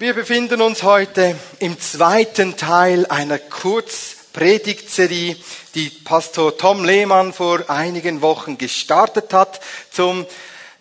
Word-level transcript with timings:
Wir 0.00 0.14
befinden 0.14 0.62
uns 0.62 0.82
heute 0.82 1.36
im 1.58 1.78
zweiten 1.78 2.56
Teil 2.56 3.04
einer 3.04 3.38
Kurzpredigtserie, 3.38 5.36
die 5.74 5.90
Pastor 5.90 6.56
Tom 6.56 6.86
Lehmann 6.86 7.34
vor 7.34 7.68
einigen 7.68 8.22
Wochen 8.22 8.56
gestartet 8.56 9.34
hat 9.34 9.60
zum 9.90 10.24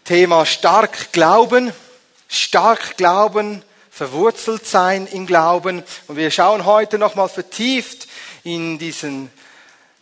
Thema 0.06 0.46
stark 0.46 1.12
glauben, 1.12 1.74
stark 2.30 2.96
glauben, 2.96 3.62
verwurzelt 3.92 4.66
sein 4.66 5.06
im 5.06 5.28
Glauben. 5.28 5.84
Und 6.08 6.16
wir 6.16 6.32
schauen 6.32 6.64
heute 6.64 6.98
nochmal 6.98 7.28
vertieft 7.28 8.08
in 8.46 8.80
diesen 8.80 9.30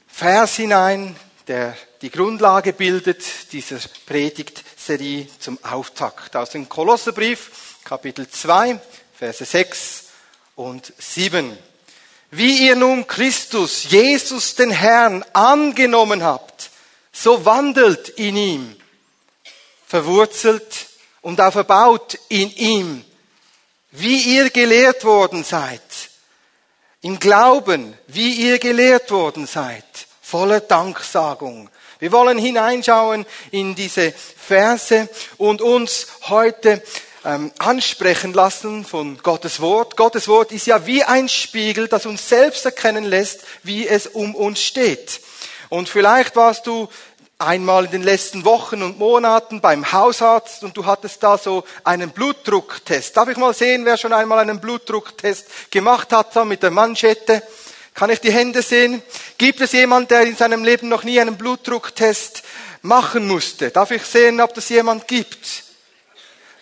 Vers 0.07 0.57
hinein, 0.57 1.15
der 1.47 1.75
die 2.03 2.11
Grundlage 2.11 2.71
bildet 2.71 3.51
dieser 3.51 3.79
Predigtserie 4.05 5.25
zum 5.39 5.57
Auftakt 5.63 6.35
aus 6.35 6.51
dem 6.51 6.69
Kolosserbrief, 6.69 7.49
Kapitel 7.83 8.29
2, 8.29 8.79
Verse 9.17 9.45
6 9.45 10.03
und 10.55 10.93
7. 10.99 11.57
Wie 12.29 12.67
ihr 12.67 12.75
nun 12.75 13.07
Christus, 13.07 13.89
Jesus 13.89 14.53
den 14.53 14.69
Herrn, 14.69 15.25
angenommen 15.33 16.23
habt, 16.23 16.69
so 17.11 17.43
wandelt 17.43 18.09
in 18.09 18.37
ihm, 18.37 18.75
verwurzelt 19.87 20.87
und 21.21 21.41
auch 21.41 21.51
verbaut 21.51 22.19
in 22.29 22.51
ihm, 22.57 23.03
wie 23.89 24.35
ihr 24.35 24.51
gelehrt 24.51 25.03
worden 25.03 25.43
seid, 25.43 25.81
im 27.01 27.17
Glauben, 27.17 27.97
wie 28.05 28.33
ihr 28.33 28.59
gelehrt 28.59 29.09
worden 29.09 29.47
seid, 29.47 29.83
voller 30.21 30.59
Danksagung. 30.59 31.71
Wir 31.97 32.11
wollen 32.11 32.37
hineinschauen 32.37 33.25
in 33.49 33.73
diese 33.73 34.11
Verse 34.11 35.09
und 35.37 35.63
uns 35.63 36.05
heute 36.29 36.83
ähm, 37.27 37.51
ansprechen 37.59 38.33
lassen 38.33 38.85
von 38.85 39.17
Gottes 39.21 39.59
Wort. 39.59 39.97
Gottes 39.97 40.29
Wort 40.29 40.53
ist 40.53 40.65
ja 40.65 40.85
wie 40.85 41.03
ein 41.03 41.27
Spiegel, 41.27 41.89
das 41.89 42.05
uns 42.05 42.29
selbst 42.29 42.63
erkennen 42.63 43.03
lässt, 43.03 43.41
wie 43.63 43.85
es 43.85 44.07
um 44.07 44.33
uns 44.33 44.61
steht. 44.61 45.19
Und 45.67 45.89
vielleicht 45.89 46.37
warst 46.37 46.65
du 46.67 46.87
einmal 47.37 47.85
in 47.85 47.91
den 47.91 48.03
letzten 48.03 48.45
Wochen 48.45 48.81
und 48.81 48.97
Monaten 48.97 49.59
beim 49.59 49.91
Hausarzt 49.91 50.63
und 50.63 50.75
du 50.77 50.85
hattest 50.85 51.21
da 51.21 51.37
so 51.37 51.65
einen 51.83 52.11
Blutdrucktest. 52.11 53.15
Darf 53.15 53.27
ich 53.27 53.37
mal 53.37 53.53
sehen, 53.53 53.83
wer 53.83 53.97
schon 53.97 54.13
einmal 54.13 54.39
einen 54.39 54.61
Blutdrucktest 54.61 55.69
gemacht 55.69 56.13
hat, 56.13 56.33
da 56.35 56.45
mit 56.45 56.63
der 56.63 56.71
Manschette? 56.71 57.43
Kann 57.93 58.09
ich 58.09 58.21
die 58.21 58.31
Hände 58.31 58.61
sehen? 58.61 59.03
Gibt 59.37 59.59
es 59.59 59.73
jemand, 59.73 60.11
der 60.11 60.21
in 60.21 60.37
seinem 60.37 60.63
Leben 60.63 60.87
noch 60.87 61.03
nie 61.03 61.19
einen 61.19 61.37
Blutdrucktest 61.37 62.43
machen 62.83 63.27
musste? 63.27 63.69
Darf 63.69 63.91
ich 63.91 64.03
sehen, 64.03 64.39
ob 64.39 64.53
das 64.53 64.69
jemand 64.69 65.07
gibt? 65.07 65.66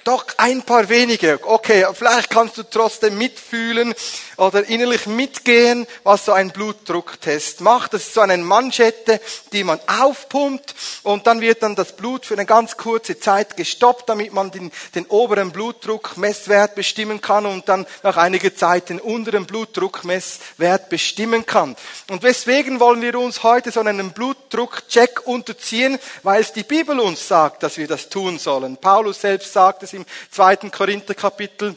Doch 0.05 0.23
ein 0.37 0.61
paar 0.61 0.87
wenige. 0.87 1.39
Okay, 1.41 1.83
vielleicht 1.93 2.29
kannst 2.29 2.59
du 2.59 2.63
trotzdem 2.63 3.17
mitfühlen 3.17 3.95
oder 4.37 4.65
innerlich 4.65 5.05
mitgehen, 5.05 5.87
was 6.03 6.25
so 6.25 6.33
ein 6.33 6.51
Blutdrucktest 6.51 7.61
macht. 7.61 7.93
Das 7.93 8.03
ist 8.03 8.13
so 8.13 8.21
eine 8.21 8.37
Manschette, 8.37 9.21
die 9.51 9.63
man 9.63 9.79
aufpumpt 9.87 10.75
und 11.03 11.27
dann 11.27 11.41
wird 11.41 11.63
dann 11.63 11.75
das 11.75 11.95
Blut 11.95 12.25
für 12.25 12.35
eine 12.35 12.45
ganz 12.45 12.77
kurze 12.77 13.19
Zeit 13.19 13.57
gestoppt, 13.57 14.09
damit 14.09 14.33
man 14.33 14.51
den, 14.51 14.71
den 14.93 15.05
oberen 15.07 15.51
Blutdruckmesswert 15.51 16.75
bestimmen 16.75 17.21
kann 17.21 17.45
und 17.45 17.69
dann 17.69 17.85
nach 18.03 18.17
einiger 18.17 18.55
Zeit 18.55 18.89
den 18.89 18.99
unteren 18.99 19.45
Blutdruckmesswert 19.45 20.89
bestimmen 20.89 21.45
kann. 21.45 21.75
Und 22.09 22.23
weswegen 22.23 22.79
wollen 22.79 23.01
wir 23.01 23.17
uns 23.19 23.43
heute 23.43 23.71
so 23.71 23.79
einen 23.79 24.11
Blutdruckcheck 24.11 25.25
unterziehen? 25.25 25.99
Weil 26.23 26.41
es 26.41 26.53
die 26.53 26.63
Bibel 26.63 26.99
uns 26.99 27.27
sagt, 27.27 27.63
dass 27.63 27.77
wir 27.77 27.87
das 27.87 28.09
tun 28.09 28.39
sollen. 28.39 28.77
Paulus 28.77 29.21
selbst 29.21 29.53
sagt 29.53 29.83
es 29.83 29.93
im 29.93 30.05
zweiten 30.29 30.71
Korinther-Kapitel. 30.71 31.75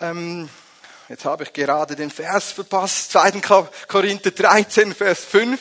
Ähm, 0.00 0.48
jetzt 1.10 1.24
habe 1.24 1.42
ich 1.42 1.52
gerade 1.52 1.96
den 1.96 2.10
Vers 2.10 2.52
verpasst. 2.52 3.10
2. 3.12 3.32
Korinther 3.88 4.30
13, 4.30 4.94
Vers 4.94 5.24
5 5.24 5.60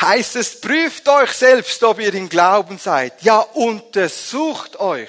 heißt 0.00 0.36
es, 0.36 0.60
prüft 0.60 1.08
euch 1.08 1.30
selbst, 1.32 1.82
ob 1.84 2.00
ihr 2.00 2.12
im 2.12 2.28
Glauben 2.28 2.76
seid. 2.76 3.22
Ja, 3.22 3.38
untersucht 3.38 4.78
euch. 4.78 5.08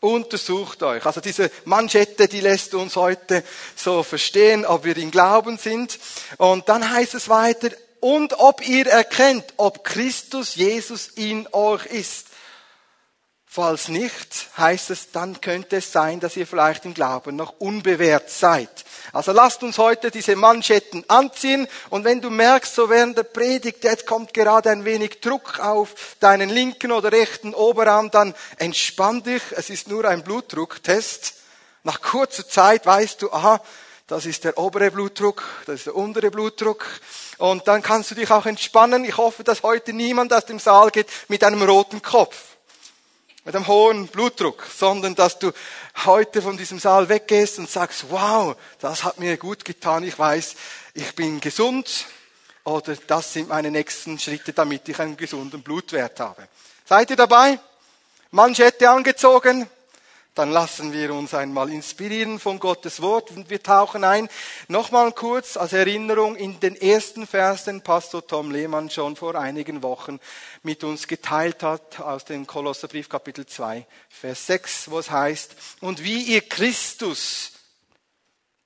Untersucht 0.00 0.82
euch. 0.82 1.06
Also 1.06 1.22
diese 1.22 1.50
Manschette, 1.64 2.28
die 2.28 2.40
lässt 2.40 2.74
uns 2.74 2.96
heute 2.96 3.42
so 3.74 4.02
verstehen, 4.02 4.66
ob 4.66 4.84
wir 4.84 4.96
im 4.98 5.10
Glauben 5.10 5.56
sind. 5.56 5.98
Und 6.36 6.68
dann 6.68 6.90
heißt 6.90 7.14
es 7.14 7.30
weiter, 7.30 7.70
und 8.00 8.38
ob 8.38 8.68
ihr 8.68 8.86
erkennt, 8.86 9.44
ob 9.56 9.82
Christus 9.82 10.56
Jesus 10.56 11.08
in 11.14 11.48
euch 11.52 11.86
ist. 11.86 12.23
Falls 13.56 13.86
nicht, 13.86 14.48
heißt 14.58 14.90
es, 14.90 15.12
dann 15.12 15.40
könnte 15.40 15.76
es 15.76 15.92
sein, 15.92 16.18
dass 16.18 16.36
ihr 16.36 16.44
vielleicht 16.44 16.86
im 16.86 16.92
Glauben 16.92 17.36
noch 17.36 17.54
unbewährt 17.60 18.28
seid. 18.28 18.68
Also 19.12 19.30
lasst 19.30 19.62
uns 19.62 19.78
heute 19.78 20.10
diese 20.10 20.34
Manschetten 20.34 21.08
anziehen 21.08 21.68
und 21.88 22.02
wenn 22.02 22.20
du 22.20 22.30
merkst, 22.30 22.74
so 22.74 22.90
während 22.90 23.16
der 23.16 23.22
Predigt, 23.22 23.84
jetzt 23.84 24.08
kommt 24.08 24.34
gerade 24.34 24.70
ein 24.70 24.84
wenig 24.84 25.20
Druck 25.20 25.60
auf 25.60 26.16
deinen 26.18 26.50
linken 26.50 26.90
oder 26.90 27.12
rechten 27.12 27.54
Oberarm, 27.54 28.10
dann 28.10 28.34
entspann 28.56 29.22
dich, 29.22 29.42
es 29.52 29.70
ist 29.70 29.86
nur 29.86 30.04
ein 30.04 30.24
Blutdrucktest. 30.24 31.34
Nach 31.84 32.02
kurzer 32.02 32.48
Zeit 32.48 32.86
weißt 32.86 33.22
du, 33.22 33.30
aha, 33.30 33.60
das 34.08 34.26
ist 34.26 34.42
der 34.42 34.58
obere 34.58 34.90
Blutdruck, 34.90 35.44
das 35.66 35.76
ist 35.76 35.86
der 35.86 35.94
untere 35.94 36.32
Blutdruck. 36.32 36.84
Und 37.38 37.68
dann 37.68 37.82
kannst 37.82 38.10
du 38.10 38.16
dich 38.16 38.32
auch 38.32 38.46
entspannen. 38.46 39.04
Ich 39.04 39.16
hoffe, 39.16 39.44
dass 39.44 39.62
heute 39.62 39.92
niemand 39.92 40.32
aus 40.32 40.44
dem 40.44 40.58
Saal 40.58 40.90
geht 40.90 41.06
mit 41.28 41.44
einem 41.44 41.62
roten 41.62 42.02
Kopf 42.02 42.53
mit 43.44 43.54
einem 43.54 43.66
hohen 43.66 44.08
Blutdruck, 44.08 44.66
sondern 44.74 45.14
dass 45.14 45.38
du 45.38 45.52
heute 46.04 46.40
von 46.40 46.56
diesem 46.56 46.78
Saal 46.78 47.08
weggehst 47.08 47.58
und 47.58 47.68
sagst, 47.68 48.06
wow, 48.08 48.56
das 48.78 49.04
hat 49.04 49.18
mir 49.18 49.36
gut 49.36 49.64
getan, 49.64 50.02
ich 50.02 50.18
weiß, 50.18 50.54
ich 50.94 51.14
bin 51.14 51.40
gesund 51.40 52.06
oder 52.64 52.96
das 53.06 53.34
sind 53.34 53.50
meine 53.50 53.70
nächsten 53.70 54.18
Schritte, 54.18 54.54
damit 54.54 54.88
ich 54.88 54.98
einen 54.98 55.16
gesunden 55.16 55.62
Blutwert 55.62 56.18
habe. 56.20 56.48
Seid 56.86 57.10
ihr 57.10 57.16
dabei? 57.16 57.58
Manschette 58.30 58.88
angezogen? 58.88 59.68
Dann 60.34 60.50
lassen 60.50 60.92
wir 60.92 61.14
uns 61.14 61.32
einmal 61.32 61.70
inspirieren 61.70 62.40
von 62.40 62.58
Gottes 62.58 63.00
Wort 63.00 63.30
und 63.30 63.50
wir 63.50 63.62
tauchen 63.62 64.02
ein. 64.02 64.28
Nochmal 64.66 65.12
kurz 65.12 65.56
als 65.56 65.72
Erinnerung 65.72 66.34
in 66.34 66.58
den 66.58 66.74
ersten 66.74 67.24
Vers, 67.24 67.64
den 67.64 67.82
Pastor 67.82 68.26
Tom 68.26 68.50
Lehmann 68.50 68.90
schon 68.90 69.14
vor 69.14 69.36
einigen 69.36 69.84
Wochen 69.84 70.18
mit 70.64 70.82
uns 70.82 71.06
geteilt 71.06 71.62
hat 71.62 72.00
aus 72.00 72.24
dem 72.24 72.48
Kolosserbrief 72.48 73.08
Kapitel 73.08 73.46
2, 73.46 73.86
Vers 74.08 74.46
6, 74.48 74.90
wo 74.90 74.98
es 74.98 75.12
heißt, 75.12 75.54
und 75.80 76.02
wie 76.02 76.22
ihr 76.22 76.40
Christus, 76.40 77.52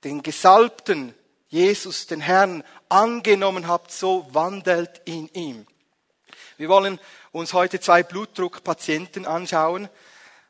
den 0.03 0.23
Gesalbten, 0.23 1.13
Jesus, 1.49 2.07
den 2.07 2.21
Herrn, 2.21 2.63
angenommen 2.89 3.67
habt, 3.67 3.91
so 3.91 4.27
wandelt 4.31 5.01
in 5.05 5.29
ihm. 5.33 5.67
Wir 6.57 6.67
wollen 6.67 6.99
uns 7.31 7.53
heute 7.53 7.79
zwei 7.79 8.01
Blutdruckpatienten 8.01 9.27
anschauen. 9.27 9.87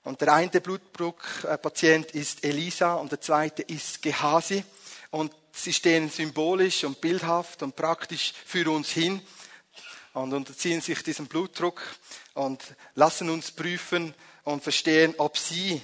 Und 0.04 0.22
der 0.22 0.34
eine 0.34 0.62
Blutdruckpatient 0.62 2.12
ist 2.12 2.44
Elisa 2.44 2.96
und 2.96 3.12
der 3.12 3.22
zweite 3.22 3.62
ist 3.64 4.02
Gehasi. 4.02 4.64
Und 5.12 5.34
sie 5.52 5.74
stehen 5.74 6.10
symbolisch 6.10 6.84
und 6.84 7.02
bildhaft 7.02 7.64
und 7.64 7.76
praktisch 7.76 8.34
für 8.46 8.70
uns 8.72 8.90
hin 8.90 9.22
und 10.14 10.34
unterziehen 10.34 10.82
sich 10.82 11.04
diesem 11.04 11.28
Blutdruck 11.28 11.82
und 12.34 12.64
lassen 12.96 13.30
uns 13.30 13.52
prüfen 13.52 14.14
und 14.44 14.64
verstehen, 14.64 15.16
ob 15.18 15.38
sie 15.38 15.82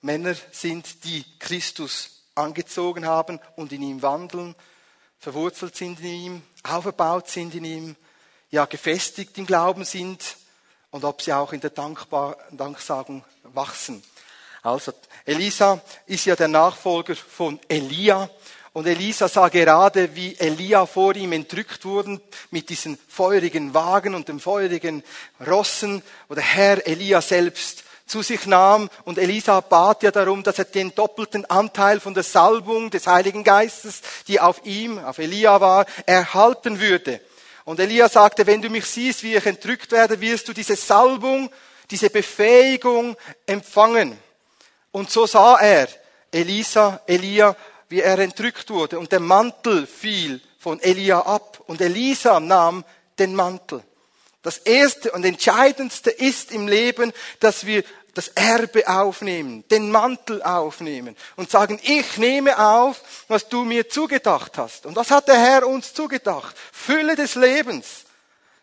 Männer 0.00 0.34
sind, 0.52 1.04
die 1.04 1.24
Christus 1.38 2.22
angezogen 2.34 3.06
haben 3.06 3.40
und 3.56 3.72
in 3.72 3.82
ihm 3.82 4.02
wandeln, 4.02 4.54
verwurzelt 5.18 5.74
sind 5.74 6.00
in 6.00 6.06
ihm, 6.06 6.42
aufgebaut 6.62 7.28
sind 7.28 7.54
in 7.54 7.64
ihm, 7.64 7.96
ja 8.50 8.66
gefestigt 8.66 9.36
im 9.38 9.46
Glauben 9.46 9.84
sind 9.84 10.36
und 10.90 11.04
ob 11.04 11.22
sie 11.22 11.32
auch 11.32 11.52
in 11.52 11.60
der 11.60 11.70
Dankbar 11.70 12.36
Danksagung 12.50 13.24
wachsen. 13.54 14.02
Also 14.62 14.92
Elisa 15.24 15.80
ist 16.06 16.24
ja 16.24 16.36
der 16.36 16.48
Nachfolger 16.48 17.14
von 17.14 17.60
Elia 17.68 18.28
und 18.72 18.86
Elisa 18.86 19.26
sah 19.26 19.48
gerade, 19.48 20.14
wie 20.14 20.36
Elia 20.38 20.84
vor 20.84 21.16
ihm 21.16 21.32
entrückt 21.32 21.84
wurden 21.84 22.20
mit 22.50 22.68
diesen 22.68 22.98
feurigen 23.08 23.72
Wagen 23.72 24.14
und 24.14 24.28
den 24.28 24.38
feurigen 24.38 25.02
Rossen, 25.46 26.02
wo 26.28 26.34
der 26.34 26.44
Herr 26.44 26.86
Elia 26.86 27.22
selbst 27.22 27.84
zu 28.06 28.22
sich 28.22 28.46
nahm 28.46 28.88
und 29.04 29.18
Elisa 29.18 29.60
bat 29.60 30.02
ja 30.02 30.10
darum, 30.10 30.42
dass 30.42 30.58
er 30.58 30.64
den 30.66 30.94
doppelten 30.94 31.44
Anteil 31.46 32.00
von 32.00 32.14
der 32.14 32.22
Salbung 32.22 32.90
des 32.90 33.06
Heiligen 33.06 33.44
Geistes, 33.44 34.02
die 34.28 34.40
auf 34.40 34.60
ihm, 34.64 34.98
auf 34.98 35.18
Elia 35.18 35.60
war, 35.60 35.86
erhalten 36.06 36.78
würde. 36.78 37.20
Und 37.64 37.80
Elia 37.80 38.08
sagte, 38.08 38.46
wenn 38.46 38.62
du 38.62 38.68
mich 38.68 38.86
siehst, 38.86 39.22
wie 39.22 39.34
ich 39.34 39.46
entrückt 39.46 39.90
werde, 39.90 40.20
wirst 40.20 40.46
du 40.48 40.52
diese 40.52 40.76
Salbung, 40.76 41.50
diese 41.90 42.10
Befähigung 42.10 43.16
empfangen. 43.46 44.18
Und 44.92 45.10
so 45.10 45.26
sah 45.26 45.56
er 45.58 45.88
Elisa, 46.30 47.00
Elia, 47.06 47.56
wie 47.88 48.00
er 48.00 48.18
entrückt 48.18 48.70
wurde. 48.70 48.98
Und 48.98 49.12
der 49.12 49.20
Mantel 49.20 49.86
fiel 49.86 50.40
von 50.58 50.80
Elia 50.80 51.20
ab. 51.20 51.62
Und 51.66 51.80
Elisa 51.80 52.40
nahm 52.40 52.84
den 53.18 53.34
Mantel. 53.34 53.82
Das 54.42 54.58
erste 54.58 55.10
und 55.12 55.24
entscheidendste 55.24 56.10
ist 56.10 56.52
im 56.52 56.68
Leben, 56.68 57.12
dass 57.40 57.66
wir 57.66 57.82
das 58.16 58.28
Erbe 58.28 58.88
aufnehmen, 58.88 59.64
den 59.70 59.90
Mantel 59.90 60.42
aufnehmen 60.42 61.16
und 61.36 61.50
sagen, 61.50 61.78
ich 61.82 62.16
nehme 62.16 62.58
auf, 62.58 63.02
was 63.28 63.48
du 63.48 63.64
mir 63.64 63.90
zugedacht 63.90 64.56
hast. 64.56 64.86
Und 64.86 64.96
was 64.96 65.10
hat 65.10 65.28
der 65.28 65.38
Herr 65.38 65.66
uns 65.66 65.92
zugedacht? 65.92 66.56
Fülle 66.72 67.14
des 67.14 67.34
Lebens, 67.34 68.05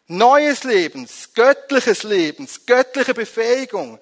neues 0.08 0.64
Lebens, 0.64 1.30
göttliches 1.34 2.04
Lebens, 2.04 2.66
göttliche 2.66 3.14
Befähigung. 3.14 4.00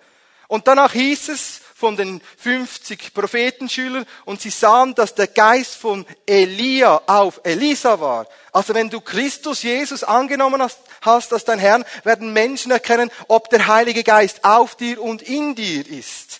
Und 0.47 0.67
danach 0.67 0.93
hieß 0.93 1.29
es, 1.29 1.61
von 1.81 1.97
den 1.97 2.21
50 2.37 3.11
Prophetenschülern 3.13 4.05
und 4.25 4.39
sie 4.39 4.51
sahen, 4.51 4.93
dass 4.93 5.15
der 5.15 5.25
Geist 5.25 5.75
von 5.75 6.05
Elia 6.27 7.01
auf 7.07 7.41
Elisa 7.43 7.99
war. 7.99 8.27
Also 8.53 8.75
wenn 8.75 8.91
du 8.91 9.01
Christus 9.01 9.63
Jesus 9.63 10.03
angenommen 10.03 10.61
hast, 10.61 10.77
hast 11.01 11.33
als 11.33 11.43
dein 11.43 11.57
Herrn, 11.57 11.83
werden 12.03 12.33
Menschen 12.33 12.71
erkennen, 12.71 13.09
ob 13.27 13.49
der 13.49 13.65
Heilige 13.65 14.03
Geist 14.03 14.45
auf 14.45 14.75
dir 14.75 15.01
und 15.01 15.23
in 15.23 15.55
dir 15.55 15.89
ist. 15.89 16.39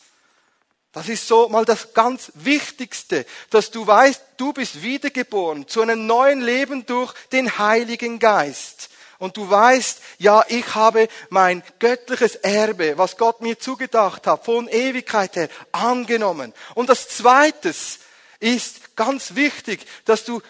Das 0.94 1.10
ist 1.10 1.28
so 1.28 1.50
mal 1.50 1.66
das 1.66 1.94
ganz 1.94 2.32
Wichtigste, 2.36 3.26
dass 3.50 3.72
du 3.72 3.88
weißt, 3.88 4.22
du 4.38 4.54
bist 4.54 4.84
wiedergeboren 4.84 5.68
zu 5.68 5.82
einem 5.82 6.06
neuen 6.06 6.42
Leben 6.42 6.86
durch 6.86 7.14
den 7.32 7.58
Heiligen 7.58 8.20
Geist 8.20 8.91
und 9.22 9.38
du 9.38 9.48
weißt, 9.48 10.02
ja, 10.18 10.44
ich 10.48 10.74
habe 10.74 11.08
mein 11.30 11.62
göttliches 11.78 12.38
Erbe, 12.38 12.98
was 12.98 13.18
Gott 13.18 13.40
mir 13.40 13.60
zugedacht 13.60 14.26
hat, 14.26 14.46
von 14.46 14.68
Ewigkeit 14.68 15.36
her 15.36 15.48
angenommen. 15.72 16.56
Und 16.74 16.90
das 16.90 17.08
Zweites 17.08 18.00
ist 18.40 18.96
ganz 18.96 19.36
wichtig, 19.36 19.86
dass 20.06 20.26
du 20.26 20.42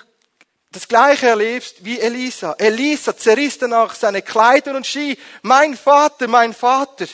das 0.71 0.87
Gleiche 0.87 1.27
erlebst 1.27 1.83
wie 1.83 1.99
Elisa. 1.99 2.55
Elisa 2.57 3.17
zerriss 3.17 3.57
danach 3.57 3.93
seine 3.93 4.21
Kleider 4.21 4.73
und 4.73 4.87
schrie, 4.87 5.17
mein 5.41 5.75
Vater, 5.75 6.29
mein 6.29 6.53
Vater. 6.53 7.07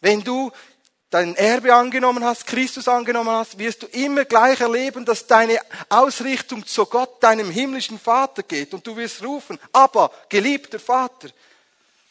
Wenn 0.00 0.22
du 0.22 0.52
dein 1.10 1.34
Erbe 1.34 1.74
angenommen 1.74 2.24
hast, 2.24 2.46
Christus 2.46 2.86
angenommen 2.88 3.30
hast, 3.30 3.58
wirst 3.58 3.82
du 3.82 3.86
immer 3.86 4.24
gleich 4.24 4.60
erleben, 4.60 5.04
dass 5.04 5.26
deine 5.26 5.58
Ausrichtung 5.88 6.64
zu 6.64 6.86
Gott, 6.86 7.22
deinem 7.22 7.50
himmlischen 7.50 7.98
Vater 7.98 8.44
geht. 8.44 8.72
Und 8.72 8.86
du 8.86 8.96
wirst 8.96 9.22
rufen, 9.22 9.58
aber 9.72 10.12
geliebter 10.28 10.78
Vater. 10.78 11.28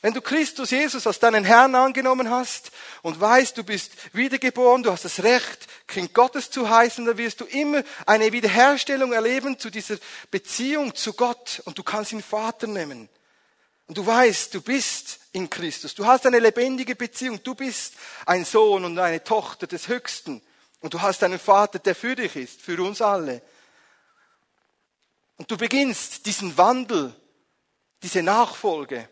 Wenn 0.01 0.13
du 0.13 0.21
Christus 0.21 0.71
Jesus 0.71 1.05
als 1.07 1.19
deinen 1.19 1.43
Herrn 1.43 1.75
angenommen 1.75 2.29
hast 2.29 2.71
und 3.01 3.19
weißt, 3.19 3.57
du 3.57 3.63
bist 3.63 3.91
wiedergeboren, 4.13 4.83
du 4.83 4.91
hast 4.91 5.03
das 5.03 5.23
Recht, 5.23 5.67
Kind 5.87 6.13
Gottes 6.13 6.49
zu 6.51 6.69
heißen, 6.69 7.05
dann 7.05 7.17
wirst 7.17 7.41
du 7.41 7.45
immer 7.45 7.83
eine 8.05 8.31
Wiederherstellung 8.31 9.11
erleben 9.11 9.59
zu 9.59 9.69
dieser 9.69 9.95
Beziehung 10.31 10.95
zu 10.95 11.13
Gott 11.13 11.61
und 11.65 11.77
du 11.77 11.83
kannst 11.83 12.13
ihn 12.13 12.23
Vater 12.23 12.67
nennen. 12.67 13.09
Und 13.87 13.97
du 13.97 14.05
weißt, 14.05 14.53
du 14.53 14.61
bist 14.61 15.18
in 15.31 15.49
Christus. 15.49 15.95
Du 15.95 16.05
hast 16.05 16.25
eine 16.25 16.39
lebendige 16.39 16.95
Beziehung. 16.95 17.41
Du 17.43 17.55
bist 17.55 17.93
ein 18.25 18.45
Sohn 18.45 18.85
und 18.85 18.97
eine 18.97 19.23
Tochter 19.23 19.67
des 19.67 19.87
Höchsten. 19.87 20.41
Und 20.81 20.93
du 20.93 21.01
hast 21.01 21.23
einen 21.23 21.39
Vater, 21.39 21.79
der 21.79 21.95
für 21.95 22.15
dich 22.15 22.35
ist, 22.35 22.61
für 22.61 22.81
uns 22.81 23.01
alle. 23.01 23.41
Und 25.37 25.49
du 25.49 25.57
beginnst 25.57 26.25
diesen 26.25 26.57
Wandel, 26.57 27.13
diese 28.01 28.23
Nachfolge. 28.23 29.07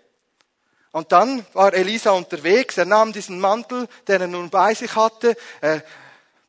Und 0.92 1.12
dann 1.12 1.46
war 1.54 1.74
Elisa 1.74 2.12
unterwegs. 2.12 2.78
Er 2.78 2.86
nahm 2.86 3.14
diesen 3.14 3.40
Mantel, 3.40 3.88
den 4.08 4.22
er 4.22 4.28
nun 4.28 4.50
bei 4.50 4.74
sich 4.74 4.96
hatte, 4.96 5.36
er 5.62 5.84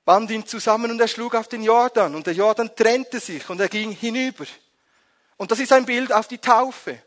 band 0.05 0.31
ihn 0.31 0.47
zusammen 0.47 0.91
und 0.91 1.01
er 1.01 1.09
schlug 1.09 1.35
auf 1.35 1.49
den 1.49 1.63
Jordan. 1.63 2.15
Und 2.15 2.27
der 2.27 2.33
Jordan 2.33 2.75
trennte 2.75 3.21
sich 3.21 3.49
und 3.51 3.61
er 3.61 3.69
ging 3.69 3.91
hinüber. 3.91 4.47
Und 5.37 5.51
das 5.51 5.59
ist 5.59 5.73
ein 5.73 5.85
Bild 5.85 6.13
auf 6.13 6.29
die 6.29 6.39
Taufe. 6.39 7.03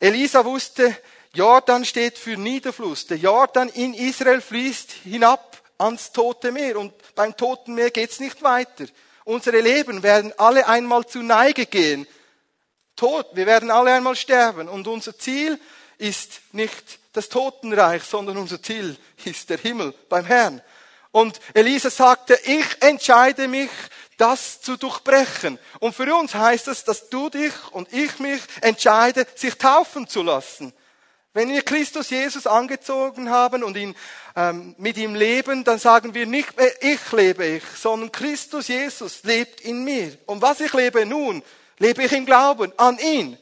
Elisa 0.00 0.44
wusste, 0.46 0.96
Jordan 1.34 1.84
steht 1.84 2.18
für 2.18 2.36
Niederfluss. 2.36 3.06
Der 3.06 3.18
Jordan 3.18 3.68
in 3.68 3.92
Israel 3.92 4.40
fließt 4.40 4.90
hinab 5.04 5.60
ans 5.76 6.10
Tote 6.10 6.50
Meer 6.52 6.78
und 6.78 6.92
beim 7.14 7.36
Toten 7.36 7.74
Meer 7.74 7.90
geht's 7.90 8.18
nicht 8.18 8.42
weiter. 8.42 8.86
Unsere 9.24 9.60
Leben 9.60 10.02
werden 10.02 10.32
alle 10.38 10.66
einmal 10.66 11.06
zu 11.06 11.22
Neige 11.22 11.66
gehen. 11.66 12.06
Tod, 12.96 13.26
wir 13.34 13.46
werden 13.46 13.70
alle 13.70 13.92
einmal 13.92 14.16
sterben 14.16 14.68
und 14.68 14.88
unser 14.88 15.16
Ziel 15.16 15.60
ist 15.98 16.40
nicht 16.52 16.98
das 17.12 17.28
Totenreich, 17.28 18.02
sondern 18.02 18.38
unser 18.38 18.62
Ziel 18.62 18.96
ist 19.24 19.50
der 19.50 19.58
Himmel 19.58 19.94
beim 20.08 20.24
Herrn. 20.24 20.62
Und 21.12 21.40
Elisa 21.54 21.90
sagte, 21.90 22.38
ich 22.44 22.66
entscheide 22.80 23.48
mich 23.48 23.70
das 24.16 24.60
zu 24.60 24.76
durchbrechen. 24.76 25.58
Und 25.80 25.94
für 25.94 26.14
uns 26.14 26.34
heißt 26.34 26.68
es, 26.68 26.84
dass 26.84 27.08
du 27.08 27.30
dich 27.30 27.52
und 27.72 27.92
ich 27.92 28.18
mich 28.18 28.40
entscheide, 28.60 29.26
sich 29.34 29.56
taufen 29.56 30.06
zu 30.06 30.22
lassen. 30.22 30.72
Wenn 31.32 31.48
wir 31.48 31.62
Christus 31.62 32.10
Jesus 32.10 32.46
angezogen 32.46 33.30
haben 33.30 33.62
und 33.62 33.76
ihn, 33.76 33.94
ähm, 34.36 34.74
mit 34.78 34.96
ihm 34.96 35.14
leben, 35.14 35.64
dann 35.64 35.78
sagen 35.78 36.12
wir 36.12 36.26
nicht 36.26 36.56
mehr, 36.56 36.70
ich 36.82 37.12
lebe 37.12 37.44
ich, 37.46 37.62
sondern 37.76 38.12
Christus 38.12 38.68
Jesus 38.68 39.22
lebt 39.22 39.60
in 39.60 39.84
mir. 39.84 40.16
Und 40.26 40.42
was 40.42 40.60
ich 40.60 40.72
lebe 40.72 41.06
nun, 41.06 41.42
lebe 41.78 42.02
ich 42.02 42.12
im 42.12 42.26
Glauben 42.26 42.72
an 42.78 42.98
ihn. 42.98 43.38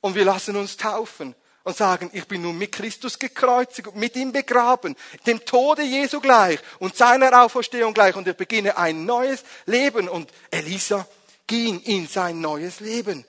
Und 0.00 0.14
wir 0.14 0.24
lassen 0.24 0.56
uns 0.56 0.76
taufen 0.76 1.34
und 1.64 1.76
sagen, 1.76 2.10
ich 2.12 2.26
bin 2.26 2.42
nun 2.42 2.58
mit 2.58 2.72
Christus 2.72 3.18
gekreuzigt 3.18 3.88
und 3.88 3.96
mit 3.96 4.16
ihm 4.16 4.32
begraben, 4.32 4.96
dem 5.26 5.44
Tode 5.44 5.82
Jesu 5.82 6.20
gleich 6.20 6.60
und 6.78 6.96
seiner 6.96 7.42
Auferstehung 7.42 7.94
gleich 7.94 8.16
und 8.16 8.26
ich 8.26 8.36
beginne 8.36 8.76
ein 8.76 9.04
neues 9.04 9.44
Leben 9.66 10.08
und 10.08 10.30
Elisa 10.50 11.06
ging 11.46 11.80
in 11.80 12.06
sein 12.08 12.40
neues 12.40 12.80
Leben. 12.80 13.24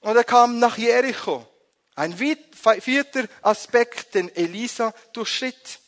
Und 0.00 0.16
er 0.16 0.24
kam 0.24 0.58
nach 0.58 0.78
Jericho. 0.78 1.46
Ein 1.96 2.16
vierter 2.16 3.24
Aspekt, 3.42 4.14
den 4.14 4.34
Elisa 4.34 4.92
durchschritt. 5.12 5.78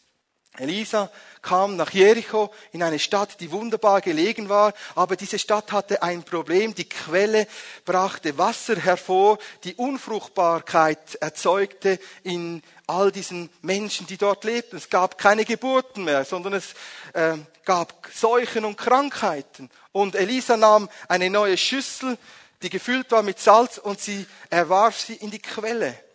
Elisa 0.58 1.10
kam 1.42 1.76
nach 1.76 1.90
Jericho 1.90 2.52
in 2.72 2.82
eine 2.82 2.98
Stadt, 2.98 3.40
die 3.40 3.52
wunderbar 3.52 4.00
gelegen 4.00 4.48
war, 4.48 4.72
aber 4.94 5.16
diese 5.16 5.38
Stadt 5.38 5.72
hatte 5.72 6.02
ein 6.02 6.22
Problem. 6.22 6.74
Die 6.74 6.88
Quelle 6.88 7.46
brachte 7.84 8.36
Wasser 8.38 8.76
hervor, 8.76 9.38
die 9.64 9.74
Unfruchtbarkeit 9.74 11.16
erzeugte 11.16 11.98
in 12.24 12.62
all 12.86 13.12
diesen 13.12 13.50
Menschen, 13.62 14.06
die 14.06 14.16
dort 14.16 14.44
lebten. 14.44 14.76
Es 14.76 14.90
gab 14.90 15.18
keine 15.18 15.44
Geburten 15.44 16.04
mehr, 16.04 16.24
sondern 16.24 16.54
es 16.54 16.74
äh, 17.12 17.36
gab 17.64 18.08
Seuchen 18.12 18.64
und 18.64 18.76
Krankheiten. 18.76 19.70
Und 19.92 20.14
Elisa 20.14 20.56
nahm 20.56 20.88
eine 21.08 21.30
neue 21.30 21.56
Schüssel, 21.56 22.18
die 22.62 22.70
gefüllt 22.70 23.10
war 23.10 23.22
mit 23.22 23.38
Salz, 23.38 23.78
und 23.78 24.00
sie 24.00 24.26
erwarf 24.50 24.98
sie 24.98 25.14
in 25.14 25.30
die 25.30 25.40
Quelle. 25.40 26.05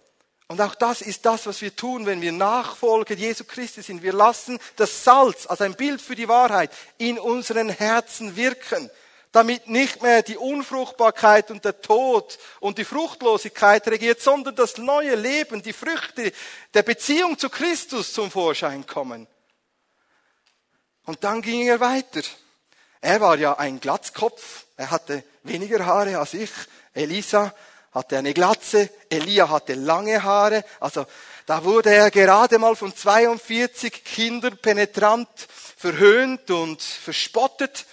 Und 0.51 0.59
auch 0.59 0.75
das 0.75 1.01
ist 1.01 1.25
das, 1.25 1.45
was 1.45 1.61
wir 1.61 1.73
tun, 1.73 2.05
wenn 2.05 2.19
wir 2.19 2.33
Nachfolger 2.33 3.13
Jesu 3.15 3.45
Christi 3.45 3.81
sind. 3.81 4.03
Wir 4.03 4.11
lassen 4.11 4.59
das 4.75 5.05
Salz 5.05 5.47
als 5.47 5.61
ein 5.61 5.75
Bild 5.75 6.01
für 6.01 6.13
die 6.13 6.27
Wahrheit 6.27 6.71
in 6.97 7.17
unseren 7.17 7.69
Herzen 7.69 8.35
wirken, 8.35 8.89
damit 9.31 9.69
nicht 9.69 10.01
mehr 10.01 10.23
die 10.23 10.35
Unfruchtbarkeit 10.35 11.51
und 11.51 11.63
der 11.63 11.79
Tod 11.79 12.37
und 12.59 12.77
die 12.77 12.83
Fruchtlosigkeit 12.83 13.87
regiert, 13.87 14.19
sondern 14.19 14.53
das 14.53 14.77
neue 14.77 15.15
Leben, 15.15 15.61
die 15.61 15.71
Früchte 15.71 16.33
der 16.73 16.83
Beziehung 16.83 17.39
zu 17.39 17.49
Christus 17.49 18.11
zum 18.11 18.29
Vorschein 18.29 18.85
kommen. 18.85 19.27
Und 21.05 21.23
dann 21.23 21.41
ging 21.41 21.65
er 21.65 21.79
weiter. 21.79 22.23
Er 22.99 23.21
war 23.21 23.37
ja 23.37 23.57
ein 23.57 23.79
Glatzkopf, 23.79 24.65
er 24.75 24.91
hatte 24.91 25.23
weniger 25.43 25.85
Haare 25.85 26.19
als 26.19 26.33
ich. 26.33 26.51
Elisa 26.93 27.53
hatte 27.91 28.17
eine 28.17 28.33
Glatze, 28.33 28.89
Elia 29.09 29.49
hatte 29.49 29.73
lange 29.73 30.23
Haare, 30.23 30.63
also 30.79 31.05
da 31.45 31.63
wurde 31.63 31.93
er 31.93 32.11
gerade 32.11 32.57
mal 32.59 32.75
von 32.75 32.95
42 32.95 34.03
Kindern 34.03 34.57
penetrant 34.57 35.27
verhöhnt 35.75 36.49
und 36.51 36.81
verspottet 36.81 37.85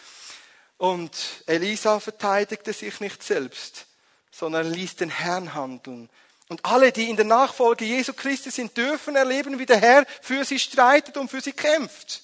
und 0.76 1.10
Elisa 1.46 1.98
verteidigte 1.98 2.72
sich 2.72 3.00
nicht 3.00 3.22
selbst, 3.22 3.86
sondern 4.30 4.70
ließ 4.70 4.96
den 4.96 5.10
Herrn 5.10 5.54
handeln. 5.54 6.08
Und 6.48 6.64
alle, 6.64 6.92
die 6.92 7.10
in 7.10 7.16
der 7.16 7.26
Nachfolge 7.26 7.84
Jesu 7.84 8.12
Christi 8.14 8.50
sind, 8.50 8.76
dürfen 8.76 9.16
erleben, 9.16 9.58
wie 9.58 9.66
der 9.66 9.78
Herr 9.78 10.06
für 10.22 10.44
sie 10.44 10.58
streitet 10.58 11.16
und 11.16 11.30
für 11.30 11.40
sie 11.40 11.52
kämpft. 11.52 12.22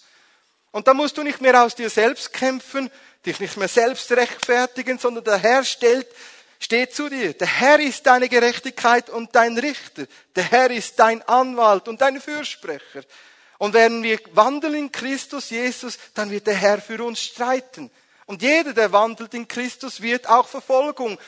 Und 0.70 0.86
da 0.86 0.94
musst 0.94 1.18
du 1.18 1.22
nicht 1.22 1.40
mehr 1.40 1.62
aus 1.62 1.74
dir 1.74 1.90
selbst 1.90 2.32
kämpfen, 2.32 2.90
dich 3.26 3.40
nicht 3.40 3.56
mehr 3.56 3.68
selbst 3.68 4.10
rechtfertigen, 4.12 4.98
sondern 4.98 5.24
der 5.24 5.38
Herr 5.38 5.64
stellt 5.64 6.06
steht 6.64 6.94
zu 6.94 7.08
dir. 7.08 7.34
Der 7.34 7.46
Herr 7.46 7.78
ist 7.78 8.06
deine 8.06 8.28
Gerechtigkeit 8.28 9.10
und 9.10 9.34
dein 9.34 9.56
Richter. 9.58 10.06
Der 10.34 10.44
Herr 10.44 10.70
ist 10.70 10.98
dein 10.98 11.22
Anwalt 11.22 11.86
und 11.88 12.00
dein 12.00 12.20
Fürsprecher. 12.20 13.04
Und 13.58 13.74
wenn 13.74 14.02
wir 14.02 14.18
wandeln 14.32 14.74
in 14.74 14.92
Christus 14.92 15.50
Jesus, 15.50 15.98
dann 16.14 16.30
wird 16.30 16.46
der 16.46 16.54
Herr 16.54 16.80
für 16.80 17.02
uns 17.04 17.20
streiten. 17.20 17.90
Und 18.26 18.42
jeder, 18.42 18.72
der 18.72 18.90
wandelt 18.92 19.34
in 19.34 19.46
Christus, 19.46 20.00
wird 20.00 20.28
auch 20.28 20.48
Verfolgung 20.48 21.18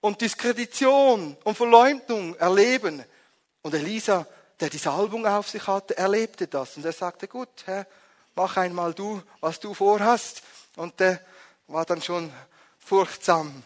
und 0.00 0.20
Diskredition 0.20 1.36
und 1.44 1.56
Verleumdung 1.56 2.34
erleben. 2.36 3.04
Und 3.62 3.74
Elisa, 3.74 4.26
der 4.58 4.70
die 4.70 4.78
Salbung 4.78 5.26
auf 5.26 5.48
sich 5.48 5.66
hatte, 5.66 5.96
erlebte 5.96 6.48
das. 6.48 6.76
Und 6.76 6.84
er 6.84 6.92
sagte, 6.92 7.28
gut, 7.28 7.48
Herr, 7.64 7.86
mach 8.34 8.56
einmal 8.56 8.92
du, 8.92 9.22
was 9.40 9.60
du 9.60 9.72
vorhast. 9.72 10.42
Und 10.76 10.98
der 10.98 11.20
war 11.68 11.84
dann 11.84 12.02
schon 12.02 12.32
furchtsam 12.78 13.62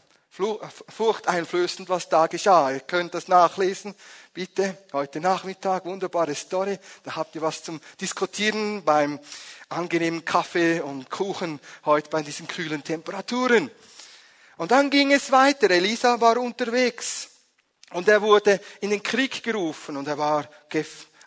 furchteinflößend, 0.89 1.89
was 1.89 2.09
da 2.09 2.27
geschah. 2.27 2.73
Ihr 2.73 2.81
könnt 2.81 3.15
das 3.15 3.29
nachlesen, 3.29 3.95
bitte, 4.33 4.77
heute 4.93 5.21
Nachmittag, 5.21 5.85
wunderbare 5.85 6.35
Story. 6.35 6.79
Da 7.05 7.15
habt 7.15 7.37
ihr 7.37 7.43
was 7.43 7.63
zum 7.63 7.81
Diskutieren 8.01 8.83
beim 8.85 9.21
angenehmen 9.69 10.25
Kaffee 10.25 10.81
und 10.81 11.09
Kuchen 11.09 11.61
heute 11.85 12.11
bei 12.11 12.23
diesen 12.23 12.49
kühlen 12.49 12.83
Temperaturen. 12.83 13.71
Und 14.57 14.73
dann 14.73 14.91
ging 14.91 15.13
es 15.13 15.31
weiter. 15.31 15.71
Elisa 15.71 16.21
war 16.21 16.37
unterwegs 16.39 17.29
und 17.93 18.09
er 18.09 18.21
wurde 18.21 18.61
in 18.81 18.91
den 18.91 19.05
Krieg 19.05 19.43
gerufen 19.45 19.97
und 19.97 20.09
er 20.09 20.19
war 20.19 20.49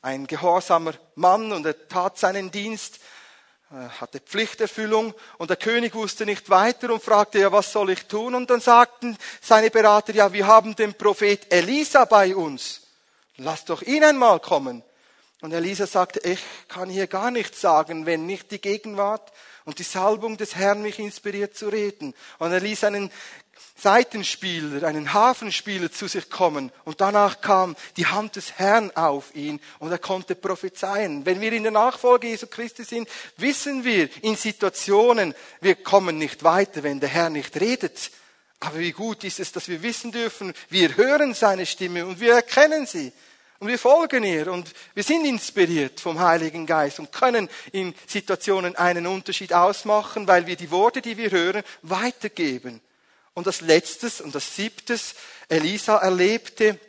ein 0.02 0.28
gehorsamer 0.28 0.94
Mann 1.16 1.54
und 1.54 1.66
er 1.66 1.88
tat 1.88 2.18
seinen 2.18 2.52
Dienst 2.52 3.00
hatte 3.70 4.20
Pflichterfüllung 4.22 5.14
und 5.38 5.50
der 5.50 5.58
König 5.58 5.94
wusste 5.94 6.26
nicht 6.26 6.50
weiter 6.50 6.92
und 6.92 7.04
fragte, 7.04 7.40
ja, 7.40 7.52
was 7.52 7.72
soll 7.72 7.90
ich 7.90 8.06
tun? 8.06 8.34
Und 8.34 8.50
dann 8.50 8.62
sagten 8.62 9.18
seine 9.42 9.70
Berater, 9.70 10.14
ja, 10.14 10.32
wir 10.32 10.48
haben 10.48 10.76
den 10.76 10.94
Prophet 10.94 11.52
Elisa 11.52 12.06
bei 12.06 12.36
uns. 12.36 12.82
Lass 13.36 13.66
doch 13.66 13.82
ihn 13.82 14.04
einmal 14.04 14.40
kommen. 14.40 14.84
Und 15.42 15.54
Elisa 15.54 15.86
sagte, 15.86 16.20
ich 16.22 16.40
kann 16.68 16.90
hier 16.90 17.08
gar 17.08 17.30
nichts 17.30 17.62
sagen, 17.62 18.06
wenn 18.06 18.26
nicht 18.26 18.52
die 18.52 18.62
Gegenwart 18.62 19.32
und 19.66 19.80
die 19.80 19.84
Salbung 19.84 20.38
des 20.38 20.56
Herrn 20.56 20.82
mich 20.82 20.98
inspiriert 20.98 21.56
zu 21.56 21.68
reden. 21.68 22.16
Und 22.40 22.52
er 22.52 22.62
ließ 22.62 22.86
einen 22.86 23.12
Seitenspieler, 23.78 24.88
einen 24.88 25.14
Hafenspieler 25.14 25.92
zu 25.92 26.08
sich 26.08 26.30
kommen. 26.30 26.72
Und 26.84 27.00
danach 27.00 27.42
kam 27.42 27.76
die 27.96 28.08
Hand 28.08 28.36
des 28.36 28.54
Herrn 28.54 28.92
auf 28.96 29.36
ihn 29.36 29.60
und 29.80 29.92
er 29.92 30.00
konnte 30.00 30.36
prophezeien. 30.36 31.26
Wenn 31.26 31.42
wir 31.42 31.54
in 31.54 31.64
der 31.64 31.72
Nachfolge 31.72 32.28
Jesu 32.28 32.48
Christi 32.48 32.84
sind, 32.84 33.08
wissen 33.38 33.84
wir 33.84 34.10
in 34.24 34.36
Situationen, 34.36 35.36
wir 35.62 35.76
kommen 35.76 36.18
nicht 36.18 36.44
weiter, 36.44 36.82
wenn 36.84 37.00
der 37.00 37.10
Herr 37.10 37.30
nicht 37.30 37.60
redet. 37.60 38.12
Aber 38.60 38.80
wie 38.80 38.92
gut 38.92 39.24
ist 39.24 39.40
es, 39.40 39.52
dass 39.52 39.68
wir 39.68 39.84
wissen 39.84 40.12
dürfen, 40.12 40.54
wir 40.70 40.98
hören 40.98 41.36
seine 41.36 41.68
Stimme 41.68 42.06
und 42.06 42.20
wir 42.20 42.34
erkennen 42.34 42.88
sie. 42.88 43.14
Und 43.60 43.68
wir 43.70 43.80
folgen 43.80 44.24
ihr 44.24 44.52
und 44.52 44.72
wir 44.94 45.04
sind 45.04 45.26
inspiriert 45.26 46.00
vom 46.00 46.20
Heiligen 46.20 46.68
Geist 46.68 47.00
und 47.00 47.12
können 47.12 47.50
in 47.72 47.96
Situationen 48.06 48.76
einen 48.76 49.08
Unterschied 49.08 49.54
ausmachen, 49.54 50.28
weil 50.28 50.46
wir 50.46 50.56
die 50.56 50.70
Worte, 50.70 51.02
die 51.02 51.18
wir 51.18 51.32
hören, 51.32 51.64
weitergeben. 51.82 52.82
Und 53.38 53.46
das 53.46 53.62
Letztes 53.62 54.20
und 54.20 54.34
das 54.34 54.56
Siebtes, 54.56 55.14
Elisa 55.48 55.98
erlebte, 55.98 56.80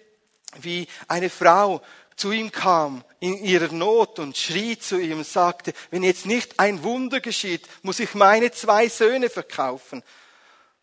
wie 0.63 0.89
eine 1.07 1.29
Frau 1.29 1.83
zu 2.17 2.33
ihm 2.33 2.51
kam 2.51 3.05
in 3.21 3.45
ihrer 3.45 3.71
Not 3.71 4.19
und 4.19 4.35
schrie 4.35 4.79
zu 4.79 4.99
ihm 4.99 5.19
und 5.19 5.27
sagte, 5.27 5.75
wenn 5.91 6.03
jetzt 6.03 6.25
nicht 6.25 6.59
ein 6.59 6.83
Wunder 6.83 7.21
geschieht, 7.21 7.69
muss 7.83 8.01
ich 8.01 8.15
meine 8.15 8.51
zwei 8.51 8.89
Söhne 8.89 9.29
verkaufen. 9.29 10.03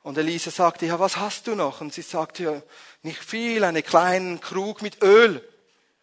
Und 0.03 0.19
Elisa 0.19 0.51
sagte, 0.51 0.86
ja, 0.86 1.00
was 1.00 1.17
hast 1.17 1.48
du 1.48 1.55
noch? 1.55 1.81
Und 1.81 1.95
sie 1.95 2.03
sagte, 2.03 2.43
ja, 2.43 2.62
nicht 3.01 3.24
viel, 3.24 3.63
einen 3.63 3.84
kleinen 3.84 4.41
Krug 4.41 4.84
mit 4.84 5.01
Öl. 5.01 5.43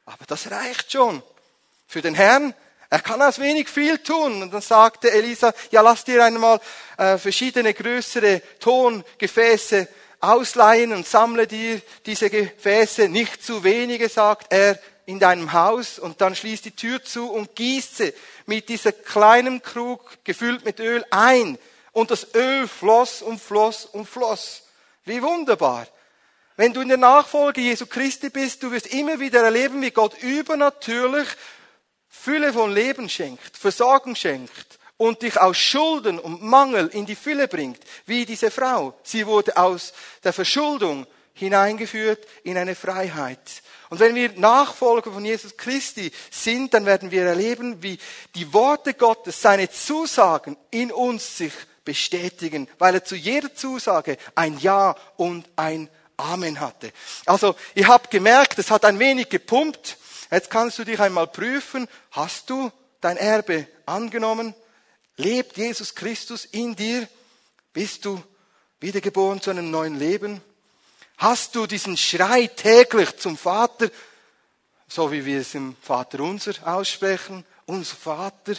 Aber 0.07 0.27
das 0.27 0.51
reicht 0.51 0.91
schon. 0.91 1.23
Für 1.87 2.03
den 2.03 2.17
Herrn 2.17 2.53
er 2.93 3.01
kann 3.01 3.23
aus 3.23 3.39
wenig 3.39 3.71
viel 3.71 3.97
tun. 4.01 4.43
Und 4.43 4.53
dann 4.53 4.61
sagte 4.61 5.11
Elisa, 5.11 5.55
ja, 5.71 5.81
lass 5.81 6.05
dir 6.05 6.23
einmal 6.23 6.61
äh, 6.99 7.17
verschiedene 7.17 7.73
größere 7.73 8.43
Tongefäße 8.61 9.89
ausleihen 10.21 10.93
und 10.93 11.07
sammle 11.07 11.47
dir 11.47 11.81
diese 12.05 12.29
Gefäße, 12.29 13.09
nicht 13.09 13.43
zu 13.43 13.65
wenige, 13.65 14.11
sagt 14.11 14.53
er, 14.53 14.79
in 15.07 15.19
deinem 15.19 15.55
Haus 15.55 15.99
und 15.99 16.21
dann 16.21 16.37
schließ 16.37 16.61
die 16.61 16.77
Tür 16.77 17.03
zu 17.03 17.33
und 17.33 17.57
gieße 17.57 18.13
mit 18.45 18.69
dieser 18.69 18.93
kleinen 18.93 19.63
Krug 19.63 20.19
gefüllt 20.23 20.67
mit 20.67 20.79
Öl 20.79 21.03
ein. 21.11 21.59
Und 21.93 22.11
das 22.11 22.35
Öl 22.35 22.69
floss 22.69 23.23
und 23.23 23.41
floss 23.41 23.87
und 23.87 24.07
floss. 24.07 24.65
Wie 25.07 25.23
wunderbar. 25.23 25.87
Wenn 26.59 26.75
du 26.75 26.83
in 26.83 26.89
der 26.89 26.99
Nachfolge 26.99 27.63
Jesu 27.63 27.87
Christi 27.87 28.29
bist, 28.29 28.63
du 28.63 28.71
wirst 28.71 28.89
immer 28.89 29.19
wieder 29.19 29.43
erleben, 29.43 29.81
wie 29.81 29.93
Gott 29.93 30.23
übernatürlich 30.23 31.29
Fülle 32.15 32.53
von 32.53 32.73
Leben 32.73 33.09
schenkt, 33.09 33.57
Versorgung 33.57 34.15
schenkt 34.15 34.79
und 34.99 35.23
dich 35.23 35.41
aus 35.41 35.57
Schulden 35.57 36.19
und 36.21 36.43
Mangel 36.43 36.89
in 36.89 37.07
die 37.07 37.17
Fülle 37.17 37.49
bringt, 37.49 37.81
wie 38.07 38.27
diese 38.27 38.51
Frau. 38.51 38.95
Sie 39.03 39.27
wurde 39.27 39.57
aus 39.57 39.95
der 40.23 40.33
Verschuldung 40.33 41.07
hineingeführt 41.33 42.25
in 42.45 42.59
eine 42.59 42.75
Freiheit. 42.77 43.63
Und 43.89 43.99
wenn 43.99 44.15
wir 44.15 44.31
Nachfolger 44.37 45.11
von 45.11 45.25
Jesus 45.25 45.57
Christi 45.57 46.13
sind, 46.31 46.75
dann 46.75 46.87
werden 46.87 47.11
wir 47.11 47.25
erleben, 47.25 47.83
wie 47.83 47.99
die 48.35 48.53
Worte 48.53 48.95
Gottes, 48.95 49.41
seine 49.41 49.71
Zusagen 49.71 50.57
in 50.71 50.93
uns 50.93 51.39
sich 51.39 51.55
bestätigen, 51.85 52.69
weil 52.79 52.95
er 52.95 53.05
zu 53.05 53.17
jeder 53.17 53.55
Zusage 53.55 54.19
ein 54.35 54.59
Ja 54.59 54.95
und 55.17 55.49
ein 55.57 55.89
Amen 56.19 56.61
hatte. 56.61 56.93
Also, 57.27 57.57
ihr 57.75 57.89
habt 57.89 58.11
gemerkt, 58.11 58.59
es 58.59 58.71
hat 58.71 58.85
ein 58.85 58.99
wenig 58.99 59.29
gepumpt, 59.31 59.97
Jetzt 60.33 60.49
kannst 60.49 60.79
du 60.79 60.85
dich 60.85 60.99
einmal 60.99 61.27
prüfen, 61.27 61.87
hast 62.11 62.49
du 62.49 62.73
dein 63.03 63.19
Erbe 63.19 63.69
angenommen? 63.85 64.55
Lebt 65.19 65.59
Jesus 65.59 65.95
Christus 65.95 66.47
in 66.47 66.75
dir? 66.75 67.07
Bist 67.75 68.07
du 68.07 68.23
wiedergeboren 68.81 69.43
zu 69.43 69.51
einem 69.51 69.71
neuen 69.71 69.99
Leben? 69.99 70.41
Hast 71.19 71.55
du 71.55 71.67
diesen 71.67 71.99
Schrei 71.99 72.47
täglich 72.47 73.15
zum 73.19 73.37
Vater, 73.37 73.91
so 74.89 75.13
wie 75.13 75.27
wir 75.27 75.39
es 75.43 75.55
im 75.55 75.77
Vater 75.83 76.21
unser 76.21 76.55
aussprechen? 76.67 77.45
Unser 77.67 77.97
Vater, 77.97 78.55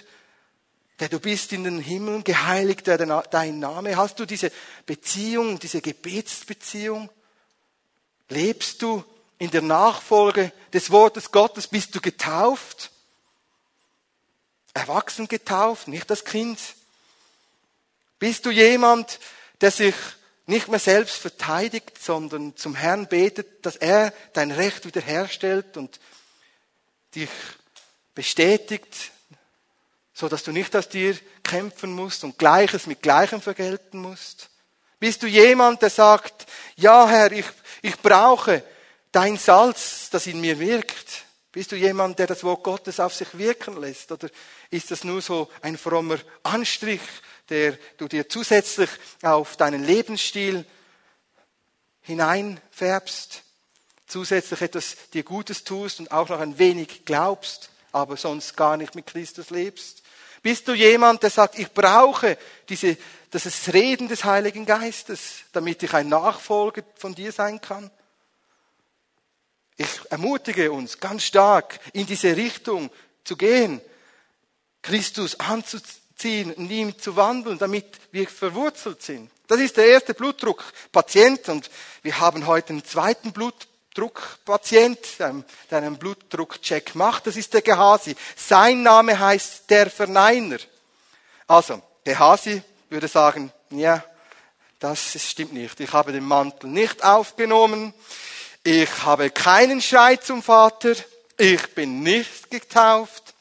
der 1.00 1.10
du 1.10 1.20
bist 1.20 1.54
in 1.54 1.64
den 1.64 1.80
Himmeln, 1.80 2.24
geheiligt 2.24 2.86
werde 2.86 3.24
dein 3.32 3.58
Name. 3.58 3.98
Hast 3.98 4.20
du 4.20 4.28
diese 4.28 4.52
Beziehung, 4.86 5.58
diese 5.58 5.82
Gebetsbeziehung? 5.82 7.10
Lebst 8.30 8.84
du 8.84 9.04
in 9.38 9.52
der 9.52 9.62
Nachfolge 9.62 10.52
des 10.72 10.92
Wortes 10.92 11.32
Gottes 11.32 11.68
bist 11.68 11.96
du 11.96 12.02
getauft. 12.02 12.92
Erwachsen 14.74 15.28
getauft, 15.28 15.88
nicht 15.88 16.10
das 16.10 16.26
Kind. 16.26 16.60
Bist 18.20 18.46
du 18.46 18.52
jemand, 18.52 19.20
der 19.62 19.72
sich 19.72 19.96
nicht 20.46 20.68
mehr 20.68 20.80
selbst 20.80 21.16
verteidigt, 21.16 22.02
sondern 22.02 22.56
zum 22.58 22.76
Herrn 22.76 23.08
betet, 23.08 23.66
dass 23.66 23.76
er 23.76 24.14
dein 24.34 24.52
Recht 24.52 24.86
wiederherstellt 24.86 25.78
und 25.78 26.00
dich 27.16 27.30
bestätigt, 28.16 29.12
so 30.14 30.28
dass 30.28 30.44
du 30.44 30.52
nicht 30.52 30.76
aus 30.76 30.90
dir 30.90 31.18
kämpfen 31.44 31.92
musst 31.94 32.24
und 32.24 32.38
Gleiches 32.38 32.88
mit 32.88 33.02
Gleichem 33.02 33.42
vergelten 33.42 34.00
musst? 34.00 34.50
Bist 35.00 35.22
du 35.24 35.28
jemand, 35.28 35.82
der 35.82 35.90
sagt, 35.90 36.46
ja 36.76 37.08
Herr, 37.08 37.32
ich, 37.32 37.46
ich 37.82 37.98
brauche 38.00 38.64
dein 39.14 39.38
Salz, 39.38 40.10
das 40.10 40.28
in 40.28 40.42
mir 40.42 40.60
wirkt? 40.60 41.24
Bist 41.54 41.72
du 41.72 41.76
jemand, 41.76 42.20
der 42.20 42.28
das 42.28 42.44
Wort 42.44 42.64
Gottes 42.64 43.00
auf 43.00 43.14
sich 43.14 43.38
wirken 43.38 43.80
lässt? 43.80 44.12
Oder 44.12 44.28
ist 44.72 44.92
das 44.92 45.04
nur 45.04 45.22
so 45.22 45.50
ein 45.62 45.78
frommer 45.78 46.18
Anstrich, 46.42 47.02
der 47.48 47.78
du 47.98 48.08
dir 48.08 48.28
zusätzlich 48.28 48.90
auf 49.22 49.56
deinen 49.56 49.86
Lebensstil 49.86 50.66
hineinfärbst? 52.02 53.44
Zusätzlich 54.08 54.62
etwas 54.62 54.98
dir 55.14 55.24
Gutes 55.24 55.64
tust 55.64 56.00
und 56.00 56.12
auch 56.12 56.28
noch 56.30 56.40
ein 56.40 56.58
wenig 56.58 57.06
glaubst, 57.06 57.70
aber 57.92 58.18
sonst 58.18 58.58
gar 58.58 58.76
nicht 58.76 58.96
mit 58.96 59.06
Christus 59.06 59.52
lebst? 59.52 60.02
Bist 60.42 60.68
du 60.68 60.74
jemand, 60.74 61.24
der 61.24 61.30
sagt, 61.30 61.58
ich 61.58 61.72
brauche 61.72 62.38
diese, 62.68 62.98
das 63.30 63.72
Reden 63.72 64.08
des 64.08 64.26
Heiligen 64.26 64.66
Geistes, 64.66 65.44
damit 65.54 65.84
ich 65.84 65.94
ein 65.94 66.10
Nachfolger 66.10 66.84
von 66.96 67.14
dir 67.14 67.32
sein 67.32 67.62
kann? 67.62 67.92
Ich 69.78 69.88
ermutige 70.10 70.72
uns 70.72 71.00
ganz 71.00 71.24
stark, 71.24 71.80
in 71.94 72.06
diese 72.06 72.36
Richtung 72.36 72.92
zu 73.24 73.36
gehen, 73.36 73.82
Christus 74.82 75.40
anzuziehen, 75.40 76.54
in 76.54 76.70
ihm 76.70 77.00
zu 77.00 77.16
wandeln, 77.16 77.58
damit 77.58 77.86
wir 78.12 78.28
verwurzelt 78.28 79.02
sind. 79.02 79.32
Das 79.48 79.60
ist 79.60 79.78
der 79.78 79.88
erste 79.88 80.14
Blutdruckpatient 80.14 81.50
und 81.50 81.70
wir 82.02 82.20
haben 82.20 82.46
heute 82.48 82.70
einen 82.70 82.86
zweiten 82.86 83.32
Blutdruckpatient, 83.34 85.00
der 85.20 85.44
einen 85.70 85.98
Blutdruckcheck 85.98 86.96
macht. 86.96 87.28
Das 87.28 87.36
ist 87.36 87.54
der 87.54 87.62
Gehasi. 87.62 88.16
Sein 88.36 88.84
Name 88.84 89.20
heißt 89.20 89.70
der 89.70 89.90
Verneiner. 89.90 90.58
Also, 91.48 91.82
Gehasi 92.04 92.62
würde 92.90 93.08
sagen, 93.08 93.52
ja, 93.70 94.04
das 94.80 95.14
stimmt 95.30 95.54
nicht. 95.54 95.80
Ich 95.80 95.94
habe 95.94 96.12
den 96.12 96.26
Mantel 96.26 96.70
nicht 96.70 97.04
aufgenommen. 97.04 97.94
Ich 98.66 99.04
habe 99.04 99.30
keinen 99.30 99.82
Schrei 99.82 100.16
zum 100.16 100.42
Vater. 100.42 100.96
Ich 101.38 101.76
bin 101.76 102.02
nicht 102.02 102.50
getauft. 102.50 103.34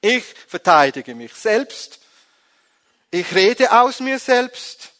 Ich 0.00 0.24
verteidige 0.46 1.16
mich 1.16 1.34
selbst. 1.34 1.98
Ich 3.10 3.34
rede 3.34 3.72
aus 3.72 3.98
mir 3.98 4.20
selbst. 4.20 4.90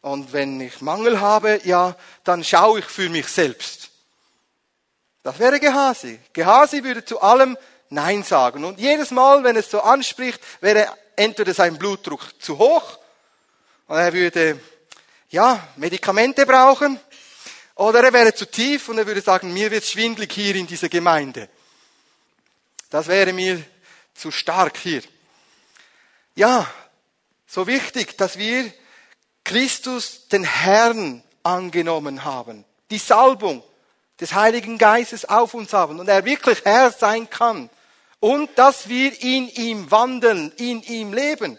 Und 0.00 0.32
wenn 0.32 0.58
ich 0.62 0.80
Mangel 0.80 1.20
habe, 1.20 1.60
ja, 1.64 1.94
dann 2.24 2.42
schaue 2.42 2.78
ich 2.78 2.86
für 2.86 3.10
mich 3.10 3.28
selbst. 3.28 3.90
Das 5.22 5.38
wäre 5.38 5.60
Gehasi. 5.60 6.18
Gehasi 6.32 6.82
würde 6.82 7.04
zu 7.04 7.20
allem 7.20 7.58
Nein 7.90 8.22
sagen. 8.22 8.64
Und 8.64 8.80
jedes 8.80 9.10
Mal, 9.10 9.44
wenn 9.44 9.56
es 9.56 9.70
so 9.70 9.82
anspricht, 9.82 10.40
wäre 10.62 10.88
entweder 11.16 11.52
sein 11.52 11.76
Blutdruck 11.76 12.22
zu 12.40 12.58
hoch 12.58 12.98
und 13.86 13.98
er 13.98 14.12
würde, 14.14 14.58
ja, 15.28 15.62
Medikamente 15.76 16.46
brauchen 16.46 16.98
Oder 17.82 18.04
er 18.04 18.12
wäre 18.12 18.32
zu 18.32 18.48
tief 18.48 18.88
und 18.88 18.98
er 18.98 19.08
würde 19.08 19.22
sagen, 19.22 19.52
mir 19.52 19.72
wird 19.72 19.84
schwindlig 19.84 20.32
hier 20.32 20.54
in 20.54 20.68
dieser 20.68 20.88
Gemeinde. 20.88 21.48
Das 22.90 23.08
wäre 23.08 23.32
mir 23.32 23.60
zu 24.14 24.30
stark 24.30 24.76
hier. 24.76 25.02
Ja, 26.36 26.70
so 27.44 27.66
wichtig, 27.66 28.16
dass 28.16 28.38
wir 28.38 28.72
Christus, 29.42 30.28
den 30.28 30.44
Herrn, 30.44 31.24
angenommen 31.42 32.22
haben. 32.22 32.64
Die 32.92 32.98
Salbung 32.98 33.64
des 34.20 34.32
Heiligen 34.32 34.78
Geistes 34.78 35.24
auf 35.24 35.52
uns 35.52 35.72
haben 35.72 35.98
und 35.98 36.08
er 36.08 36.24
wirklich 36.24 36.64
Herr 36.64 36.92
sein 36.92 37.28
kann. 37.28 37.68
Und 38.20 38.56
dass 38.60 38.88
wir 38.88 39.20
in 39.20 39.48
ihm 39.48 39.90
wandeln, 39.90 40.52
in 40.56 40.84
ihm 40.84 41.12
leben. 41.12 41.58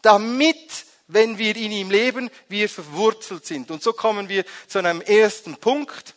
Damit, 0.00 0.69
wenn 1.12 1.38
wir 1.38 1.56
in 1.56 1.72
ihm 1.72 1.90
leben, 1.90 2.30
wir 2.48 2.68
verwurzelt 2.68 3.46
sind. 3.46 3.70
Und 3.70 3.82
so 3.82 3.92
kommen 3.92 4.28
wir 4.28 4.44
zu 4.66 4.78
einem 4.78 5.00
ersten 5.00 5.56
Punkt. 5.56 6.14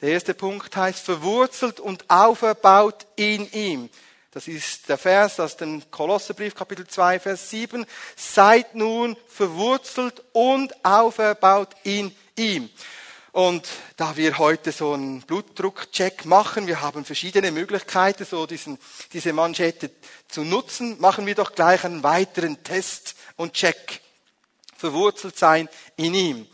Der 0.00 0.10
erste 0.10 0.34
Punkt 0.34 0.76
heißt 0.76 1.04
verwurzelt 1.04 1.80
und 1.80 2.08
auferbaut 2.10 3.06
in 3.16 3.50
ihm. 3.52 3.90
Das 4.32 4.48
ist 4.48 4.88
der 4.88 4.98
Vers 4.98 5.38
aus 5.38 5.56
dem 5.56 5.88
Kolosserbrief, 5.92 6.56
Kapitel 6.56 6.86
2, 6.86 7.20
Vers 7.20 7.50
7. 7.50 7.86
Seid 8.16 8.74
nun 8.74 9.16
verwurzelt 9.28 10.22
und 10.32 10.84
auferbaut 10.84 11.68
in 11.84 12.12
ihm. 12.36 12.68
Und 13.30 13.68
da 13.96 14.16
wir 14.16 14.38
heute 14.38 14.70
so 14.70 14.92
einen 14.92 15.20
Blutdruckcheck 15.22 16.24
machen, 16.24 16.68
wir 16.68 16.82
haben 16.82 17.04
verschiedene 17.04 17.50
Möglichkeiten, 17.50 18.24
so 18.24 18.46
diesen, 18.46 18.78
diese 19.12 19.32
Manschette 19.32 19.90
zu 20.28 20.44
nutzen, 20.44 21.00
machen 21.00 21.26
wir 21.26 21.34
doch 21.34 21.52
gleich 21.54 21.84
einen 21.84 22.02
weiteren 22.02 22.62
Test 22.62 23.16
und 23.36 23.54
Check. 23.54 24.03
Verwurzelt 24.84 25.38
sein 25.38 25.66
in 25.96 26.12
ihm. 26.12 26.46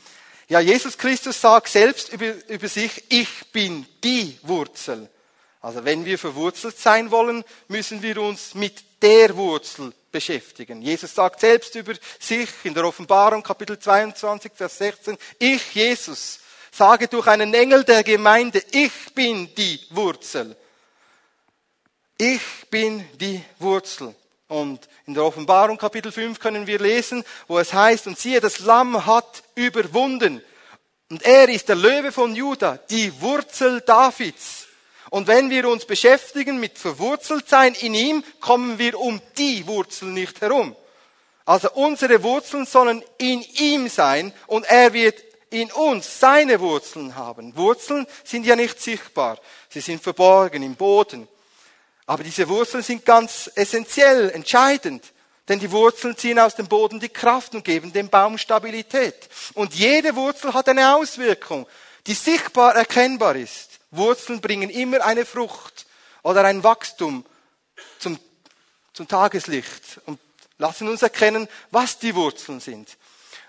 Ja, 0.48 0.60
Jesus 0.60 0.96
Christus 0.96 1.40
sagt 1.40 1.66
selbst 1.66 2.12
über, 2.12 2.32
über 2.48 2.68
sich, 2.68 3.02
ich 3.08 3.28
bin 3.52 3.84
die 4.04 4.38
Wurzel. 4.42 5.08
Also 5.60 5.84
wenn 5.84 6.04
wir 6.04 6.16
verwurzelt 6.16 6.78
sein 6.78 7.10
wollen, 7.10 7.42
müssen 7.66 8.02
wir 8.02 8.18
uns 8.18 8.54
mit 8.54 8.84
der 9.02 9.36
Wurzel 9.36 9.92
beschäftigen. 10.12 10.80
Jesus 10.80 11.12
sagt 11.12 11.40
selbst 11.40 11.74
über 11.74 11.94
sich 12.20 12.48
in 12.62 12.74
der 12.74 12.84
Offenbarung 12.84 13.42
Kapitel 13.42 13.80
22, 13.80 14.52
Vers 14.54 14.78
16, 14.78 15.18
ich, 15.40 15.74
Jesus, 15.74 16.38
sage 16.70 17.08
durch 17.08 17.26
einen 17.26 17.52
Engel 17.52 17.82
der 17.82 18.04
Gemeinde, 18.04 18.62
ich 18.70 18.92
bin 19.12 19.52
die 19.56 19.80
Wurzel. 19.90 20.56
Ich 22.16 22.68
bin 22.70 23.04
die 23.18 23.42
Wurzel. 23.58 24.14
Und 24.50 24.88
in 25.06 25.14
der 25.14 25.24
Offenbarung 25.24 25.78
Kapitel 25.78 26.10
5 26.10 26.40
können 26.40 26.66
wir 26.66 26.80
lesen, 26.80 27.22
wo 27.46 27.60
es 27.60 27.72
heißt, 27.72 28.08
und 28.08 28.18
siehe, 28.18 28.40
das 28.40 28.58
Lamm 28.58 29.06
hat 29.06 29.44
überwunden. 29.54 30.42
Und 31.08 31.22
er 31.22 31.48
ist 31.48 31.68
der 31.68 31.76
Löwe 31.76 32.10
von 32.10 32.34
Juda, 32.34 32.76
die 32.90 33.12
Wurzel 33.20 33.80
Davids. 33.82 34.66
Und 35.08 35.28
wenn 35.28 35.50
wir 35.50 35.68
uns 35.68 35.84
beschäftigen 35.84 36.58
mit 36.58 36.78
verwurzelt 36.78 37.48
sein 37.48 37.74
in 37.74 37.94
ihm, 37.94 38.24
kommen 38.40 38.80
wir 38.80 38.98
um 38.98 39.22
die 39.38 39.64
Wurzel 39.68 40.08
nicht 40.08 40.40
herum. 40.40 40.74
Also 41.44 41.70
unsere 41.70 42.24
Wurzeln 42.24 42.66
sollen 42.66 43.04
in 43.18 43.42
ihm 43.42 43.88
sein 43.88 44.32
und 44.48 44.64
er 44.64 44.92
wird 44.92 45.22
in 45.50 45.70
uns 45.70 46.18
seine 46.18 46.58
Wurzeln 46.58 47.14
haben. 47.14 47.56
Wurzeln 47.56 48.04
sind 48.24 48.44
ja 48.44 48.56
nicht 48.56 48.80
sichtbar. 48.80 49.38
Sie 49.68 49.80
sind 49.80 50.02
verborgen 50.02 50.64
im 50.64 50.74
Boden. 50.74 51.28
Aber 52.10 52.24
diese 52.24 52.48
Wurzeln 52.48 52.82
sind 52.82 53.04
ganz 53.04 53.48
essentiell, 53.54 54.30
entscheidend. 54.30 55.04
Denn 55.48 55.60
die 55.60 55.70
Wurzeln 55.70 56.16
ziehen 56.16 56.40
aus 56.40 56.56
dem 56.56 56.66
Boden 56.66 56.98
die 56.98 57.08
Kraft 57.08 57.54
und 57.54 57.64
geben 57.64 57.92
dem 57.92 58.08
Baum 58.08 58.36
Stabilität. 58.36 59.28
Und 59.54 59.76
jede 59.76 60.16
Wurzel 60.16 60.52
hat 60.52 60.68
eine 60.68 60.96
Auswirkung, 60.96 61.68
die 62.08 62.14
sichtbar 62.14 62.74
erkennbar 62.74 63.36
ist. 63.36 63.78
Wurzeln 63.92 64.40
bringen 64.40 64.70
immer 64.70 65.04
eine 65.04 65.24
Frucht 65.24 65.86
oder 66.24 66.42
ein 66.42 66.64
Wachstum 66.64 67.24
zum, 68.00 68.18
zum 68.92 69.06
Tageslicht 69.06 70.00
und 70.06 70.18
lassen 70.58 70.88
uns 70.88 71.02
erkennen, 71.02 71.46
was 71.70 72.00
die 72.00 72.16
Wurzeln 72.16 72.58
sind. 72.58 72.88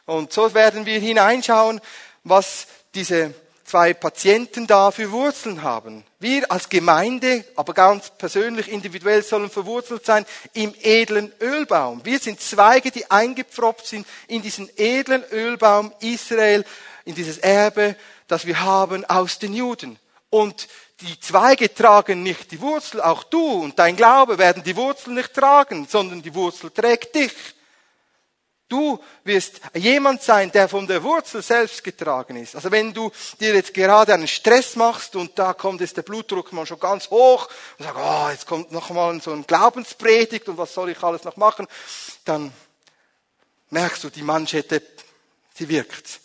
Und 0.06 0.34
so 0.34 0.54
werden 0.54 0.86
wir 0.86 1.00
hineinschauen, 1.00 1.82
was 2.24 2.68
diese 2.94 3.34
zwei 3.72 3.94
Patienten 3.94 4.68
da 4.68 4.92
für 4.92 5.12
Wurzeln 5.14 5.62
haben. 5.62 6.04
Wir 6.20 6.52
als 6.52 6.68
Gemeinde, 6.68 7.46
aber 7.56 7.74
ganz 7.74 8.10
persönlich, 8.10 8.70
individuell 8.70 9.24
sollen 9.24 9.50
verwurzelt 9.50 10.06
sein 10.06 10.26
im 10.52 10.76
edlen 10.82 11.32
Ölbaum. 11.40 12.04
Wir 12.04 12.20
sind 12.20 12.42
Zweige, 12.42 12.92
die 12.92 13.10
eingepfropft 13.10 13.88
sind 13.88 14.06
in 14.28 14.42
diesen 14.42 14.70
edlen 14.76 15.24
Ölbaum 15.32 15.94
Israel, 16.02 16.66
in 17.06 17.16
dieses 17.16 17.38
Erbe, 17.38 17.96
das 18.28 18.46
wir 18.46 18.60
haben 18.60 19.06
aus 19.06 19.40
den 19.40 19.54
Juden. 19.54 19.98
Und 20.30 20.68
die 21.00 21.18
Zweige 21.22 21.74
tragen 21.74 22.24
nicht 22.24 22.52
die 22.52 22.60
Wurzel, 22.60 23.00
auch 23.00 23.24
du 23.24 23.64
und 23.64 23.80
dein 23.80 23.96
Glaube 23.96 24.38
werden 24.38 24.64
die 24.64 24.76
Wurzel 24.76 25.14
nicht 25.14 25.34
tragen, 25.34 25.88
sondern 25.90 26.22
die 26.22 26.36
Wurzel 26.36 26.72
trägt 26.72 27.16
dich. 27.16 27.32
Du 28.72 29.04
wirst 29.26 29.60
jemand 29.74 30.22
sein, 30.22 30.50
der 30.50 30.70
von 30.70 30.88
der 30.88 31.04
Wurzel 31.04 31.42
selbst 31.42 31.84
getragen 31.84 32.38
ist. 32.38 32.56
Also 32.56 32.72
wenn 32.72 32.94
du 32.94 33.12
dir 33.38 33.54
jetzt 33.54 33.74
gerade 33.74 34.14
einen 34.14 34.30
Stress 34.30 34.78
machst 34.78 35.18
und 35.18 35.38
da 35.38 35.52
kommt 35.54 35.82
jetzt 35.82 35.98
der 35.98 36.04
Blutdruck 36.04 36.54
mal 36.54 36.66
schon 36.66 36.80
ganz 36.80 37.10
hoch 37.10 37.50
und 37.78 37.84
sagst, 37.84 38.00
oh, 38.02 38.30
jetzt 38.32 38.48
kommt 38.48 38.72
noch 38.72 38.90
mal 38.92 39.20
so 39.22 39.34
ein 39.34 39.46
Glaubenspredigt 39.46 40.48
und 40.48 40.58
was 40.58 40.74
soll 40.74 40.90
ich 40.90 41.04
alles 41.04 41.26
noch 41.26 41.36
machen, 41.36 41.68
dann 42.24 42.54
merkst 43.72 44.06
du, 44.06 44.10
die 44.10 44.24
Manschette, 44.24 44.82
sie 45.54 45.68
wirkt. 45.68 46.22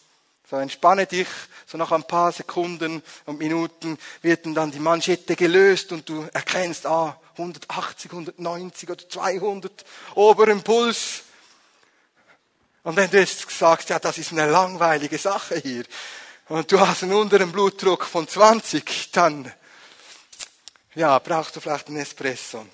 So 0.48 0.54
entspanne 0.54 1.06
dich, 1.06 1.26
so 1.66 1.76
nach 1.76 1.90
ein 1.90 2.04
paar 2.04 2.30
Sekunden 2.30 3.02
und 3.24 3.40
Minuten 3.40 3.98
wird 4.22 4.46
dann 4.46 4.70
die 4.70 4.78
Manschette 4.78 5.34
gelöst 5.34 5.90
und 5.90 6.08
du 6.08 6.28
erkennst, 6.32 6.86
ah, 6.86 7.20
180, 7.38 8.12
190 8.12 8.88
oder 8.88 9.08
200 9.08 9.84
oberen 10.14 10.62
Puls. 10.62 11.24
Und 12.86 12.94
wenn 12.94 13.10
du 13.10 13.18
jetzt 13.18 13.50
sagst, 13.50 13.88
ja, 13.88 13.98
das 13.98 14.16
ist 14.16 14.30
eine 14.30 14.48
langweilige 14.48 15.18
Sache 15.18 15.56
hier, 15.56 15.82
und 16.48 16.70
du 16.70 16.78
hast 16.78 17.02
einen 17.02 17.14
unteren 17.14 17.50
Blutdruck 17.50 18.04
von 18.04 18.28
20, 18.28 19.10
dann, 19.10 19.52
ja, 20.94 21.18
brauchst 21.18 21.56
du 21.56 21.60
vielleicht 21.60 21.88
einen 21.88 21.96
Espresso. 21.96 22.64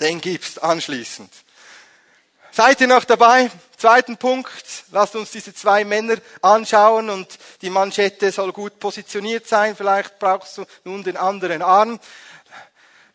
Den 0.00 0.22
gibst 0.22 0.62
anschließend. 0.62 1.30
Seid 2.50 2.80
ihr 2.80 2.86
noch 2.86 3.04
dabei? 3.04 3.50
Zweiten 3.76 4.16
Punkt. 4.16 4.64
Lasst 4.90 5.14
uns 5.14 5.32
diese 5.32 5.52
zwei 5.52 5.84
Männer 5.84 6.16
anschauen 6.40 7.10
und 7.10 7.28
die 7.60 7.68
Manschette 7.68 8.32
soll 8.32 8.54
gut 8.54 8.80
positioniert 8.80 9.46
sein. 9.46 9.76
Vielleicht 9.76 10.18
brauchst 10.18 10.56
du 10.56 10.64
nun 10.84 11.04
den 11.04 11.18
anderen 11.18 11.60
Arm. 11.60 12.00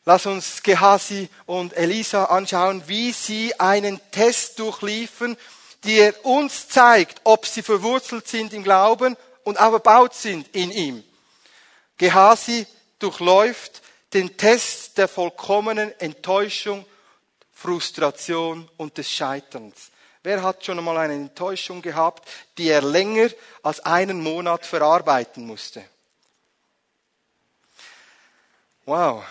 Lass 0.05 0.27
uns 0.27 0.61
Gehasi 0.61 1.29
und 1.47 1.75
Elisa 1.75 2.25
anschauen, 2.25 2.83
wie 2.85 3.11
sie 3.11 3.59
einen 3.59 3.99
Test 4.11 4.59
durchliefen, 4.59 5.35
der 5.83 6.25
uns 6.25 6.67
zeigt, 6.67 7.21
ob 7.23 7.45
sie 7.45 7.63
verwurzelt 7.63 8.27
sind 8.27 8.53
im 8.53 8.63
Glauben 8.63 9.17
und 9.43 9.59
auch 9.59 9.73
erbaut 9.73 10.13
sind 10.13 10.47
in 10.55 10.71
ihm. 10.71 11.03
Gehasi 11.97 12.65
durchläuft 12.99 13.81
den 14.13 14.37
Test 14.37 14.97
der 14.97 15.07
vollkommenen 15.07 15.97
Enttäuschung 15.99 16.85
Frustration 17.53 18.69
und 18.77 18.97
des 18.97 19.09
Scheiterns. 19.09 19.91
Wer 20.23 20.43
hat 20.43 20.65
schon 20.65 20.77
einmal 20.77 20.97
eine 20.97 21.13
Enttäuschung 21.13 21.81
gehabt, 21.81 22.27
die 22.57 22.69
er 22.69 22.81
länger 22.81 23.29
als 23.63 23.79
einen 23.81 24.21
Monat 24.21 24.65
verarbeiten 24.65 25.45
musste? 25.45 25.83
Wow. 28.85 29.23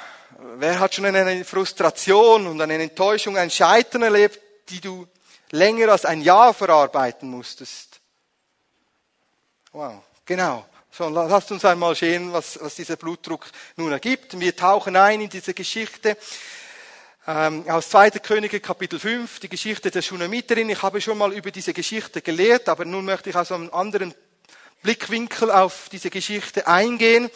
Wer 0.56 0.78
hat 0.78 0.94
schon 0.94 1.04
eine 1.04 1.44
Frustration 1.44 2.46
und 2.46 2.60
eine 2.60 2.80
Enttäuschung, 2.82 3.36
ein 3.36 3.50
Scheitern 3.50 4.02
erlebt, 4.02 4.40
die 4.68 4.80
du 4.80 5.06
länger 5.50 5.90
als 5.90 6.04
ein 6.04 6.22
Jahr 6.22 6.54
verarbeiten 6.54 7.30
musstest? 7.30 8.00
Wow. 9.72 10.02
Genau. 10.24 10.64
So, 10.92 11.08
lasst 11.08 11.52
uns 11.52 11.64
einmal 11.64 11.94
sehen, 11.94 12.32
was, 12.32 12.58
was 12.60 12.74
dieser 12.74 12.96
Blutdruck 12.96 13.46
nun 13.76 13.92
ergibt. 13.92 14.38
Wir 14.38 14.54
tauchen 14.54 14.96
ein 14.96 15.20
in 15.20 15.28
diese 15.28 15.54
Geschichte 15.54 16.16
ähm, 17.26 17.64
aus 17.68 17.90
2. 17.90 18.10
Könige 18.10 18.60
Kapitel 18.60 18.98
5, 18.98 19.40
die 19.40 19.48
Geschichte 19.48 19.90
der 19.90 20.02
Schunamiterin. 20.02 20.68
Ich 20.70 20.82
habe 20.82 21.00
schon 21.00 21.18
mal 21.18 21.32
über 21.32 21.50
diese 21.50 21.72
Geschichte 21.72 22.22
gelehrt, 22.22 22.68
aber 22.68 22.84
nun 22.84 23.04
möchte 23.04 23.30
ich 23.30 23.36
aus 23.36 23.52
einem 23.52 23.72
anderen 23.72 24.14
Blickwinkel 24.82 25.50
auf 25.50 25.88
diese 25.90 26.10
Geschichte 26.10 26.66
eingehen. 26.66 27.30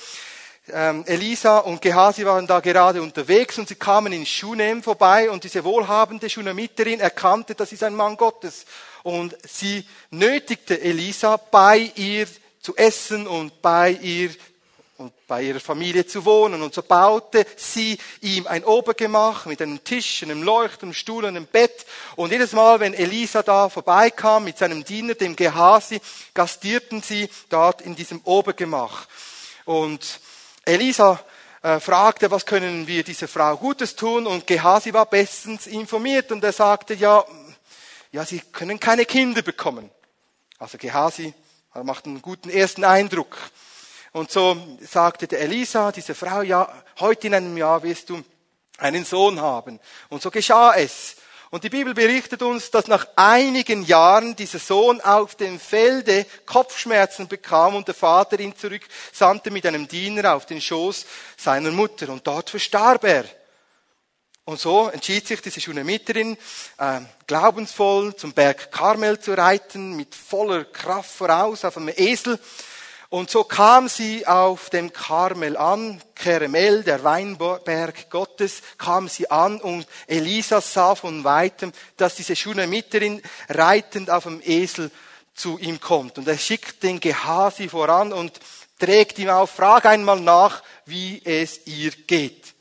Ähm, 0.73 1.05
Elisa 1.07 1.59
und 1.59 1.83
Gehasi 1.83 2.25
waren 2.25 2.47
da 2.47 2.61
gerade 2.61 3.03
unterwegs 3.03 3.59
und 3.59 3.69
sie 3.69 3.75
kamen 3.75 4.15
in 4.15 4.25
Shunem 4.25 4.83
vorbei 4.83 5.31
und 5.31 5.45
diese 5.45 5.63
wohlhabende 5.63 6.31
Schunamiterin 6.31 7.01
erkannte, 7.01 7.55
das 7.55 7.73
ist 7.73 7.83
ein 7.83 7.95
Mann 7.95 8.17
Gottes. 8.17 8.65
Und 9.03 9.37
sie 9.47 9.87
nötigte 10.11 10.81
Elisa 10.81 11.37
bei 11.37 11.93
ihr 11.97 12.27
zu 12.61 12.75
essen 12.77 13.27
und 13.27 13.61
bei 13.61 13.91
ihr 13.91 14.31
und 14.97 15.13
bei 15.27 15.43
ihrer 15.43 15.61
Familie 15.61 16.07
zu 16.07 16.25
wohnen. 16.25 16.63
Und 16.63 16.73
so 16.73 16.83
baute 16.83 17.45
sie 17.57 17.99
ihm 18.23 18.47
ein 18.47 18.65
Obergemach 18.65 19.45
mit 19.45 19.61
einem 19.61 19.85
Tisch, 19.85 20.23
einem 20.23 20.43
Leuchten, 20.43 20.87
einem 20.87 20.95
Stuhl, 20.95 21.27
einem 21.27 21.47
Bett. 21.47 21.85
Und 22.17 22.33
jedes 22.33 22.53
Mal, 22.53 22.81
wenn 22.81 22.95
Elisa 22.95 23.43
da 23.43 23.69
vorbeikam 23.69 24.45
mit 24.45 24.57
seinem 24.57 24.83
Diener, 24.83 25.15
dem 25.15 25.37
Gehasi, 25.37 26.01
gastierten 26.33 27.03
sie 27.03 27.29
dort 27.51 27.83
in 27.83 27.97
diesem 27.97 28.21
Obergemach. 28.25 29.07
Und 29.65 30.21
Elisa 30.65 31.21
äh, 31.63 31.81
fragte, 31.81 32.31
was 32.31 32.47
können 32.47 32.87
wir 32.87 33.05
dieser 33.05 33.29
Frau 33.29 33.57
Gutes 33.57 33.97
tun? 33.97 34.27
Und 34.27 34.47
Gehasi 34.47 34.93
war 34.93 35.07
bestens 35.07 35.67
informiert 35.67 36.33
und 36.33 36.43
er 36.45 36.53
sagte, 36.53 36.95
ja, 36.95 37.25
ja, 38.13 38.25
sie 38.25 38.41
können 38.41 38.79
keine 38.79 39.05
Kinder 39.05 39.43
bekommen. 39.43 39.91
Also 40.59 40.79
Gehasi 40.79 41.35
macht 41.83 42.07
einen 42.07 42.23
guten 42.23 42.51
ersten 42.51 42.85
Eindruck. 42.85 43.37
Und 44.13 44.31
so 44.31 44.57
sagte 44.81 45.27
der 45.27 45.41
Elisa, 45.41 45.91
diese 45.91 46.15
Frau, 46.15 46.43
ja, 46.43 46.73
heute 47.01 47.27
in 47.27 47.35
einem 47.35 47.57
Jahr 47.57 47.83
wirst 47.83 48.11
du 48.11 48.23
einen 48.79 49.05
Sohn 49.05 49.41
haben. 49.41 49.81
Und 50.09 50.23
so 50.23 50.31
geschah 50.31 50.75
es. 50.77 51.17
Und 51.55 51.63
die 51.63 51.71
Bibel 51.71 51.95
berichtet 51.95 52.43
uns, 52.43 52.73
dass 52.73 52.89
nach 52.89 53.07
einigen 53.15 53.85
Jahren 53.85 54.35
dieser 54.35 54.59
Sohn 54.59 55.01
auf 55.01 55.37
dem 55.37 55.61
Felde 55.61 56.27
Kopfschmerzen 56.47 57.29
bekam 57.29 57.77
und 57.77 57.87
der 57.87 57.95
Vater 57.95 58.41
ihn 58.41 58.57
zurücksandte 58.57 59.53
mit 59.53 59.65
einem 59.65 59.87
Diener 59.87 60.35
auf 60.35 60.47
den 60.47 60.61
Schoß 60.61 61.07
seiner 61.37 61.71
Mutter. 61.71 62.09
Und 62.09 62.27
dort 62.27 62.51
verstarb 62.51 63.05
er. 63.05 63.25
Und 64.45 64.59
so 64.59 64.89
entschied 64.89 65.29
sich 65.29 65.41
diese 65.43 65.61
Schunamiterin, 65.61 66.37
äh, 66.79 67.01
glaubensvoll 67.29 68.17
zum 68.17 68.33
Berg 68.33 68.73
Karmel 68.73 69.21
zu 69.21 69.35
reiten, 69.35 69.95
mit 69.95 70.13
voller 70.13 70.65
Kraft 70.65 71.13
voraus 71.13 71.65
auf 71.65 71.77
einem 71.77 71.95
Esel. 71.97 72.37
Und 73.15 73.31
so 73.31 73.45
kam 73.45 73.89
sie 73.89 74.27
auf 74.27 74.71
dem 74.71 74.93
Karmel 74.93 75.57
an, 75.57 76.03
Keremel, 76.17 76.83
der 76.83 77.05
Weinberg 77.05 78.11
Gottes, 78.11 78.61
kam 78.77 79.07
sie 79.07 79.31
an 79.31 79.61
und 79.61 79.87
Elisa 80.09 80.61
sah 80.61 80.97
von 80.97 81.23
weitem, 81.23 81.71
dass 81.97 82.17
diese 82.17 82.35
Schunamiterin 82.35 83.23
reitend 83.49 84.11
auf 84.11 84.25
dem 84.25 84.41
Esel 84.43 84.91
zu 85.33 85.59
ihm 85.61 85.81
kommt. 85.81 86.19
Und 86.19 86.27
er 86.27 86.37
schickt 86.37 86.83
den 86.83 86.99
Gehasi 86.99 87.69
voran 87.69 88.13
und 88.13 88.33
trägt 88.81 89.21
ihm 89.21 89.29
auf, 89.29 89.51
frag 89.51 89.87
einmal 89.87 90.19
nach, 90.19 90.65
wie 90.85 91.23
es 91.25 91.69
ihr 91.69 91.93
geht. 91.93 92.53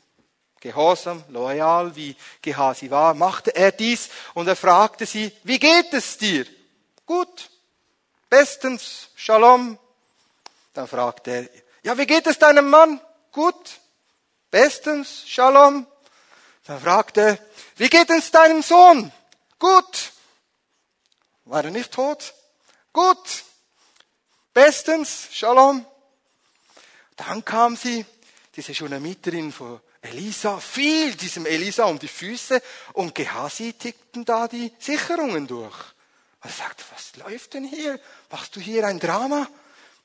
Gehorsam, 0.60 1.24
loyal, 1.30 1.96
wie 1.96 2.14
Gehasi 2.42 2.92
war, 2.92 3.14
machte 3.14 3.56
er 3.56 3.72
dies 3.72 4.08
und 4.34 4.46
er 4.46 4.54
fragte 4.54 5.04
sie, 5.04 5.32
wie 5.42 5.58
geht 5.58 5.92
es 5.92 6.16
dir? 6.16 6.46
Gut, 7.06 7.50
bestens, 8.30 9.08
Shalom, 9.16 9.80
dann 10.74 10.88
fragt 10.88 11.28
er, 11.28 11.48
ja, 11.82 11.96
wie 11.96 12.06
geht 12.06 12.26
es 12.26 12.38
deinem 12.38 12.68
Mann? 12.68 13.00
Gut. 13.30 13.80
Bestens. 14.50 15.24
Shalom. 15.26 15.86
Dann 16.64 16.80
fragt 16.80 17.16
er, 17.16 17.38
wie 17.76 17.88
geht 17.88 18.10
es 18.10 18.30
deinem 18.30 18.62
Sohn? 18.62 19.12
Gut. 19.58 20.12
War 21.44 21.64
er 21.64 21.70
nicht 21.70 21.92
tot? 21.92 22.34
Gut. 22.92 23.44
Bestens. 24.52 25.28
Shalom. 25.30 25.86
Dann 27.16 27.44
kam 27.44 27.76
sie, 27.76 28.04
diese 28.56 28.74
Schunamiterin 28.74 29.52
von 29.52 29.80
Elisa, 30.02 30.58
fiel 30.58 31.14
diesem 31.14 31.46
Elisa 31.46 31.84
um 31.84 32.00
die 32.00 32.08
Füße 32.08 32.60
und 32.94 33.14
Gehasi 33.14 33.74
tickten 33.74 34.24
da 34.24 34.48
die 34.48 34.72
Sicherungen 34.80 35.46
durch. 35.46 35.76
Und 36.42 36.50
er 36.50 36.52
sagte, 36.52 36.84
was 36.92 37.14
läuft 37.16 37.54
denn 37.54 37.64
hier? 37.64 38.00
Machst 38.30 38.56
du 38.56 38.60
hier 38.60 38.86
ein 38.86 38.98
Drama? 38.98 39.48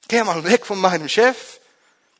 Geh 0.09 0.23
mal 0.23 0.43
weg 0.43 0.65
von 0.65 0.79
meinem 0.79 1.07
Chef. 1.07 1.59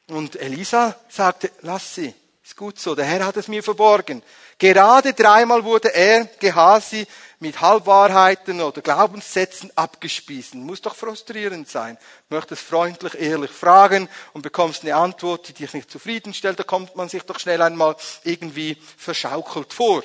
Und 0.08 0.38
Elisa 0.38 0.96
sagte, 1.10 1.52
lass 1.62 1.96
sie, 1.96 2.14
ist 2.44 2.56
gut 2.56 2.80
so, 2.80 2.96
der 2.96 3.06
Herr 3.06 3.26
hat 3.26 3.38
es 3.38 3.48
mir 3.48 3.62
verborgen. 3.62 4.24
Gerade 4.58 5.14
dreimal 5.14 5.64
wurde 5.64 5.94
er, 5.94 6.26
Gehasi, 6.40 7.06
mit 7.40 7.62
Halbwahrheiten 7.62 8.60
oder 8.62 8.82
Glaubenssätzen 8.82 9.72
abgespiesen. 9.76 10.64
Muss 10.64 10.82
doch 10.82 10.96
frustrierend 10.96 11.70
sein. 11.70 11.98
Möchtest 12.30 12.64
freundlich, 12.64 13.16
ehrlich 13.16 13.52
fragen 13.52 14.10
und 14.34 14.42
bekommst 14.42 14.84
eine 14.84 14.96
Antwort, 14.96 15.48
die 15.48 15.54
dich 15.54 15.74
nicht 15.74 15.92
zufriedenstellt, 15.92 16.60
da 16.60 16.64
kommt 16.64 16.96
man 16.96 17.08
sich 17.08 17.24
doch 17.24 17.40
schnell 17.40 17.62
einmal 17.62 17.96
irgendwie 18.24 18.78
verschaukelt 18.98 19.74
vor. 19.74 20.04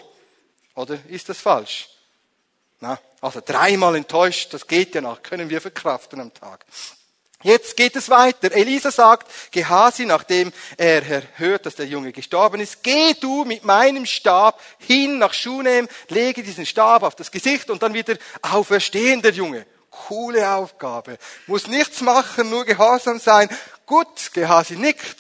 Oder 0.75 0.99
ist 1.09 1.29
das 1.29 1.39
falsch? 1.39 1.89
Na, 2.81 2.99
also 3.21 3.41
dreimal 3.45 3.97
enttäuscht, 3.97 4.53
das 4.53 4.67
geht 4.67 4.95
ja 4.95 5.01
noch, 5.01 5.23
können 5.23 5.49
wir 5.49 5.61
verkraften 5.61 6.21
am 6.21 6.35
Tag. 6.35 6.65
Jetzt 7.45 7.77
geht 7.77 7.95
es 7.95 8.09
weiter. 8.09 8.53
Elisa 8.53 8.91
sagt, 8.91 9.31
Gehasi, 9.53 10.07
nachdem 10.07 10.51
er 10.79 11.23
hört, 11.35 11.67
dass 11.67 11.75
der 11.75 11.87
Junge 11.87 12.11
gestorben 12.11 12.59
ist, 12.59 12.83
geh 12.83 13.13
du 13.13 13.45
mit 13.45 13.65
meinem 13.65 14.07
Stab 14.07 14.63
hin 14.79 15.19
nach 15.19 15.35
Schunem, 15.35 15.87
lege 16.09 16.43
diesen 16.43 16.65
Stab 16.65 17.03
auf 17.03 17.15
das 17.15 17.31
Gesicht 17.31 17.69
und 17.69 17.83
dann 17.83 17.93
wieder 17.93 18.17
auferstehen 18.41 19.21
der 19.21 19.33
Junge. 19.33 19.67
Coole 19.91 20.51
Aufgabe. 20.53 21.19
Muss 21.47 21.67
nichts 21.67 22.01
machen, 22.01 22.49
nur 22.49 22.65
gehorsam 22.65 23.21
sein. 23.21 23.51
Gut, 23.85 24.33
Gehasi 24.33 24.77
nickt. 24.77 25.19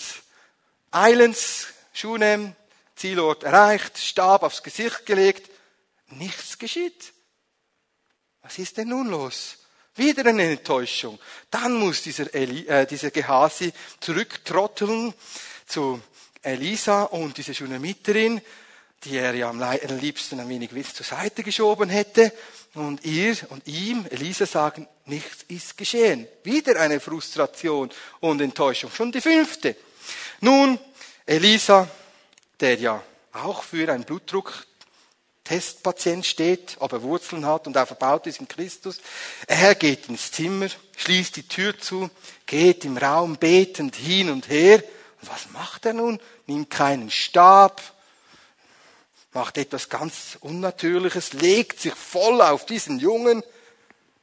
Eilends, 0.91 1.67
Schunem, 1.93 2.57
Zielort 2.97 3.45
erreicht, 3.45 3.99
Stab 3.99 4.45
aufs 4.45 4.63
Gesicht 4.63 5.05
gelegt. 5.05 5.51
Nichts 6.07 6.57
geschieht. 6.59 7.13
Was 8.41 8.59
ist 8.59 8.79
denn 8.79 8.89
nun 8.89 9.11
los? 9.11 9.59
Wieder 9.97 10.27
eine 10.27 10.51
Enttäuschung. 10.51 11.19
Dann 11.51 11.75
muss 11.75 12.03
dieser, 12.03 12.35
Eli, 12.35 12.67
äh, 12.67 12.87
dieser 12.87 13.11
Gehasi 13.11 13.73
zurücktrotteln 14.01 15.15
zu 15.67 16.01
Elisa 16.43 17.05
und 17.05 17.37
diese 17.39 17.55
Schunamiterin, 17.55 18.41
die 19.05 19.17
er 19.17 19.35
ja 19.35 19.51
am 19.51 19.61
liebsten 20.01 20.41
ein 20.41 20.49
wenig 20.49 20.71
zur 20.93 21.07
Seite 21.07 21.43
geschoben 21.43 21.89
hätte. 21.89 22.33
Und 22.75 23.05
ihr 23.05 23.37
und 23.51 23.69
ihm, 23.69 24.05
Elisa, 24.11 24.47
sagen, 24.47 24.89
nichts 25.07 25.45
ist 25.47 25.77
geschehen. 25.77 26.27
Wieder 26.43 26.81
eine 26.81 26.99
Frustration 26.99 27.91
und 28.21 28.41
Enttäuschung. 28.41 28.91
Schon 28.91 29.13
die 29.13 29.21
fünfte. 29.21 29.77
Nun, 30.41 30.79
Elisa, 31.25 31.89
der 32.59 32.75
ja 32.77 33.03
auch 33.33 33.63
für 33.63 33.93
einen 33.93 34.05
Blutdruck 34.05 34.67
Testpatient 35.45 36.25
steht, 36.25 36.77
ob 36.81 36.93
er 36.93 37.03
Wurzeln 37.03 37.45
hat 37.45 37.67
und 37.67 37.77
auch 37.77 37.87
verbaut 37.87 38.27
ist 38.27 38.41
in 38.41 38.49
Christus. 38.49 39.01
Er 39.47 39.75
geht 39.75 40.09
ins 40.09 40.33
Zimmer, 40.33 40.69
schließt 40.97 41.37
die 41.37 41.47
Tür 41.47 41.79
zu, 41.79 42.11
geht 42.47 42.87
im 42.87 42.97
Raum 42.97 43.37
betend 43.37 43.95
hin 43.95 44.31
und 44.31 44.49
her. 44.49 44.83
Und 45.21 45.31
was 45.31 45.51
macht 45.53 45.85
er 45.85 45.93
nun? 45.93 46.19
Nimmt 46.47 46.71
keinen 46.71 47.11
Stab, 47.11 47.83
macht 49.35 49.59
etwas 49.59 49.91
ganz 49.91 50.39
Unnatürliches, 50.41 51.35
legt 51.35 51.79
sich 51.79 51.95
voll 51.95 52.41
auf 52.41 52.65
diesen 52.65 52.99
Jungen. 52.99 53.43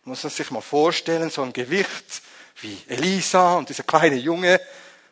Muss 0.06 0.24
man 0.24 0.32
sich 0.32 0.50
mal 0.50 0.62
vorstellen, 0.62 1.30
so 1.30 1.44
ein 1.44 1.54
Gewicht 1.54 2.24
wie 2.62 2.76
Elisa 2.88 3.56
und 3.56 3.70
dieser 3.70 3.84
kleine 3.84 4.16
Junge. 4.16 4.60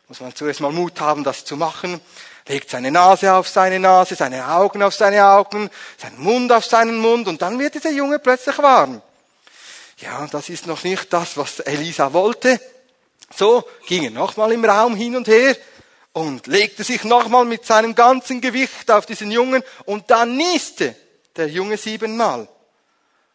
Muss 0.08 0.18
man 0.18 0.34
zuerst 0.34 0.58
mal 0.58 0.72
Mut 0.72 1.00
haben, 1.00 1.22
das 1.22 1.44
zu 1.44 1.56
machen 1.56 2.00
legt 2.48 2.70
seine 2.70 2.90
Nase 2.90 3.32
auf 3.32 3.48
seine 3.48 3.78
Nase, 3.78 4.14
seine 4.14 4.48
Augen 4.48 4.82
auf 4.82 4.94
seine 4.94 5.24
Augen, 5.24 5.70
seinen 5.98 6.20
Mund 6.20 6.52
auf 6.52 6.64
seinen 6.64 6.98
Mund 6.98 7.28
und 7.28 7.42
dann 7.42 7.58
wird 7.58 7.74
dieser 7.74 7.90
Junge 7.90 8.18
plötzlich 8.18 8.58
warm. 8.58 9.02
Ja, 9.98 10.26
das 10.30 10.48
ist 10.48 10.66
noch 10.66 10.82
nicht 10.82 11.12
das, 11.12 11.36
was 11.36 11.60
Elisa 11.60 12.12
wollte. 12.12 12.60
So 13.36 13.64
ging 13.86 14.04
er 14.04 14.10
nochmal 14.10 14.52
im 14.52 14.64
Raum 14.64 14.96
hin 14.96 15.16
und 15.16 15.28
her 15.28 15.56
und 16.12 16.46
legte 16.46 16.84
sich 16.84 17.04
nochmal 17.04 17.44
mit 17.44 17.64
seinem 17.64 17.94
ganzen 17.94 18.40
Gewicht 18.40 18.90
auf 18.90 19.06
diesen 19.06 19.30
Jungen 19.30 19.62
und 19.84 20.10
dann 20.10 20.36
nieste 20.36 20.96
der 21.36 21.48
Junge 21.48 21.76
siebenmal. 21.76 22.48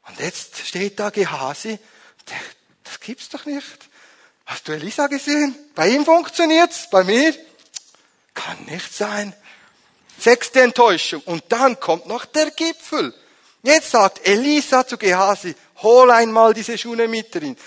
Und 0.08 0.20
jetzt 0.20 0.58
steht 0.66 1.00
da 1.00 1.10
Gehasi, 1.10 1.80
das 2.84 3.00
gibt's 3.00 3.30
doch 3.30 3.46
nicht. 3.46 3.90
Hast 4.46 4.68
du 4.68 4.74
Elisa 4.74 5.08
gesehen? 5.08 5.56
Bei 5.74 5.88
ihm 5.88 6.06
funktioniert's, 6.06 6.90
bei 6.90 7.04
mir 7.04 7.34
kann 8.36 8.64
nicht 8.66 8.94
sein. 8.94 9.34
Sechste 10.20 10.62
Enttäuschung. 10.62 11.22
Und 11.26 11.44
dann 11.50 11.80
kommt 11.80 12.06
noch 12.06 12.26
der 12.26 12.52
Gipfel. 12.52 13.14
Jetzt 13.64 13.92
sagt 13.92 14.28
Elisa 14.28 14.86
zu 14.86 14.98
Gehasi, 14.98 15.56
hol 15.82 16.12
einmal 16.12 16.54
diese 16.54 16.78
Schunamiterin. 16.78 17.58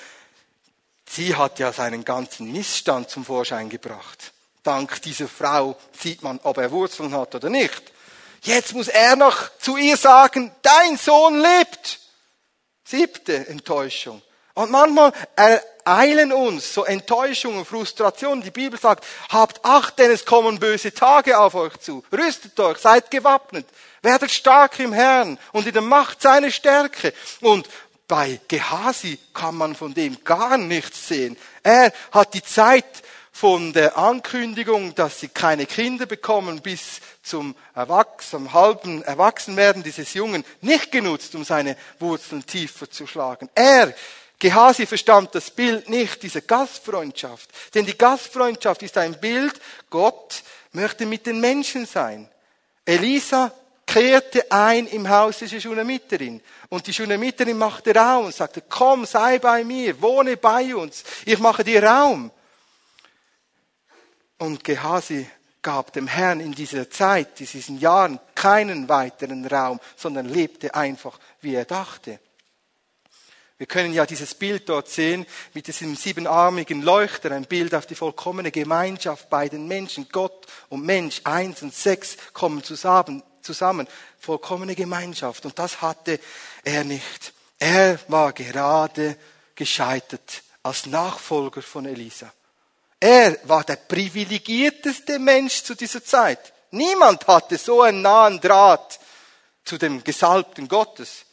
Sie 1.10 1.34
hat 1.34 1.58
ja 1.58 1.72
seinen 1.72 2.04
ganzen 2.04 2.52
Missstand 2.52 3.10
zum 3.10 3.24
Vorschein 3.24 3.68
gebracht. 3.68 4.32
Dank 4.62 5.02
dieser 5.02 5.26
Frau 5.26 5.76
sieht 5.98 6.22
man, 6.22 6.38
ob 6.42 6.58
er 6.58 6.70
Wurzeln 6.70 7.14
hat 7.14 7.34
oder 7.34 7.48
nicht. 7.48 7.82
Jetzt 8.42 8.74
muss 8.74 8.88
er 8.88 9.16
noch 9.16 9.50
zu 9.58 9.76
ihr 9.76 9.96
sagen, 9.96 10.52
dein 10.62 10.96
Sohn 10.96 11.40
lebt. 11.40 12.00
Siebte 12.84 13.48
Enttäuschung. 13.48 14.22
Und 14.54 14.70
manchmal 14.70 15.12
ereilen 15.88 16.32
uns 16.32 16.74
so 16.74 16.84
Enttäuschungen, 16.84 17.64
Frustrationen. 17.64 18.44
Die 18.44 18.50
Bibel 18.50 18.78
sagt, 18.78 19.04
habt 19.30 19.64
Acht, 19.64 19.98
denn 19.98 20.10
es 20.10 20.24
kommen 20.24 20.58
böse 20.58 20.92
Tage 20.92 21.38
auf 21.38 21.54
euch 21.54 21.76
zu. 21.78 22.04
Rüstet 22.12 22.58
euch, 22.60 22.78
seid 22.78 23.10
gewappnet. 23.10 23.66
Werdet 24.02 24.30
stark 24.30 24.78
im 24.80 24.92
Herrn 24.92 25.38
und 25.52 25.66
in 25.66 25.72
der 25.72 25.82
Macht 25.82 26.20
seiner 26.20 26.50
Stärke. 26.50 27.12
Und 27.40 27.68
bei 28.06 28.38
Gehasi 28.48 29.18
kann 29.34 29.54
man 29.54 29.74
von 29.74 29.94
dem 29.94 30.22
gar 30.24 30.58
nichts 30.58 31.08
sehen. 31.08 31.36
Er 31.62 31.92
hat 32.12 32.34
die 32.34 32.42
Zeit 32.42 33.02
von 33.32 33.72
der 33.72 33.96
Ankündigung, 33.96 34.94
dass 34.94 35.20
sie 35.20 35.28
keine 35.28 35.64
Kinder 35.64 36.06
bekommen 36.06 36.60
bis 36.60 37.00
zum 37.22 37.54
Erwachsenen, 37.74 38.52
halben 38.52 39.02
Erwachsenwerden 39.02 39.82
dieses 39.82 40.12
Jungen 40.14 40.44
nicht 40.60 40.90
genutzt, 40.90 41.34
um 41.34 41.44
seine 41.44 41.76
Wurzeln 41.98 42.44
tiefer 42.44 42.90
zu 42.90 43.06
schlagen. 43.06 43.48
Er, 43.54 43.94
Gehasi, 44.38 44.86
verstand 44.86 45.34
das 45.34 45.50
Bild 45.50 45.88
nicht, 45.88 46.22
diese 46.22 46.42
Gastfreundschaft. 46.42 47.50
Denn 47.74 47.84
die 47.84 47.98
Gastfreundschaft 47.98 48.82
ist 48.82 48.96
ein 48.96 49.18
Bild, 49.20 49.60
Gott 49.90 50.42
möchte 50.72 51.06
mit 51.06 51.26
den 51.26 51.40
Menschen 51.40 51.86
sein. 51.86 52.28
Elisa 52.84 53.52
kehrte 53.84 54.50
ein 54.52 54.86
im 54.86 55.08
Haus 55.08 55.38
dieser 55.38 55.60
Schunamiterin. 55.60 56.40
Und 56.68 56.86
die 56.86 56.92
Schunamiterin 56.92 57.58
machte 57.58 57.94
Raum 57.94 58.26
und 58.26 58.34
sagte, 58.34 58.62
komm, 58.68 59.06
sei 59.06 59.38
bei 59.38 59.64
mir, 59.64 60.00
wohne 60.00 60.36
bei 60.36 60.74
uns, 60.74 61.02
ich 61.24 61.38
mache 61.38 61.64
dir 61.64 61.82
Raum. 61.82 62.30
Und 64.38 64.62
Gehasi 64.62 65.28
gab 65.62 65.92
dem 65.92 66.06
Herrn 66.06 66.38
in 66.38 66.52
dieser 66.52 66.88
Zeit, 66.88 67.40
in 67.40 67.46
diesen 67.46 67.78
Jahren, 67.78 68.20
keinen 68.36 68.88
weiteren 68.88 69.44
Raum, 69.46 69.80
sondern 69.96 70.28
lebte 70.28 70.74
einfach, 70.74 71.18
wie 71.40 71.54
er 71.54 71.64
dachte. 71.64 72.20
Wir 73.58 73.66
können 73.66 73.92
ja 73.92 74.06
dieses 74.06 74.34
Bild 74.34 74.68
dort 74.68 74.88
sehen 74.88 75.26
mit 75.52 75.66
diesem 75.66 75.96
siebenarmigen 75.96 76.80
Leuchter, 76.80 77.32
ein 77.32 77.44
Bild 77.44 77.74
auf 77.74 77.86
die 77.86 77.96
vollkommene 77.96 78.52
Gemeinschaft 78.52 79.28
bei 79.28 79.48
den 79.48 79.66
Menschen. 79.66 80.06
Gott 80.12 80.46
und 80.68 80.86
Mensch, 80.86 81.20
eins 81.24 81.62
und 81.62 81.74
sechs, 81.74 82.16
kommen 82.32 82.62
zusammen, 82.62 83.24
zusammen. 83.42 83.88
Vollkommene 84.20 84.76
Gemeinschaft. 84.76 85.44
Und 85.44 85.58
das 85.58 85.82
hatte 85.82 86.20
er 86.62 86.84
nicht. 86.84 87.32
Er 87.58 87.98
war 88.06 88.32
gerade 88.32 89.16
gescheitert 89.56 90.42
als 90.62 90.86
Nachfolger 90.86 91.60
von 91.60 91.84
Elisa. 91.84 92.32
Er 93.00 93.38
war 93.44 93.64
der 93.64 93.76
privilegierteste 93.76 95.18
Mensch 95.18 95.64
zu 95.64 95.74
dieser 95.74 96.04
Zeit. 96.04 96.52
Niemand 96.70 97.26
hatte 97.26 97.58
so 97.58 97.82
einen 97.82 98.02
nahen 98.02 98.40
Draht 98.40 99.00
zu 99.64 99.78
dem 99.78 100.04
Gesalbten 100.04 100.68
Gottes. 100.68 101.24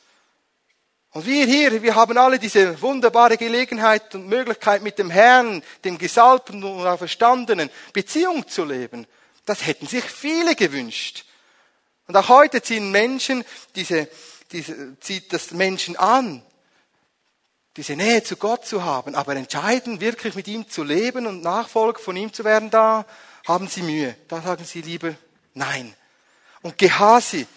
Und 1.15 1.25
wir 1.25 1.45
hier, 1.45 1.81
wir 1.81 1.95
haben 1.95 2.17
alle 2.17 2.37
diese 2.37 2.81
wunderbare 2.81 3.37
Gelegenheit 3.37 4.13
und 4.15 4.27
Möglichkeit 4.27 4.81
mit 4.81 4.99
dem 4.99 5.09
Herrn, 5.09 5.63
dem 5.85 5.97
Gesalbten 5.97 6.61
und 6.61 6.85
Auferstandenen 6.85 7.69
Beziehung 7.93 8.45
zu 8.49 8.65
leben. 8.65 9.07
Das 9.45 9.65
hätten 9.65 9.87
sich 9.87 10.03
viele 10.03 10.55
gewünscht. 10.55 11.23
Und 12.07 12.17
auch 12.17 12.27
heute 12.27 12.61
ziehen 12.61 12.91
Menschen 12.91 13.45
diese, 13.75 14.09
diese, 14.51 14.99
zieht 14.99 15.31
das 15.31 15.51
Menschen 15.51 15.95
an, 15.95 16.43
diese 17.77 17.95
Nähe 17.95 18.21
zu 18.21 18.35
Gott 18.35 18.65
zu 18.65 18.83
haben, 18.83 19.15
aber 19.15 19.37
entscheiden, 19.37 20.01
wirklich 20.01 20.35
mit 20.35 20.49
ihm 20.49 20.69
zu 20.69 20.83
leben 20.83 21.27
und 21.27 21.41
Nachfolger 21.41 21.99
von 21.99 22.17
ihm 22.17 22.33
zu 22.33 22.43
werden, 22.43 22.69
da 22.69 23.05
haben 23.47 23.69
sie 23.69 23.83
Mühe. 23.83 24.17
Da 24.27 24.41
sagen 24.41 24.65
sie 24.65 24.81
lieber 24.81 25.15
nein. 25.53 25.95
Und 26.61 26.77
Gehasi, 26.77 27.47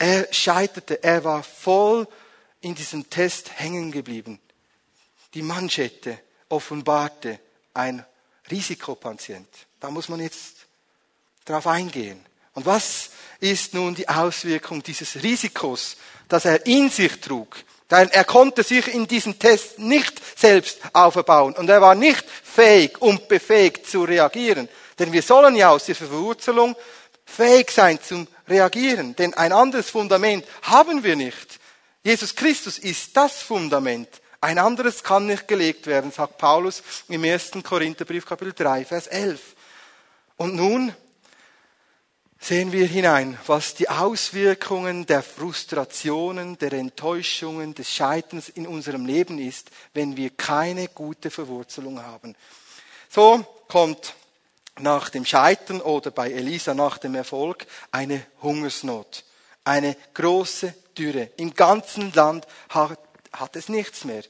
er 0.00 0.26
scheiterte, 0.32 1.00
er 1.00 1.22
war 1.22 1.44
voll 1.44 2.08
in 2.64 2.74
diesem 2.74 3.08
Test 3.10 3.58
hängen 3.58 3.92
geblieben. 3.92 4.40
Die 5.34 5.42
Manschette 5.42 6.18
offenbarte 6.48 7.38
ein 7.74 8.04
Risikopatient. 8.50 9.48
Da 9.80 9.90
muss 9.90 10.08
man 10.08 10.20
jetzt 10.20 10.66
drauf 11.44 11.66
eingehen. 11.66 12.24
Und 12.54 12.66
was 12.66 13.10
ist 13.40 13.74
nun 13.74 13.94
die 13.94 14.08
Auswirkung 14.08 14.82
dieses 14.82 15.22
Risikos, 15.22 15.96
das 16.28 16.44
er 16.44 16.64
in 16.66 16.88
sich 16.88 17.20
trug? 17.20 17.56
Denn 17.90 18.08
er 18.10 18.24
konnte 18.24 18.62
sich 18.62 18.88
in 18.94 19.06
diesem 19.06 19.38
Test 19.38 19.78
nicht 19.78 20.22
selbst 20.38 20.78
aufbauen 20.94 21.54
und 21.54 21.68
er 21.68 21.82
war 21.82 21.94
nicht 21.94 22.24
fähig 22.28 23.00
und 23.02 23.28
befähigt 23.28 23.86
zu 23.86 24.04
reagieren. 24.04 24.68
Denn 24.98 25.12
wir 25.12 25.22
sollen 25.22 25.56
ja 25.56 25.70
aus 25.70 25.84
dieser 25.84 26.06
Verwurzelung 26.06 26.76
fähig 27.26 27.70
sein 27.70 27.98
zum 28.02 28.26
Reagieren. 28.48 29.16
Denn 29.16 29.34
ein 29.34 29.52
anderes 29.52 29.90
Fundament 29.90 30.46
haben 30.62 31.02
wir 31.02 31.16
nicht. 31.16 31.58
Jesus 32.04 32.34
Christus 32.36 32.78
ist 32.78 33.16
das 33.16 33.40
Fundament. 33.40 34.08
Ein 34.42 34.58
anderes 34.58 35.02
kann 35.02 35.24
nicht 35.24 35.48
gelegt 35.48 35.86
werden, 35.86 36.12
sagt 36.12 36.36
Paulus 36.36 36.82
im 37.08 37.24
1. 37.24 37.52
Korintherbrief 37.64 38.26
Kapitel 38.26 38.52
3, 38.52 38.84
Vers 38.84 39.06
11. 39.06 39.40
Und 40.36 40.54
nun 40.54 40.94
sehen 42.38 42.72
wir 42.72 42.86
hinein, 42.86 43.38
was 43.46 43.74
die 43.74 43.88
Auswirkungen 43.88 45.06
der 45.06 45.22
Frustrationen, 45.22 46.58
der 46.58 46.74
Enttäuschungen, 46.74 47.74
des 47.74 47.90
Scheiterns 47.90 48.50
in 48.50 48.66
unserem 48.66 49.06
Leben 49.06 49.38
ist, 49.38 49.70
wenn 49.94 50.14
wir 50.18 50.28
keine 50.28 50.88
gute 50.88 51.30
Verwurzelung 51.30 52.02
haben. 52.02 52.36
So 53.08 53.46
kommt 53.66 54.14
nach 54.78 55.08
dem 55.08 55.24
Scheitern 55.24 55.80
oder 55.80 56.10
bei 56.10 56.30
Elisa 56.30 56.74
nach 56.74 56.98
dem 56.98 57.14
Erfolg 57.14 57.64
eine 57.90 58.26
Hungersnot, 58.42 59.24
eine 59.64 59.96
große 60.14 60.74
Dürre. 60.96 61.30
Im 61.36 61.54
ganzen 61.54 62.12
Land 62.12 62.46
hat, 62.68 62.98
hat 63.32 63.56
es 63.56 63.68
nichts 63.68 64.04
mehr. 64.04 64.22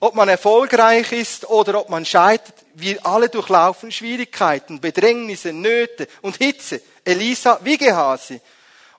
Ob 0.00 0.14
man 0.14 0.30
erfolgreich 0.30 1.12
ist 1.12 1.48
oder 1.48 1.78
ob 1.78 1.90
man 1.90 2.06
scheitert, 2.06 2.54
wir 2.74 3.04
alle 3.04 3.28
durchlaufen 3.28 3.92
Schwierigkeiten, 3.92 4.80
Bedrängnisse, 4.80 5.52
Nöte 5.52 6.08
und 6.22 6.36
Hitze. 6.36 6.80
Elisa 7.04 7.60
wie 7.62 7.76
Gehasi. 7.76 8.40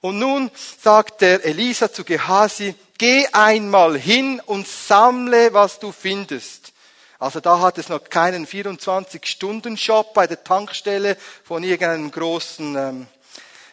Und 0.02 0.20
nun 0.20 0.52
sagt 0.82 1.22
der 1.22 1.44
Elisa 1.44 1.92
zu 1.92 2.04
Gehasi, 2.04 2.76
geh 2.98 3.28
einmal 3.32 3.98
hin 3.98 4.42
und 4.46 4.68
sammle, 4.68 5.54
was 5.54 5.80
du 5.80 5.92
findest. 5.92 6.72
Also 7.18 7.40
da 7.40 7.60
hat 7.60 7.78
es 7.78 7.90
noch 7.90 8.04
keinen 8.04 8.48
24-Stunden-Shop 8.48 10.14
bei 10.14 10.26
der 10.26 10.44
Tankstelle 10.44 11.18
von 11.44 11.64
irgendeinem 11.64 12.10
großen, 12.10 12.76
ähm, 12.76 13.08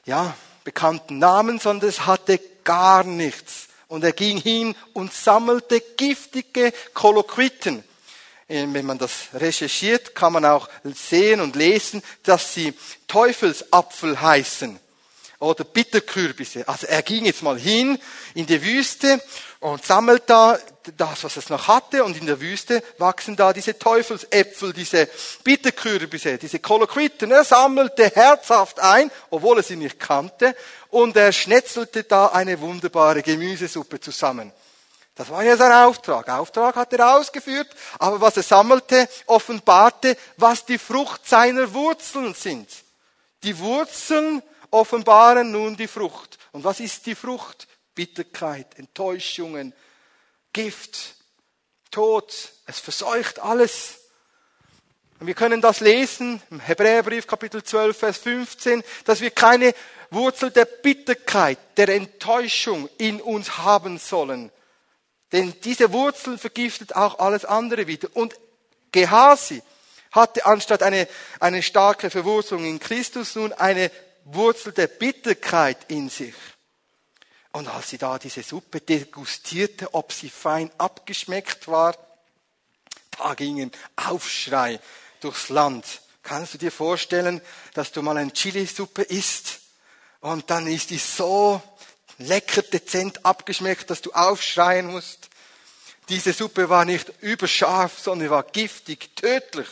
ja, 0.05 0.35
bekannten 0.68 1.18
Namen, 1.18 1.59
sondern 1.59 1.88
es 1.88 2.04
hatte 2.04 2.38
gar 2.62 3.02
nichts. 3.02 3.68
Und 3.87 4.04
er 4.04 4.12
ging 4.12 4.37
hin 4.37 4.74
und 4.92 5.14
sammelte 5.14 5.81
giftige 5.81 6.74
Koloquiten. 6.92 7.83
Wenn 8.48 8.85
man 8.85 8.98
das 8.98 9.28
recherchiert, 9.33 10.14
kann 10.14 10.35
man 10.35 10.44
auch 10.44 10.68
sehen 10.85 11.40
und 11.40 11.57
lesen, 11.57 12.02
dass 12.22 12.52
sie 12.52 12.74
Teufelsapfel 13.07 14.20
heißen 14.20 14.78
oder 15.40 15.64
Bitterkürbisse. 15.64 16.66
Also 16.66 16.87
er 16.87 17.03
ging 17.03 17.24
jetzt 17.24 17.42
mal 17.42 17.59
hin 17.59 17.98
in 18.35 18.46
die 18.46 18.62
Wüste 18.62 19.20
und 19.61 19.85
sammelt 19.85 20.24
da 20.27 20.59
das, 20.96 21.24
was 21.24 21.37
es 21.37 21.48
noch 21.51 21.68
hatte, 21.68 22.03
und 22.05 22.16
in 22.16 22.27
der 22.27 22.40
Wüste 22.40 22.83
wachsen 22.98 23.37
da 23.37 23.53
diese 23.53 23.79
Teufelsäpfel, 23.79 24.72
diese 24.72 25.09
Bitterkürbisse, 25.44 26.38
diese 26.38 26.59
Koloquiten. 26.59 27.31
Er 27.31 27.44
sammelte 27.44 28.09
herzhaft 28.09 28.81
ein, 28.81 29.11
obwohl 29.31 29.59
er 29.59 29.62
sie 29.62 29.77
nicht 29.77 30.01
kannte, 30.01 30.57
und 30.90 31.16
er 31.16 31.33
schnetzelte 31.33 32.05
da 32.05 32.27
eine 32.27 32.61
wunderbare 32.61 33.22
Gemüsesuppe 33.22 34.01
zusammen. 34.01 34.53
Das 35.14 35.31
war 35.31 35.42
ja 35.42 35.57
sein 35.57 35.72
Auftrag. 35.72 36.29
Auftrag 36.29 36.77
hat 36.77 36.92
er 36.92 37.16
ausgeführt, 37.16 37.68
aber 37.98 38.20
was 38.20 38.37
er 38.37 38.44
sammelte, 38.44 39.09
offenbarte, 39.27 40.16
was 40.37 40.64
die 40.64 40.79
Frucht 40.79 41.29
seiner 41.29 41.74
Wurzeln 41.74 42.35
sind. 42.35 42.68
Die 43.42 43.59
Wurzeln 43.59 44.42
offenbaren 44.70 45.50
nun 45.50 45.76
die 45.76 45.88
Frucht. 45.88 46.38
Und 46.52 46.64
was 46.64 46.81
ist 46.81 47.07
die 47.07 47.14
Frucht? 47.14 47.66
Bitterkeit, 47.94 48.78
Enttäuschungen, 48.78 49.74
Gift, 50.52 51.16
Tod. 51.90 52.33
Es 52.66 52.78
verseucht 52.78 53.40
alles. 53.40 53.98
Und 55.18 55.26
wir 55.26 55.35
können 55.35 55.61
das 55.61 55.81
lesen 55.81 56.40
im 56.50 56.61
Hebräerbrief 56.61 57.26
Kapitel 57.26 57.62
12, 57.62 57.98
Vers 57.98 58.18
15, 58.18 58.85
dass 59.04 59.20
wir 59.20 59.31
keine 59.31 59.74
Wurzel 60.11 60.50
der 60.50 60.64
Bitterkeit, 60.64 61.59
der 61.76 61.88
Enttäuschung 61.88 62.88
in 62.98 63.20
uns 63.20 63.59
haben 63.59 63.98
sollen. 63.98 64.52
Denn 65.33 65.54
diese 65.64 65.92
Wurzel 65.92 66.38
vergiftet 66.38 66.94
auch 66.94 67.18
alles 67.18 67.44
andere 67.44 67.87
wieder. 67.87 68.09
Und 68.14 68.35
Gehasi 68.92 69.62
hatte 70.12 70.46
anstatt 70.46 70.83
eine, 70.83 71.07
eine 71.40 71.62
starke 71.62 72.11
Verwurzelung 72.11 72.64
in 72.64 72.78
Christus 72.78 73.35
nun 73.35 73.52
eine 73.52 73.90
Wurzel 74.30 74.72
der 74.72 74.88
Bitterkeit 74.88 75.90
in 75.90 76.10
sich. 76.10 76.34
Und 77.52 77.66
als 77.66 77.90
sie 77.90 77.98
da 77.98 78.18
diese 78.18 78.42
Suppe 78.42 78.80
degustierte, 78.80 79.94
ob 79.94 80.12
sie 80.12 80.28
fein 80.28 80.70
abgeschmeckt 80.76 81.68
war, 81.68 81.96
da 83.16 83.34
ging 83.34 83.60
ein 83.60 83.72
Aufschrei 83.96 84.80
durchs 85.20 85.48
Land. 85.48 86.02
Kannst 86.22 86.54
du 86.54 86.58
dir 86.58 86.70
vorstellen, 86.70 87.40
dass 87.72 87.90
du 87.90 88.02
mal 88.02 88.18
eine 88.18 88.32
Chilisuppe 88.32 89.02
isst 89.02 89.60
und 90.20 90.50
dann 90.50 90.66
ist 90.66 90.90
die 90.90 90.98
so 90.98 91.62
lecker 92.18 92.62
dezent 92.62 93.24
abgeschmeckt, 93.24 93.88
dass 93.90 94.02
du 94.02 94.12
aufschreien 94.12 94.86
musst. 94.86 95.28
Diese 96.08 96.32
Suppe 96.32 96.68
war 96.68 96.84
nicht 96.84 97.12
überscharf, 97.20 97.98
sondern 97.98 98.30
war 98.30 98.42
giftig, 98.42 99.16
tödlich. 99.16 99.68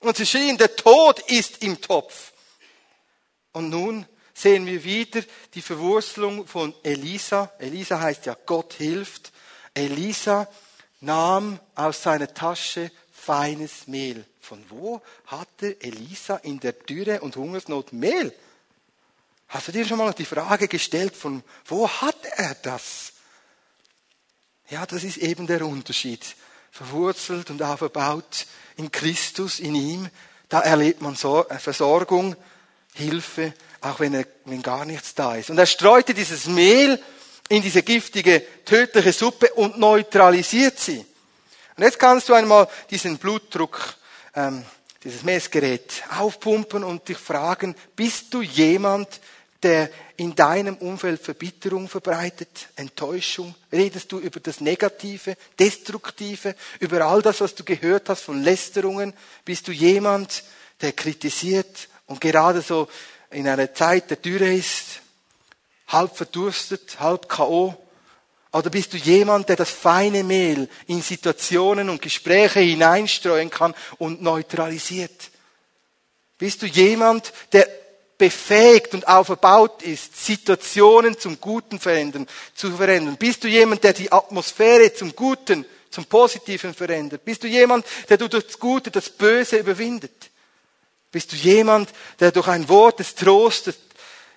Und 0.00 0.16
sie 0.16 0.26
schrien, 0.26 0.58
der 0.58 0.74
Tod 0.74 1.20
ist 1.30 1.62
im 1.62 1.80
Topf. 1.80 2.32
Und 3.52 3.70
nun 3.70 4.06
sehen 4.34 4.66
wir 4.66 4.84
wieder 4.84 5.22
die 5.54 5.62
Verwurzelung 5.62 6.46
von 6.46 6.74
Elisa. 6.82 7.52
Elisa 7.58 8.00
heißt 8.00 8.26
ja 8.26 8.36
Gott 8.46 8.74
hilft. 8.74 9.32
Elisa 9.74 10.48
nahm 11.00 11.58
aus 11.74 12.02
seiner 12.02 12.32
Tasche 12.32 12.90
feines 13.12 13.86
Mehl. 13.86 14.24
Von 14.40 14.64
wo 14.68 15.02
hatte 15.26 15.80
Elisa 15.80 16.36
in 16.36 16.58
der 16.60 16.72
Dürre 16.72 17.20
und 17.20 17.36
Hungersnot 17.36 17.92
Mehl? 17.92 18.34
Hast 19.48 19.68
du 19.68 19.72
dir 19.72 19.84
schon 19.84 19.98
mal 19.98 20.12
die 20.12 20.24
Frage 20.24 20.68
gestellt, 20.68 21.16
von 21.16 21.42
wo 21.66 21.88
hat 21.88 22.24
er 22.36 22.54
das? 22.62 23.12
Ja, 24.68 24.86
das 24.86 25.02
ist 25.02 25.16
eben 25.16 25.46
der 25.46 25.66
Unterschied. 25.66 26.36
Verwurzelt 26.70 27.50
und 27.50 27.60
aufgebaut 27.60 28.46
in 28.76 28.92
Christus, 28.92 29.58
in 29.58 29.74
ihm, 29.74 30.08
da 30.48 30.60
erlebt 30.60 31.00
man 31.00 31.16
Versorgung, 31.16 32.36
Hilfe, 32.94 33.54
auch 33.80 34.00
wenn, 34.00 34.14
er, 34.14 34.26
wenn 34.44 34.62
gar 34.62 34.84
nichts 34.84 35.14
da 35.14 35.36
ist. 35.36 35.50
Und 35.50 35.58
er 35.58 35.66
streute 35.66 36.14
dieses 36.14 36.46
Mehl 36.46 37.00
in 37.48 37.62
diese 37.62 37.82
giftige, 37.82 38.42
tödliche 38.64 39.12
Suppe 39.12 39.52
und 39.54 39.78
neutralisiert 39.78 40.78
sie. 40.78 41.04
Und 41.76 41.84
jetzt 41.84 41.98
kannst 41.98 42.28
du 42.28 42.34
einmal 42.34 42.68
diesen 42.90 43.18
Blutdruck, 43.18 43.94
ähm, 44.34 44.64
dieses 45.02 45.22
Messgerät 45.22 46.02
aufpumpen 46.18 46.84
und 46.84 47.08
dich 47.08 47.16
fragen, 47.16 47.74
bist 47.96 48.34
du 48.34 48.42
jemand, 48.42 49.20
der 49.62 49.90
in 50.16 50.34
deinem 50.34 50.76
Umfeld 50.76 51.20
Verbitterung 51.20 51.88
verbreitet, 51.88 52.68
Enttäuschung? 52.76 53.54
Redest 53.72 54.12
du 54.12 54.18
über 54.18 54.40
das 54.40 54.60
Negative, 54.60 55.36
Destruktive, 55.58 56.54
über 56.80 57.04
all 57.06 57.22
das, 57.22 57.40
was 57.40 57.54
du 57.54 57.64
gehört 57.64 58.08
hast 58.10 58.22
von 58.22 58.42
Lästerungen? 58.42 59.14
Bist 59.44 59.66
du 59.68 59.72
jemand, 59.72 60.44
der 60.82 60.92
kritisiert 60.92 61.88
und 62.10 62.20
gerade 62.20 62.60
so 62.60 62.88
in 63.30 63.46
einer 63.46 63.72
Zeit 63.72 64.10
der 64.10 64.16
Dürre 64.16 64.52
ist, 64.52 65.00
halb 65.86 66.16
verdurstet, 66.16 66.98
halb 66.98 67.28
K.O.? 67.28 67.76
Oder 68.52 68.68
bist 68.68 68.92
du 68.92 68.96
jemand, 68.96 69.48
der 69.48 69.54
das 69.54 69.70
feine 69.70 70.24
Mehl 70.24 70.68
in 70.88 71.02
Situationen 71.02 71.88
und 71.88 72.02
Gespräche 72.02 72.58
hineinstreuen 72.58 73.48
kann 73.48 73.76
und 73.98 74.22
neutralisiert? 74.22 75.30
Bist 76.36 76.62
du 76.62 76.66
jemand, 76.66 77.32
der 77.52 77.68
befähigt 78.18 78.92
und 78.92 79.06
aufgebaut 79.06 79.82
ist, 79.82 80.16
Situationen 80.26 81.16
zum 81.16 81.40
Guten 81.40 81.78
verändern, 81.78 82.26
zu 82.56 82.72
verändern? 82.72 83.18
Bist 83.18 83.44
du 83.44 83.48
jemand, 83.48 83.84
der 83.84 83.92
die 83.92 84.10
Atmosphäre 84.10 84.92
zum 84.92 85.14
Guten, 85.14 85.64
zum 85.90 86.06
Positiven 86.06 86.74
verändert? 86.74 87.24
Bist 87.24 87.44
du 87.44 87.46
jemand, 87.46 87.86
der 88.08 88.16
durch 88.16 88.46
das 88.46 88.58
Gute 88.58 88.90
das 88.90 89.10
Böse 89.10 89.58
überwindet? 89.58 90.29
Bist 91.10 91.32
du 91.32 91.36
jemand, 91.36 91.90
der 92.20 92.30
durch 92.30 92.48
ein 92.48 92.68
Wort 92.68 93.00
des 93.00 93.14
Trostes 93.14 93.76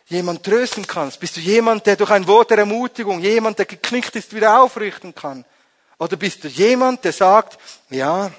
jemand 0.08 0.44
trösten 0.44 0.88
kannst? 0.88 1.20
Bist 1.20 1.38
du 1.38 1.40
jemand, 1.40 1.86
der 1.86 1.96
durch 1.96 2.12
ein 2.12 2.28
Wort 2.28 2.50
der 2.50 2.60
Ermutigung 2.60 3.20
jemand, 3.22 3.60
der 3.60 3.66
geknickt 3.66 4.16
ist, 4.16 4.34
wieder 4.34 4.62
aufrichten 4.62 5.14
kann? 5.14 5.46
Oder 6.00 6.18
bist 6.18 6.44
du 6.44 6.48
jemand, 6.48 7.04
der 7.04 7.14
sagt, 7.14 7.60
ja, 7.90 8.32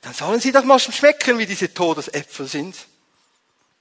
dann 0.00 0.14
sollen 0.14 0.40
sie 0.40 0.52
doch 0.52 0.64
mal 0.64 0.78
schmecken, 0.78 1.38
wie 1.38 1.46
diese 1.46 1.72
Todesäpfel 1.72 2.46
sind. 2.46 2.76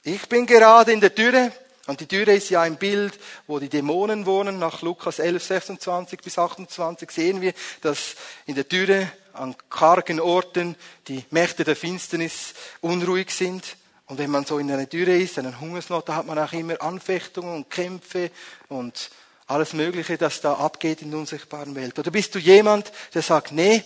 Ich 0.04 0.28
bin 0.28 0.46
gerade 0.46 0.92
in 0.92 1.00
der 1.00 1.10
Dürre, 1.10 1.52
und 1.88 2.02
die 2.02 2.08
Dürre 2.08 2.34
ist 2.34 2.50
ja 2.50 2.62
ein 2.62 2.76
Bild, 2.76 3.18
wo 3.48 3.60
die 3.60 3.70
Dämonen 3.70 4.26
wohnen. 4.26 4.60
Nach 4.60 4.82
Lukas 4.82 5.20
11, 5.20 5.44
26 5.44 6.20
bis 6.20 6.38
28 6.38 7.10
sehen 7.10 7.40
wir, 7.40 7.54
dass 7.82 8.16
in 8.46 8.56
der 8.56 8.66
Dürre 8.66 9.10
an 9.38 9.56
kargen 9.70 10.20
Orten 10.20 10.76
die 11.08 11.24
Mächte 11.32 11.64
der 11.64 11.76
Finsternis 11.76 12.54
unruhig 12.82 13.32
sind. 13.32 13.78
Und 14.08 14.18
wenn 14.20 14.32
man 14.32 14.46
so 14.46 14.58
in 14.58 14.72
einer 14.72 14.86
Dürre 14.86 15.18
ist, 15.18 15.38
in 15.38 15.46
einer 15.46 15.60
Hungersnot, 15.60 16.08
da 16.08 16.16
hat 16.16 16.26
man 16.26 16.40
auch 16.40 16.54
immer 16.54 16.82
Anfechtungen 16.82 17.56
und 17.56 17.70
Kämpfe 17.70 18.32
und 18.70 19.10
alles 19.48 19.74
Mögliche, 19.74 20.18
das 20.18 20.42
da 20.42 20.54
abgeht 20.54 21.02
in 21.02 21.12
der 21.12 21.20
unsichtbaren 21.20 21.76
Welt. 21.76 21.98
Oder 21.98 22.12
bist 22.12 22.36
du 22.36 22.40
jemand, 22.40 22.92
der 23.14 23.22
sagt, 23.22 23.52
nee, 23.52 23.84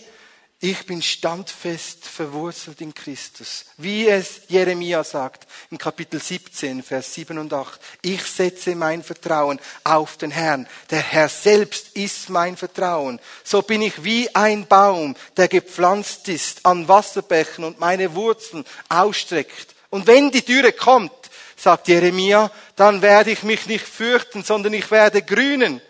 ich 0.64 0.86
bin 0.86 1.02
standfest 1.02 2.06
verwurzelt 2.06 2.80
in 2.80 2.94
Christus. 2.94 3.64
Wie 3.78 4.06
es 4.06 4.42
Jeremia 4.46 5.02
sagt 5.02 5.48
im 5.72 5.76
Kapitel 5.76 6.22
17, 6.22 6.84
Vers 6.84 7.14
7 7.14 7.36
und 7.36 7.52
8. 7.52 7.80
Ich 8.02 8.22
setze 8.22 8.76
mein 8.76 9.02
Vertrauen 9.02 9.58
auf 9.82 10.18
den 10.18 10.30
Herrn. 10.30 10.68
Der 10.90 11.00
Herr 11.00 11.28
selbst 11.28 11.96
ist 11.96 12.30
mein 12.30 12.56
Vertrauen. 12.56 13.18
So 13.42 13.62
bin 13.62 13.82
ich 13.82 14.04
wie 14.04 14.32
ein 14.36 14.68
Baum, 14.68 15.16
der 15.36 15.48
gepflanzt 15.48 16.28
ist 16.28 16.64
an 16.64 16.86
Wasserbächen 16.86 17.64
und 17.64 17.80
meine 17.80 18.14
Wurzeln 18.14 18.64
ausstreckt. 18.88 19.74
Und 19.90 20.06
wenn 20.06 20.30
die 20.30 20.44
Dürre 20.44 20.72
kommt, 20.72 21.10
sagt 21.56 21.88
Jeremia, 21.88 22.52
dann 22.76 23.02
werde 23.02 23.32
ich 23.32 23.42
mich 23.42 23.66
nicht 23.66 23.84
fürchten, 23.84 24.44
sondern 24.44 24.74
ich 24.74 24.92
werde 24.92 25.22
grünen. 25.22 25.82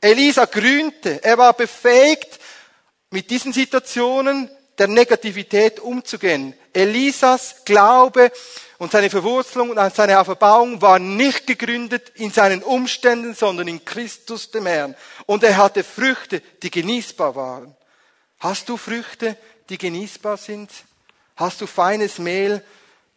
Elisa 0.00 0.44
grünte. 0.44 1.24
Er 1.24 1.36
war 1.36 1.54
befähigt, 1.54 2.38
mit 3.14 3.30
diesen 3.30 3.52
Situationen 3.52 4.50
der 4.76 4.88
Negativität 4.88 5.78
umzugehen. 5.78 6.52
Elisas 6.72 7.64
Glaube 7.64 8.32
und 8.78 8.90
seine 8.90 9.08
Verwurzelung 9.08 9.70
und 9.70 9.94
seine 9.94 10.18
Auferbauung 10.18 10.82
war 10.82 10.98
nicht 10.98 11.46
gegründet 11.46 12.10
in 12.16 12.32
seinen 12.32 12.64
Umständen, 12.64 13.36
sondern 13.36 13.68
in 13.68 13.84
Christus 13.84 14.50
dem 14.50 14.66
Herrn. 14.66 14.96
Und 15.26 15.44
er 15.44 15.56
hatte 15.56 15.84
Früchte, 15.84 16.42
die 16.64 16.72
genießbar 16.72 17.36
waren. 17.36 17.76
Hast 18.40 18.68
du 18.68 18.76
Früchte, 18.76 19.36
die 19.68 19.78
genießbar 19.78 20.36
sind? 20.36 20.68
Hast 21.36 21.60
du 21.60 21.68
feines 21.68 22.18
Mehl, 22.18 22.64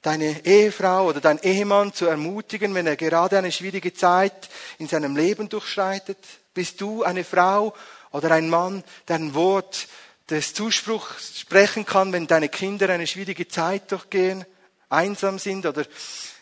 deine 0.03 0.45
Ehefrau 0.45 1.07
oder 1.07 1.21
dein 1.21 1.41
Ehemann 1.41 1.91
zu 1.91 2.05
ermutigen, 2.05 2.75
wenn 2.75 2.85
er 2.85 2.97
gerade 2.97 3.39
eine 3.39 3.51
schwierige 3.51 3.95
Zeit 3.95 4.47
in 4.77 4.87
seinem 4.87 5.15
Leben 5.15 5.49
durchschreitet? 5.49 6.19
Bist 6.53 6.81
du 6.81 7.03
eine 7.03 7.23
Frau 7.23 7.73
oder 8.17 8.31
ein 8.31 8.49
Mann, 8.49 8.83
der 9.07 9.17
ein 9.17 9.35
Wort 9.35 9.87
des 10.27 10.55
Zuspruchs 10.55 11.39
sprechen 11.39 11.85
kann, 11.85 12.11
wenn 12.11 12.25
deine 12.25 12.49
Kinder 12.49 12.89
eine 12.89 13.05
schwierige 13.05 13.47
Zeit 13.47 13.91
durchgehen, 13.91 14.43
einsam 14.89 15.37
sind 15.37 15.67
oder 15.67 15.85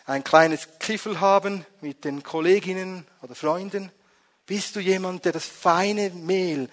ein 0.06 0.24
kleines 0.24 0.68
Kiffel 0.80 1.20
haben 1.20 1.66
mit 1.82 2.04
den 2.04 2.22
Kolleginnen 2.22 3.06
oder 3.20 3.34
Freunden? 3.34 3.92
Bist 4.46 4.74
du 4.74 4.80
jemand, 4.80 5.26
der 5.26 5.32
das 5.32 5.44
feine 5.44 6.08
Mehl, 6.10 6.70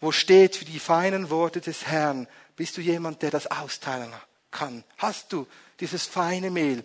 wo 0.00 0.12
steht 0.12 0.56
für 0.56 0.66
die 0.66 0.78
feinen 0.78 1.30
Worte 1.30 1.62
des 1.62 1.86
Herrn, 1.86 2.28
bist 2.54 2.76
du 2.76 2.82
jemand, 2.82 3.22
der 3.22 3.30
das 3.30 3.46
austeilen 3.46 4.12
kann? 4.50 4.84
Hast 4.98 5.32
du 5.32 5.46
dieses 5.80 6.04
feine 6.04 6.50
Mehl 6.50 6.84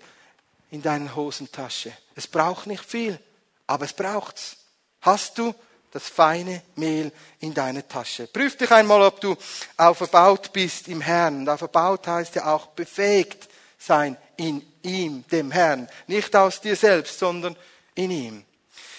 in 0.72 0.82
deiner 0.82 1.14
Hosentasche? 1.14 1.92
Es 2.16 2.26
braucht 2.26 2.68
nicht 2.68 2.86
viel, 2.86 3.20
aber 3.68 3.84
es 3.84 3.94
braucht's. 3.94 4.56
Hast 5.02 5.38
du 5.38 5.54
das 5.92 6.08
feine 6.08 6.62
Mehl 6.76 7.12
in 7.40 7.54
deine 7.54 7.88
Tasche. 7.88 8.28
Prüf 8.28 8.58
dich 8.58 8.72
einmal, 8.72 9.02
ob 9.02 9.20
du 9.22 9.36
aufgebaut 9.78 10.52
bist 10.54 10.88
im 10.88 11.02
Herrn. 11.02 11.40
Und 11.40 11.50
aufgebaut 11.50 12.08
heißt 12.08 12.36
ja 12.36 12.54
auch 12.54 12.68
befähigt 12.68 13.50
sein 13.78 14.18
in 14.38 14.66
ihm, 14.84 15.24
dem 15.32 15.52
Herrn. 15.52 15.90
Nicht 16.08 16.36
aus 16.36 16.62
dir 16.62 16.76
selbst, 16.76 17.18
sondern 17.18 17.56
in 17.96 18.12
ihm. 18.12 18.46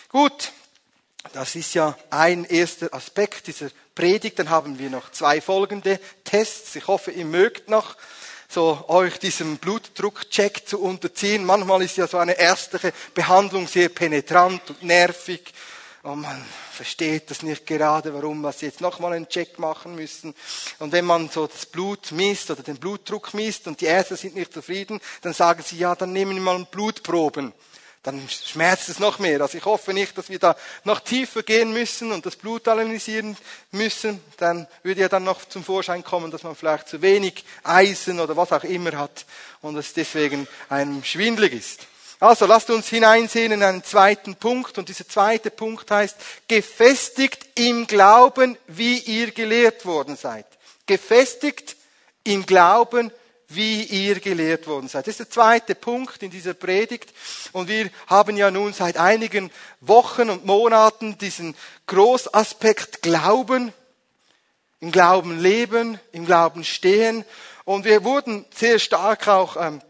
Gut, 0.09 0.53
das 1.33 1.55
ist 1.55 1.75
ja 1.75 1.97
ein 2.11 2.45
erster 2.45 2.93
Aspekt 2.93 3.47
dieser 3.47 3.71
Predigt. 3.95 4.39
Dann 4.39 4.51
haben 4.51 4.79
wir 4.79 4.91
noch 4.91 5.13
zwei 5.13 5.41
folgende 5.41 6.01
Tests. 6.25 6.75
Ich 6.77 6.87
hoffe, 6.87 7.11
ihr 7.11 7.25
mögt 7.25 7.69
noch 7.69 7.97
so 8.49 8.85
euch 8.89 9.19
diesem 9.19 9.59
Blutdruckcheck 9.59 10.67
zu 10.67 10.81
unterziehen. 10.81 11.45
Manchmal 11.45 11.83
ist 11.83 11.97
ja 11.97 12.09
so 12.09 12.19
eine 12.19 12.37
ärztliche 12.39 12.93
Behandlung 13.15 13.69
sehr 13.69 13.91
penetrant 13.91 14.63
und 14.71 14.83
nervig 14.83 15.53
und 16.03 16.23
man 16.23 16.43
versteht 16.73 17.31
das 17.31 17.43
nicht 17.43 17.67
gerade, 17.67 18.15
warum 18.15 18.41
wir 18.41 18.55
jetzt 18.59 18.81
nochmal 18.81 19.13
einen 19.13 19.29
Check 19.29 19.59
machen 19.59 19.95
müssen. 19.95 20.35
Und 20.79 20.93
wenn 20.93 21.05
man 21.05 21.29
so 21.29 21.47
das 21.47 21.67
Blut 21.67 22.13
misst 22.13 22.51
oder 22.51 22.63
den 22.63 22.79
Blutdruck 22.79 23.35
misst 23.35 23.67
und 23.67 23.81
die 23.81 23.85
Ärzte 23.85 24.17
sind 24.17 24.35
nicht 24.35 24.55
zufrieden, 24.55 24.99
dann 25.21 25.35
sagen 25.35 25.63
sie, 25.63 25.77
ja, 25.77 25.95
dann 25.95 26.15
nehmen 26.15 26.37
wir 26.37 26.43
mal 26.43 26.67
Blutproben. 26.71 27.53
Dann 28.03 28.27
schmerzt 28.31 28.89
es 28.89 28.99
noch 28.99 29.19
mehr. 29.19 29.43
Also 29.43 29.59
ich 29.59 29.65
hoffe 29.67 29.93
nicht, 29.93 30.17
dass 30.17 30.31
wir 30.31 30.39
da 30.39 30.57
noch 30.85 31.01
tiefer 31.01 31.43
gehen 31.43 31.71
müssen 31.75 32.13
und 32.13 32.25
das 32.25 32.35
Blut 32.35 32.67
analysieren 32.67 33.37
müssen. 33.71 34.23
Dann 34.39 34.67
würde 34.83 35.03
ja 35.03 35.09
dann 35.11 35.25
noch 35.25 35.47
zum 35.47 35.63
Vorschein 35.63 36.03
kommen, 36.03 36.31
dass 36.31 36.43
man 36.43 36.57
vielleicht 36.57 36.89
zu 36.89 37.03
wenig 37.03 37.45
Eisen 37.63 38.19
oder 38.19 38.39
was 38.39 38.53
auch 38.53 38.65
immer 38.65 38.93
hat 38.93 39.27
und 39.61 39.77
es 39.77 39.93
deswegen 39.93 40.49
einem 40.71 41.05
schwindlig 41.05 41.53
ist. 41.53 41.87
Also 42.21 42.45
lasst 42.45 42.69
uns 42.69 42.89
hineinsehen 42.89 43.51
in 43.51 43.63
einen 43.63 43.83
zweiten 43.83 44.37
Punkt. 44.37 44.77
Und 44.77 44.91
dieser 44.91 45.09
zweite 45.09 45.51
Punkt 45.51 45.91
heißt, 45.91 46.17
gefestigt 46.47 47.47
im 47.55 47.87
Glauben, 47.87 48.59
wie 48.67 48.99
ihr 48.99 49.31
gelehrt 49.31 49.87
worden 49.87 50.17
seid. 50.17 50.45
Gefestigt 50.85 51.77
im 52.23 52.45
Glauben, 52.45 53.11
wie 53.49 53.85
ihr 53.85 54.21
gelehrt 54.21 54.67
worden 54.67 54.89
seid. 54.89 55.07
Das 55.07 55.15
ist 55.15 55.21
der 55.21 55.31
zweite 55.31 55.75
Punkt 55.75 56.23
in 56.23 56.31
dieser 56.31 56.53
Predigt. 56.53 57.11
Und 57.53 57.69
wir 57.69 57.89
haben 58.07 58.37
ja 58.37 58.51
nun 58.51 58.75
seit 58.75 58.99
einigen 58.99 59.51
Wochen 59.81 60.29
und 60.29 60.45
Monaten 60.45 61.17
diesen 61.17 61.57
Großaspekt 61.87 63.01
Glauben, 63.01 63.73
im 64.81 64.93
Glauben 64.93 65.41
leben, 65.41 65.99
im 66.13 66.27
Glauben 66.27 66.65
stehen. 66.65 67.25
Und 67.65 67.87
wir 67.87 68.05
wurden 68.05 68.45
sehr 68.55 68.79
stark 68.79 69.27
auch 69.27 69.57
ähm, 69.57 69.81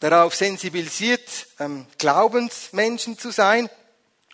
darauf 0.00 0.34
sensibilisiert, 0.34 1.46
ähm, 1.58 1.86
Glaubensmenschen 1.98 3.18
zu 3.18 3.30
sein. 3.30 3.68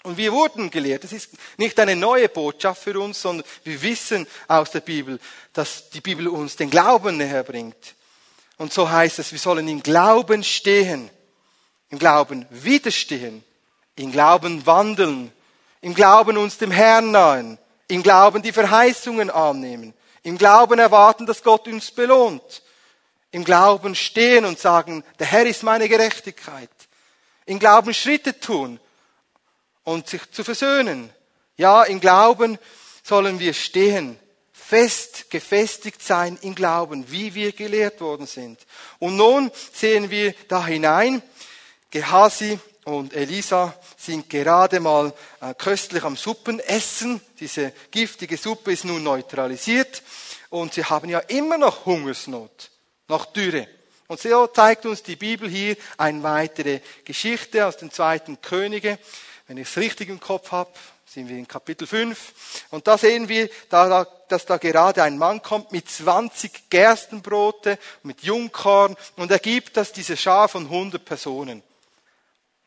Und 0.02 0.18
wir 0.18 0.32
wurden 0.32 0.70
gelehrt. 0.70 1.04
Das 1.04 1.12
ist 1.12 1.30
nicht 1.56 1.80
eine 1.80 1.96
neue 1.96 2.28
Botschaft 2.28 2.82
für 2.82 2.98
uns, 3.00 3.22
sondern 3.22 3.46
wir 3.64 3.80
wissen 3.80 4.26
aus 4.48 4.70
der 4.70 4.80
Bibel, 4.80 5.18
dass 5.54 5.88
die 5.90 6.02
Bibel 6.02 6.28
uns 6.28 6.56
den 6.56 6.68
Glauben 6.68 7.16
näher 7.16 7.42
bringt. 7.42 7.94
Und 8.58 8.72
so 8.72 8.90
heißt 8.90 9.18
es, 9.18 9.32
wir 9.32 9.38
sollen 9.38 9.66
im 9.66 9.82
Glauben 9.82 10.44
stehen, 10.44 11.10
im 11.88 11.98
Glauben 11.98 12.46
widerstehen, 12.50 13.42
im 13.96 14.12
Glauben 14.12 14.66
wandeln, 14.66 15.32
im 15.80 15.94
Glauben 15.94 16.36
uns 16.36 16.58
dem 16.58 16.70
Herrn 16.70 17.10
nahen, 17.10 17.58
im 17.88 18.02
Glauben 18.02 18.42
die 18.42 18.52
Verheißungen 18.52 19.30
annehmen, 19.30 19.94
im 20.22 20.38
Glauben 20.38 20.78
erwarten, 20.78 21.26
dass 21.26 21.42
Gott 21.42 21.66
uns 21.66 21.90
belohnt, 21.90 22.62
im 23.34 23.42
Glauben 23.42 23.96
stehen 23.96 24.44
und 24.44 24.60
sagen, 24.60 25.02
der 25.18 25.26
Herr 25.26 25.44
ist 25.44 25.64
meine 25.64 25.88
Gerechtigkeit, 25.88 26.70
im 27.46 27.58
Glauben 27.58 27.92
Schritte 27.92 28.38
tun 28.38 28.78
und 29.82 30.08
sich 30.08 30.30
zu 30.30 30.44
versöhnen. 30.44 31.10
Ja, 31.56 31.82
im 31.82 31.98
Glauben 31.98 32.58
sollen 33.02 33.40
wir 33.40 33.52
stehen, 33.52 34.20
fest 34.52 35.30
gefestigt 35.30 36.00
sein 36.00 36.38
im 36.42 36.54
Glauben, 36.54 37.10
wie 37.10 37.34
wir 37.34 37.50
gelehrt 37.50 38.00
worden 38.00 38.28
sind. 38.28 38.60
Und 39.00 39.16
nun 39.16 39.50
sehen 39.72 40.10
wir 40.10 40.32
da 40.46 40.64
hinein, 40.64 41.20
Gehasi 41.90 42.60
und 42.84 43.14
Elisa 43.14 43.74
sind 43.96 44.30
gerade 44.30 44.78
mal 44.78 45.12
äh, 45.40 45.54
köstlich 45.54 46.04
am 46.04 46.16
Suppenessen. 46.16 47.20
Diese 47.40 47.72
giftige 47.90 48.36
Suppe 48.36 48.72
ist 48.72 48.84
nun 48.84 49.02
neutralisiert 49.02 50.04
und 50.50 50.74
sie 50.74 50.84
haben 50.84 51.08
ja 51.08 51.18
immer 51.18 51.58
noch 51.58 51.84
Hungersnot, 51.84 52.70
noch 53.08 53.26
Dürre. 53.26 53.68
Und 54.06 54.20
so 54.20 54.46
zeigt 54.48 54.84
uns 54.86 55.02
die 55.02 55.16
Bibel 55.16 55.48
hier 55.48 55.76
eine 55.96 56.22
weitere 56.22 56.80
Geschichte 57.04 57.66
aus 57.66 57.76
den 57.76 57.90
zweiten 57.90 58.40
Könige. 58.40 58.98
Wenn 59.46 59.56
ich 59.56 59.68
es 59.68 59.76
richtig 59.76 60.08
im 60.08 60.20
Kopf 60.20 60.52
habe, 60.52 60.70
sind 61.06 61.28
wir 61.28 61.36
in 61.36 61.48
Kapitel 61.48 61.86
5. 61.86 62.66
Und 62.70 62.86
da 62.86 62.98
sehen 62.98 63.28
wir, 63.28 63.48
dass 63.70 64.46
da 64.46 64.56
gerade 64.58 65.02
ein 65.02 65.16
Mann 65.16 65.42
kommt 65.42 65.72
mit 65.72 65.88
20 65.88 66.70
Gerstenbrote, 66.70 67.78
mit 68.02 68.22
Jungkorn 68.22 68.96
und 69.16 69.30
er 69.30 69.38
gibt 69.38 69.76
das 69.76 69.92
diese 69.92 70.16
Schar 70.16 70.48
von 70.48 70.64
100 70.64 71.04
Personen. 71.04 71.62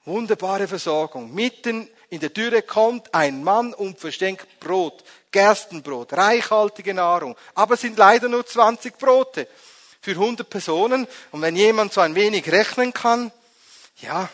Wunderbare 0.05 0.67
Versorgung. 0.67 1.33
Mitten 1.33 1.89
in 2.09 2.21
der 2.21 2.29
Dürre 2.29 2.61
kommt 2.61 3.13
ein 3.13 3.43
Mann 3.43 3.73
und 3.73 3.99
verschenkt 3.99 4.59
Brot, 4.59 5.03
Gerstenbrot, 5.31 6.13
reichhaltige 6.13 6.93
Nahrung. 6.93 7.35
Aber 7.53 7.73
es 7.73 7.81
sind 7.81 7.97
leider 7.97 8.29
nur 8.29 8.45
20 8.45 8.97
Brote 8.97 9.47
für 10.07 10.11
100 10.11 10.49
Personen. 10.49 11.05
Und 11.33 11.41
wenn 11.41 11.57
jemand 11.57 11.91
so 11.91 11.99
ein 11.99 12.15
wenig 12.15 12.49
rechnen 12.49 12.93
kann, 12.93 13.29
ja, 13.97 14.29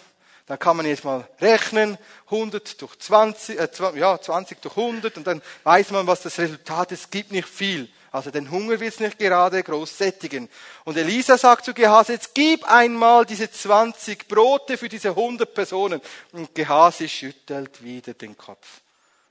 dann 0.45 0.59
kann 0.59 0.78
man 0.78 0.86
jetzt 0.86 1.03
mal 1.03 1.28
rechnen, 1.41 1.97
100 2.26 2.80
durch 2.80 2.99
20, 2.99 3.59
äh, 3.59 3.69
ja, 3.95 4.21
20 4.21 4.61
durch 4.61 4.78
100 4.78 5.17
und 5.17 5.26
dann 5.26 5.41
weiß 5.63 5.89
man, 5.89 6.05
was 6.05 6.21
das 6.21 6.38
Resultat 6.38 6.91
ist. 6.91 7.05
Es 7.05 7.09
gibt 7.09 7.32
nicht 7.32 7.47
viel. 7.47 7.89
Also 8.11 8.30
den 8.30 8.51
Hunger 8.51 8.80
wird 8.80 8.93
es 8.93 8.99
nicht 8.99 9.17
gerade 9.17 9.63
groß 9.63 9.97
sättigen. 9.97 10.47
Und 10.84 10.95
Elisa 10.95 11.39
sagt 11.39 11.65
zu 11.65 11.74
Gehasi, 11.74 12.11
jetzt 12.11 12.36
gib 12.36 12.63
einmal 12.65 13.26
diese 13.26 13.49
20 13.49 14.28
Brote 14.28 14.78
für 14.78 14.89
diese 14.89 15.09
100 15.09 15.55
Personen. 15.55 16.01
Und 16.34 16.53
Gehasi 16.53 17.09
schüttelt 17.09 17.84
wieder 17.84 18.13
den 18.13 18.38
Kopf. 18.38 18.82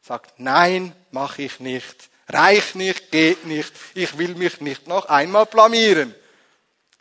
Sagt, 0.01 0.40
nein, 0.40 0.93
mache 1.12 1.43
ich 1.43 1.61
nicht. 1.61 2.09
Reicht 2.28 2.74
nicht, 2.74 3.12
geht 3.12 3.47
nicht. 3.47 3.72
Ich 3.95 4.18
will 4.18 4.34
mich 4.34 4.61
nicht 4.61 4.88
noch 4.88 5.07
einmal 5.07 5.47
blamieren. 5.47 6.16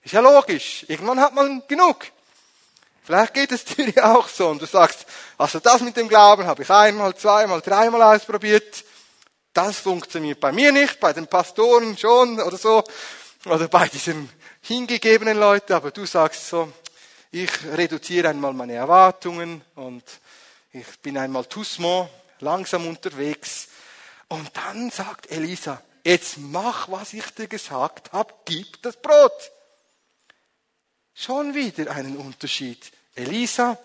Ist 0.03 0.13
ja 0.13 0.19
logisch. 0.19 0.85
Irgendwann 0.87 1.19
hat 1.19 1.33
man 1.33 1.63
genug. 1.67 2.07
Vielleicht 3.03 3.33
geht 3.33 3.51
es 3.51 3.65
dir 3.75 3.89
ja 3.89 4.15
auch 4.15 4.27
so 4.27 4.47
und 4.49 4.61
du 4.61 4.65
sagst, 4.65 5.05
also 5.37 5.59
das 5.59 5.81
mit 5.81 5.97
dem 5.97 6.07
Glauben 6.07 6.45
habe 6.45 6.63
ich 6.63 6.69
einmal, 6.69 7.15
zweimal, 7.15 7.61
dreimal 7.61 8.15
ausprobiert. 8.15 8.83
Das 9.53 9.79
funktioniert 9.79 10.39
bei 10.39 10.51
mir 10.51 10.71
nicht, 10.71 10.99
bei 10.99 11.11
den 11.11 11.27
Pastoren 11.27 11.97
schon 11.97 12.39
oder 12.39 12.57
so, 12.57 12.83
oder 13.45 13.67
bei 13.67 13.87
diesen 13.89 14.29
hingegebenen 14.61 15.37
Leuten, 15.37 15.73
aber 15.73 15.91
du 15.91 16.05
sagst 16.05 16.47
so, 16.47 16.71
ich 17.31 17.51
reduziere 17.65 18.29
einmal 18.29 18.53
meine 18.53 18.75
Erwartungen 18.75 19.61
und 19.75 20.03
ich 20.71 20.99
bin 21.01 21.17
einmal 21.17 21.45
Tusmo, 21.45 22.09
langsam 22.39 22.87
unterwegs. 22.87 23.67
Und 24.27 24.49
dann 24.55 24.89
sagt 24.89 25.29
Elisa, 25.31 25.81
jetzt 26.03 26.37
mach, 26.37 26.89
was 26.89 27.13
ich 27.13 27.25
dir 27.31 27.47
gesagt 27.47 28.13
habe, 28.13 28.33
gib 28.45 28.81
das 28.83 28.95
Brot. 28.95 29.51
Schon 31.21 31.53
wieder 31.53 31.91
einen 31.91 32.17
Unterschied. 32.17 32.91
Elisa 33.13 33.77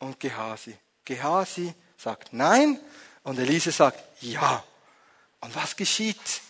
und 0.00 0.18
Gehasi. 0.18 0.76
Gehasi 1.04 1.72
sagt 1.96 2.32
nein 2.32 2.80
und 3.22 3.38
Elisa 3.38 3.70
sagt 3.70 4.02
ja. 4.20 4.64
Und 5.40 5.54
was 5.54 5.76
geschieht? 5.76 6.40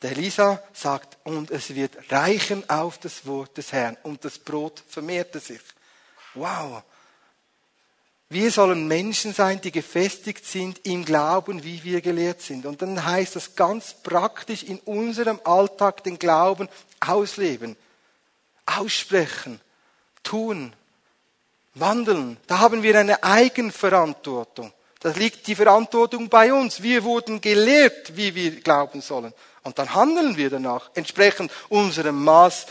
Der 0.00 0.12
Elisa 0.12 0.62
sagt, 0.72 1.18
und 1.24 1.50
es 1.50 1.74
wird 1.74 2.10
reichen 2.10 2.70
auf 2.70 2.96
das 2.96 3.26
Wort 3.26 3.58
des 3.58 3.70
Herrn 3.70 3.98
und 4.02 4.24
das 4.24 4.38
Brot 4.38 4.82
vermehrte 4.88 5.40
sich. 5.40 5.60
Wow. 6.32 6.82
Wir 8.30 8.50
sollen 8.50 8.88
Menschen 8.88 9.34
sein, 9.34 9.60
die 9.60 9.72
gefestigt 9.72 10.46
sind 10.46 10.86
im 10.86 11.04
Glauben, 11.04 11.64
wie 11.64 11.84
wir 11.84 12.00
gelehrt 12.00 12.40
sind. 12.40 12.64
Und 12.64 12.80
dann 12.80 13.04
heißt 13.04 13.36
das 13.36 13.56
ganz 13.56 13.92
praktisch 13.92 14.62
in 14.62 14.78
unserem 14.80 15.38
Alltag 15.44 16.02
den 16.02 16.18
Glauben 16.18 16.66
ausleben, 17.00 17.76
aussprechen, 18.78 19.60
tun, 20.22 20.72
wandeln. 21.74 22.36
Da 22.46 22.58
haben 22.58 22.82
wir 22.82 22.98
eine 22.98 23.22
Eigenverantwortung. 23.22 24.72
Da 25.00 25.10
liegt 25.10 25.46
die 25.46 25.54
Verantwortung 25.54 26.28
bei 26.28 26.52
uns. 26.52 26.82
Wir 26.82 27.04
wurden 27.04 27.40
gelehrt, 27.40 28.16
wie 28.16 28.34
wir 28.34 28.60
glauben 28.60 29.00
sollen. 29.00 29.32
Und 29.62 29.78
dann 29.78 29.94
handeln 29.94 30.36
wir 30.36 30.50
danach, 30.50 30.90
entsprechend 30.94 31.50
unserem 31.68 32.22
Maß 32.22 32.66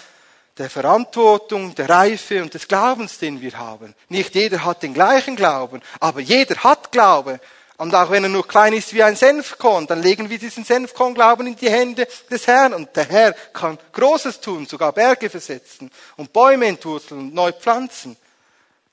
der 0.58 0.70
Verantwortung, 0.70 1.74
der 1.74 1.90
Reife 1.90 2.42
und 2.42 2.54
des 2.54 2.68
Glaubens, 2.68 3.18
den 3.18 3.42
wir 3.42 3.58
haben. 3.58 3.96
Nicht 4.10 4.36
jeder 4.36 4.66
hat 4.66 4.84
den 4.84 4.94
gleichen 4.94 5.36
Glauben, 5.36 5.82
aber 6.00 6.20
jeder 6.20 6.64
hat 6.64 6.92
Glaube. 6.92 7.40
Und 7.80 7.96
auch 7.96 8.12
wenn 8.12 8.24
er 8.24 8.30
nur 8.30 8.46
klein 8.46 8.74
ist 8.74 8.94
wie 8.94 9.02
ein 9.02 9.16
Senfkorn, 9.16 9.88
dann 9.88 10.04
legen 10.04 10.30
wir 10.30 10.38
diesen 10.38 10.66
Senfkorn-Glauben 10.66 11.48
in 11.48 11.56
die 11.56 11.70
Hände 11.70 12.10
des 12.30 12.46
Herrn. 12.46 12.74
Und 12.74 12.94
der 12.94 13.06
Herr 13.06 13.32
kann 13.54 13.78
Großes 13.94 14.42
tun, 14.42 14.66
sogar 14.66 14.92
Berge 14.92 15.30
versetzen 15.30 15.90
und 16.18 16.34
Bäume 16.34 16.66
entwurzeln 16.66 17.22
und 17.22 17.34
neu 17.34 17.54
pflanzen. 17.54 18.18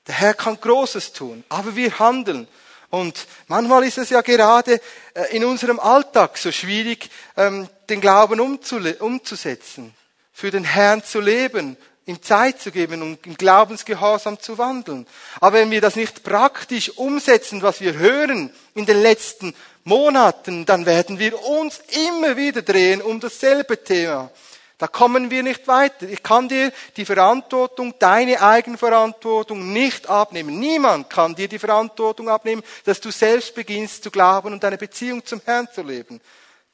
Der 0.07 0.15
Herr 0.15 0.33
kann 0.33 0.57
Großes 0.61 1.11
tun, 1.11 1.43
aber 1.49 1.75
wir 1.75 1.99
handeln. 1.99 2.47
Und 2.89 3.27
manchmal 3.47 3.83
ist 3.83 3.97
es 3.97 4.09
ja 4.09 4.21
gerade 4.21 4.79
äh, 5.13 5.35
in 5.35 5.43
unserem 5.43 5.81
Alltag 5.81 6.37
so 6.37 6.49
schwierig, 6.53 7.09
ähm, 7.35 7.67
den 7.89 7.99
Glauben 7.99 8.39
umzusetzen, 8.39 9.93
für 10.31 10.49
den 10.49 10.63
Herrn 10.63 11.03
zu 11.03 11.19
leben, 11.19 11.75
ihm 12.07 12.21
Zeit 12.21 12.59
zu 12.59 12.71
geben 12.71 13.01
und 13.01 13.27
im 13.27 13.35
Glaubensgehorsam 13.35 14.39
zu 14.39 14.57
wandeln. 14.57 15.05
Aber 15.39 15.57
wenn 15.57 15.71
wir 15.71 15.81
das 15.81 15.95
nicht 15.95 16.23
praktisch 16.23 16.89
umsetzen, 16.97 17.61
was 17.61 17.81
wir 17.81 17.93
hören 17.93 18.49
in 18.73 18.85
den 18.85 19.01
letzten 19.01 19.53
Monaten, 19.83 20.65
dann 20.65 20.85
werden 20.85 21.19
wir 21.19 21.41
uns 21.43 21.81
immer 22.09 22.35
wieder 22.35 22.61
drehen 22.61 23.01
um 23.01 23.19
dasselbe 23.19 23.83
Thema. 23.83 24.31
Da 24.77 24.87
kommen 24.87 25.31
wir 25.31 25.41
nicht 25.41 25.67
weiter. 25.67 26.07
Ich 26.07 26.21
kann 26.21 26.47
dir 26.47 26.71
die 26.95 27.05
Verantwortung, 27.05 27.95
deine 27.97 28.41
Eigenverantwortung 28.41 29.73
nicht 29.73 30.07
abnehmen. 30.07 30.59
Niemand 30.59 31.09
kann 31.09 31.35
dir 31.35 31.47
die 31.47 31.57
Verantwortung 31.59 32.29
abnehmen, 32.29 32.63
dass 32.85 33.01
du 33.01 33.11
selbst 33.11 33.55
beginnst 33.55 34.03
zu 34.03 34.11
glauben 34.11 34.53
und 34.53 34.63
deine 34.63 34.77
Beziehung 34.77 35.25
zum 35.25 35.41
Herrn 35.43 35.67
zu 35.73 35.81
leben. 35.81 36.21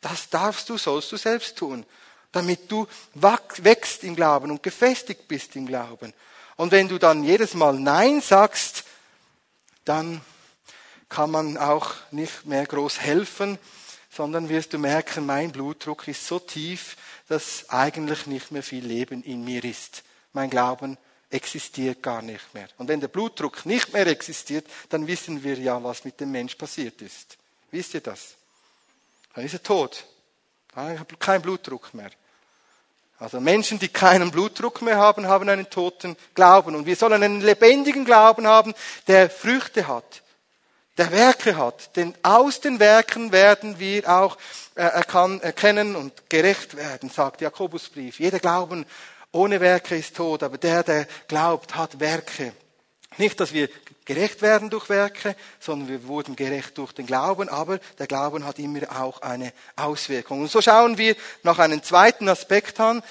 Das 0.01 0.29
darfst 0.29 0.69
du, 0.69 0.77
sollst 0.77 1.11
du 1.13 1.17
selbst 1.17 1.57
tun, 1.57 1.85
damit 2.33 2.69
du 2.69 2.85
wächst 3.13 4.03
im 4.03 4.15
Glauben 4.17 4.51
und 4.51 4.61
gefestigt 4.61 5.29
bist 5.29 5.55
im 5.55 5.65
Glauben. 5.65 6.13
Und 6.57 6.71
wenn 6.71 6.89
du 6.89 6.97
dann 6.97 7.23
jedes 7.23 7.53
Mal 7.53 7.79
Nein 7.79 8.21
sagst, 8.21 8.83
dann 9.85 10.21
kann 11.07 11.31
man 11.31 11.57
auch 11.57 11.93
nicht 12.11 12.45
mehr 12.45 12.65
groß 12.65 12.99
helfen, 12.99 13.57
sondern 14.09 14.49
wirst 14.49 14.73
du 14.73 14.77
merken, 14.77 15.25
mein 15.25 15.51
Blutdruck 15.51 16.07
ist 16.07 16.27
so 16.27 16.39
tief, 16.39 16.97
dass 17.27 17.69
eigentlich 17.69 18.27
nicht 18.27 18.51
mehr 18.51 18.63
viel 18.63 18.85
Leben 18.85 19.23
in 19.23 19.43
mir 19.43 19.63
ist. 19.63 20.03
Mein 20.33 20.49
Glauben 20.49 20.97
existiert 21.29 22.03
gar 22.03 22.21
nicht 22.21 22.53
mehr. 22.53 22.67
Und 22.77 22.87
wenn 22.87 22.99
der 22.99 23.07
Blutdruck 23.07 23.65
nicht 23.65 23.93
mehr 23.93 24.05
existiert, 24.07 24.67
dann 24.89 25.07
wissen 25.07 25.43
wir 25.43 25.57
ja, 25.57 25.83
was 25.83 26.05
mit 26.05 26.19
dem 26.19 26.31
Mensch 26.31 26.55
passiert 26.55 27.01
ist. 27.01 27.37
Wisst 27.71 27.95
ihr 27.95 28.01
das? 28.01 28.35
Dann 29.33 29.45
ist 29.45 29.53
er 29.53 29.63
tot. 29.63 30.05
Dann 30.75 30.99
hat 30.99 31.11
er 31.11 31.17
keinen 31.17 31.41
Blutdruck 31.41 31.93
mehr. 31.93 32.11
Also 33.23 33.39
Menschen, 33.39 33.79
die 33.79 33.87
keinen 33.87 34.31
Blutdruck 34.31 34.81
mehr 34.81 34.97
haben, 34.97 35.27
haben 35.27 35.47
einen 35.47 35.69
toten 35.69 36.17
Glauben. 36.35 36.75
Und 36.75 36.85
wir 36.85 36.97
sollen 36.97 37.23
einen 37.23 37.39
lebendigen 37.39 38.03
Glauben 38.03 38.45
haben, 38.45 38.73
der 39.07 39.29
Früchte 39.29 39.87
hat 39.87 40.21
der 40.97 41.11
Werke 41.11 41.57
hat. 41.57 41.95
Denn 41.95 42.13
aus 42.21 42.61
den 42.61 42.79
Werken 42.79 43.31
werden 43.31 43.79
wir 43.79 44.07
auch 44.09 44.37
äh, 44.75 44.83
erkennen 44.83 45.95
und 45.95 46.29
gerecht 46.29 46.75
werden, 46.75 47.09
sagt 47.09 47.41
Jakobusbrief. 47.41 48.19
Jeder 48.19 48.39
Glauben 48.39 48.85
ohne 49.31 49.59
Werke 49.59 49.95
ist 49.95 50.15
tot, 50.15 50.43
aber 50.43 50.57
der, 50.57 50.83
der 50.83 51.07
glaubt, 51.27 51.75
hat 51.75 51.99
Werke. 51.99 52.53
Nicht, 53.17 53.39
dass 53.39 53.53
wir 53.53 53.69
gerecht 54.05 54.41
werden 54.41 54.69
durch 54.69 54.89
Werke, 54.89 55.35
sondern 55.59 55.87
wir 55.87 56.07
wurden 56.07 56.35
gerecht 56.35 56.77
durch 56.77 56.91
den 56.91 57.05
Glauben, 57.05 57.49
aber 57.49 57.79
der 57.99 58.07
Glauben 58.07 58.45
hat 58.45 58.59
immer 58.59 58.81
auch 59.01 59.21
eine 59.21 59.53
Auswirkung. 59.75 60.41
Und 60.41 60.51
so 60.51 60.61
schauen 60.61 60.97
wir 60.97 61.15
noch 61.43 61.59
einen 61.59 61.83
zweiten 61.83 62.27
Aspekt 62.27 62.79
an. 62.79 63.01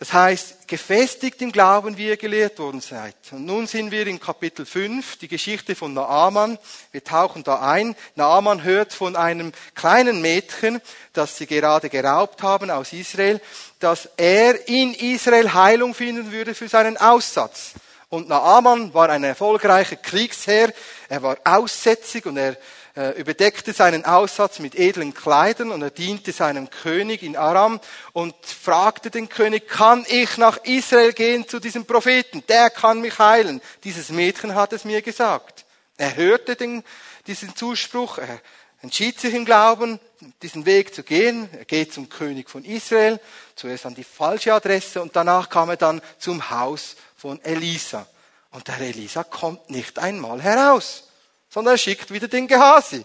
Das 0.00 0.14
heißt, 0.14 0.66
gefestigt 0.66 1.42
im 1.42 1.52
Glauben, 1.52 1.98
wie 1.98 2.08
ihr 2.08 2.16
gelehrt 2.16 2.58
worden 2.58 2.80
seid. 2.80 3.14
Und 3.32 3.44
nun 3.44 3.66
sind 3.66 3.90
wir 3.90 4.06
in 4.06 4.18
Kapitel 4.18 4.64
5, 4.64 5.18
die 5.18 5.28
Geschichte 5.28 5.76
von 5.76 5.92
Naaman. 5.92 6.58
Wir 6.90 7.04
tauchen 7.04 7.44
da 7.44 7.60
ein. 7.60 7.94
Naaman 8.14 8.62
hört 8.62 8.94
von 8.94 9.14
einem 9.14 9.52
kleinen 9.74 10.22
Mädchen, 10.22 10.80
das 11.12 11.36
sie 11.36 11.46
gerade 11.46 11.90
geraubt 11.90 12.42
haben 12.42 12.70
aus 12.70 12.94
Israel, 12.94 13.42
dass 13.78 14.08
er 14.16 14.68
in 14.68 14.94
Israel 14.94 15.52
Heilung 15.52 15.92
finden 15.92 16.32
würde 16.32 16.54
für 16.54 16.68
seinen 16.68 16.96
Aussatz. 16.96 17.74
Und 18.10 18.28
Naaman 18.28 18.92
war 18.92 19.08
ein 19.08 19.22
erfolgreicher 19.22 19.94
Kriegsherr. 19.94 20.72
Er 21.08 21.22
war 21.22 21.38
aussätzig 21.44 22.26
und 22.26 22.36
er 22.36 22.56
äh, 22.96 23.10
überdeckte 23.10 23.72
seinen 23.72 24.04
Aussatz 24.04 24.58
mit 24.58 24.74
edlen 24.74 25.14
Kleidern 25.14 25.70
und 25.70 25.80
er 25.80 25.90
diente 25.90 26.32
seinem 26.32 26.70
König 26.70 27.22
in 27.22 27.36
Aram 27.36 27.78
und 28.12 28.34
fragte 28.44 29.12
den 29.12 29.28
König, 29.28 29.68
kann 29.68 30.04
ich 30.08 30.38
nach 30.38 30.56
Israel 30.64 31.12
gehen 31.12 31.46
zu 31.46 31.60
diesem 31.60 31.84
Propheten? 31.84 32.42
Der 32.48 32.68
kann 32.68 33.00
mich 33.00 33.20
heilen. 33.20 33.60
Dieses 33.84 34.10
Mädchen 34.10 34.56
hat 34.56 34.72
es 34.72 34.84
mir 34.84 35.02
gesagt. 35.02 35.64
Er 35.96 36.16
hörte 36.16 36.56
den, 36.56 36.82
diesen 37.28 37.54
Zuspruch, 37.54 38.18
er 38.18 38.40
entschied 38.82 39.20
sich 39.20 39.34
im 39.34 39.44
Glauben, 39.44 40.00
diesen 40.42 40.66
Weg 40.66 40.94
zu 40.94 41.04
gehen. 41.04 41.48
Er 41.56 41.64
geht 41.64 41.92
zum 41.92 42.08
König 42.08 42.50
von 42.50 42.64
Israel, 42.64 43.20
zuerst 43.54 43.86
an 43.86 43.94
die 43.94 44.02
falsche 44.02 44.52
Adresse 44.52 45.00
und 45.00 45.14
danach 45.14 45.48
kam 45.48 45.70
er 45.70 45.76
dann 45.76 46.02
zum 46.18 46.50
Haus 46.50 46.96
von 47.20 47.42
Elisa. 47.44 48.06
Und 48.50 48.66
der 48.68 48.78
Elisa 48.78 49.24
kommt 49.24 49.70
nicht 49.70 49.98
einmal 49.98 50.40
heraus 50.40 51.04
sondern 51.50 51.74
er 51.74 51.78
schickt 51.78 52.12
wieder 52.12 52.28
den 52.28 52.46
Gehasi. 52.46 53.04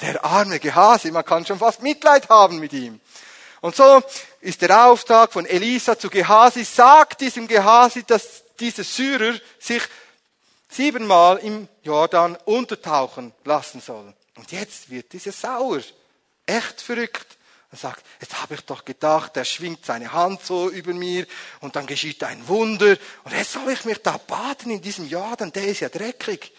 Der 0.00 0.24
arme 0.24 0.58
Gehasi, 0.58 1.10
man 1.12 1.24
kann 1.24 1.46
schon 1.46 1.58
fast 1.58 1.80
Mitleid 1.80 2.28
haben 2.28 2.58
mit 2.58 2.72
ihm. 2.72 3.00
Und 3.60 3.76
so 3.76 4.02
ist 4.40 4.60
der 4.60 4.86
Auftrag 4.86 5.32
von 5.32 5.46
Elisa 5.46 5.98
zu 5.98 6.10
Gehasi, 6.10 6.64
sagt 6.64 7.20
diesem 7.20 7.46
Gehasi, 7.46 8.02
dass 8.04 8.42
dieser 8.58 8.84
Syrer 8.84 9.38
sich 9.58 9.82
siebenmal 10.68 11.38
im 11.38 11.68
Jordan 11.82 12.36
untertauchen 12.44 13.32
lassen 13.44 13.80
soll. 13.80 14.12
Und 14.34 14.50
jetzt 14.50 14.90
wird 14.90 15.12
dieser 15.12 15.32
sauer, 15.32 15.80
echt 16.44 16.80
verrückt. 16.82 17.38
Er 17.74 17.78
sagt, 17.78 18.06
jetzt 18.20 18.40
habe 18.40 18.54
ich 18.54 18.60
doch 18.60 18.84
gedacht, 18.84 19.36
er 19.36 19.44
schwingt 19.44 19.84
seine 19.84 20.12
Hand 20.12 20.44
so 20.44 20.70
über 20.70 20.94
mir 20.94 21.26
und 21.58 21.74
dann 21.74 21.86
geschieht 21.86 22.22
ein 22.22 22.46
Wunder 22.46 22.96
und 23.24 23.32
jetzt 23.32 23.50
soll 23.50 23.68
ich 23.72 23.84
mich 23.84 23.98
da 23.98 24.16
baden 24.16 24.70
in 24.70 24.80
diesem 24.80 25.08
Jordan, 25.08 25.50
der 25.50 25.66
ist 25.66 25.80
ja 25.80 25.88
dreckig. 25.88 26.52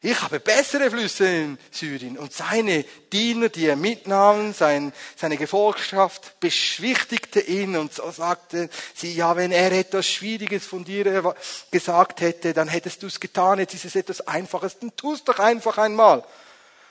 Ich 0.00 0.20
habe 0.20 0.40
bessere 0.40 0.90
Flüsse 0.90 1.28
in 1.28 1.58
Syrien. 1.70 2.18
Und 2.18 2.32
seine 2.32 2.84
Diener, 3.12 3.50
die 3.50 3.66
er 3.66 3.76
mitnahm, 3.76 4.52
sein, 4.52 4.92
seine 5.14 5.36
Gefolgschaft, 5.36 6.40
beschwichtigte 6.40 7.40
ihn 7.40 7.76
und 7.76 7.94
so 7.94 8.10
sagte 8.10 8.70
sie, 8.96 9.14
ja, 9.14 9.36
wenn 9.36 9.52
er 9.52 9.70
etwas 9.70 10.08
Schwieriges 10.08 10.66
von 10.66 10.84
dir 10.84 11.36
gesagt 11.70 12.20
hätte, 12.20 12.52
dann 12.52 12.66
hättest 12.66 13.04
du 13.04 13.06
es 13.06 13.20
getan. 13.20 13.60
Jetzt 13.60 13.74
ist 13.74 13.84
es 13.84 13.94
etwas 13.94 14.26
Einfaches, 14.26 14.80
dann 14.80 14.96
tu 14.96 15.14
es 15.14 15.22
doch 15.22 15.38
einfach 15.38 15.78
einmal. 15.78 16.24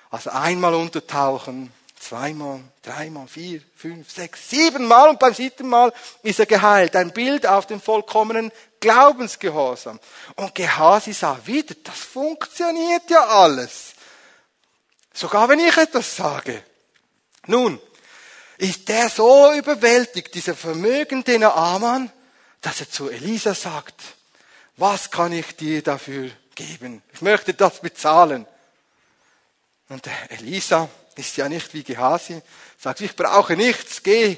Also 0.10 0.30
einmal 0.30 0.74
untertauchen, 0.74 1.74
zweimal, 2.00 2.62
dreimal, 2.82 3.28
vier, 3.28 3.62
fünf, 3.76 4.12
sechs, 4.12 4.50
siebenmal 4.50 5.10
und 5.10 5.20
beim 5.20 5.34
siebten 5.34 5.68
Mal 5.68 5.94
ist 6.24 6.40
er 6.40 6.46
geheilt. 6.46 6.96
Ein 6.96 7.12
Bild 7.12 7.46
auf 7.46 7.68
den 7.68 7.82
vollkommenen 7.82 8.52
Glaubensgehorsam. 8.80 10.00
Und 10.36 10.56
Gehasi 10.56 11.14
sah 11.14 11.40
wieder, 11.46 11.76
das 11.84 11.98
funktioniert 11.98 13.10
ja 13.10 13.26
alles. 13.26 13.94
Sogar 15.14 15.50
wenn 15.50 15.60
ich 15.60 15.76
etwas 15.76 16.16
sage. 16.16 16.64
Nun, 17.48 17.82
ist 18.58 18.88
der 18.90 19.10
so 19.10 19.54
überwältigt, 19.54 20.34
dieser 20.34 20.56
vermögende 20.56 21.40
Naaman, 21.40 22.12
dass 22.62 22.82
er 22.82 22.90
zu 22.90 23.10
Elisa 23.10 23.54
sagt, 23.54 24.02
was 24.78 25.10
kann 25.10 25.32
ich 25.32 25.56
dir 25.56 25.82
dafür 25.82 26.30
geben? 26.56 27.02
Ich 27.14 27.22
möchte 27.22 27.54
das 27.54 27.80
bezahlen. 27.80 28.46
Und 29.90 30.08
Elisa 30.30 30.90
ist 31.18 31.38
ja 31.38 31.50
nicht 31.50 31.74
wie 31.74 31.84
Gehasi, 31.84 32.42
sagt, 32.78 33.02
ich 33.02 33.16
brauche 33.16 33.56
nichts, 33.56 34.04
geh, 34.04 34.38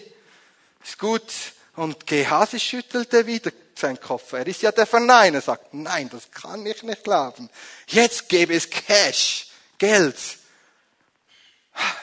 ist 0.84 0.98
gut. 0.98 1.32
Und 1.76 2.06
Gehasi 2.08 2.60
schüttelte 2.60 3.26
wieder 3.26 3.52
seinen 3.76 4.00
Kopf. 4.00 4.34
Er 4.34 4.46
ist 4.46 4.62
ja 4.62 4.72
der 4.72 4.86
Verneiner, 4.86 5.42
sagt, 5.42 5.74
nein, 5.74 6.10
das 6.10 6.30
kann 6.32 6.66
ich 6.66 6.84
nicht 6.84 7.04
glauben. 7.04 7.50
Jetzt 7.88 8.28
gebe 8.28 8.54
es 8.54 8.70
Cash, 8.70 9.48
Geld. 9.78 10.18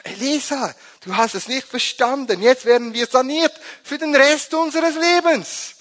Elisa, 0.03 0.73
du 1.01 1.15
hast 1.15 1.35
es 1.35 1.47
nicht 1.47 1.67
verstanden. 1.67 2.41
Jetzt 2.41 2.65
werden 2.65 2.93
wir 2.93 3.05
saniert 3.05 3.53
für 3.83 3.97
den 3.97 4.15
Rest 4.15 4.53
unseres 4.53 4.95
Lebens. 4.95 5.75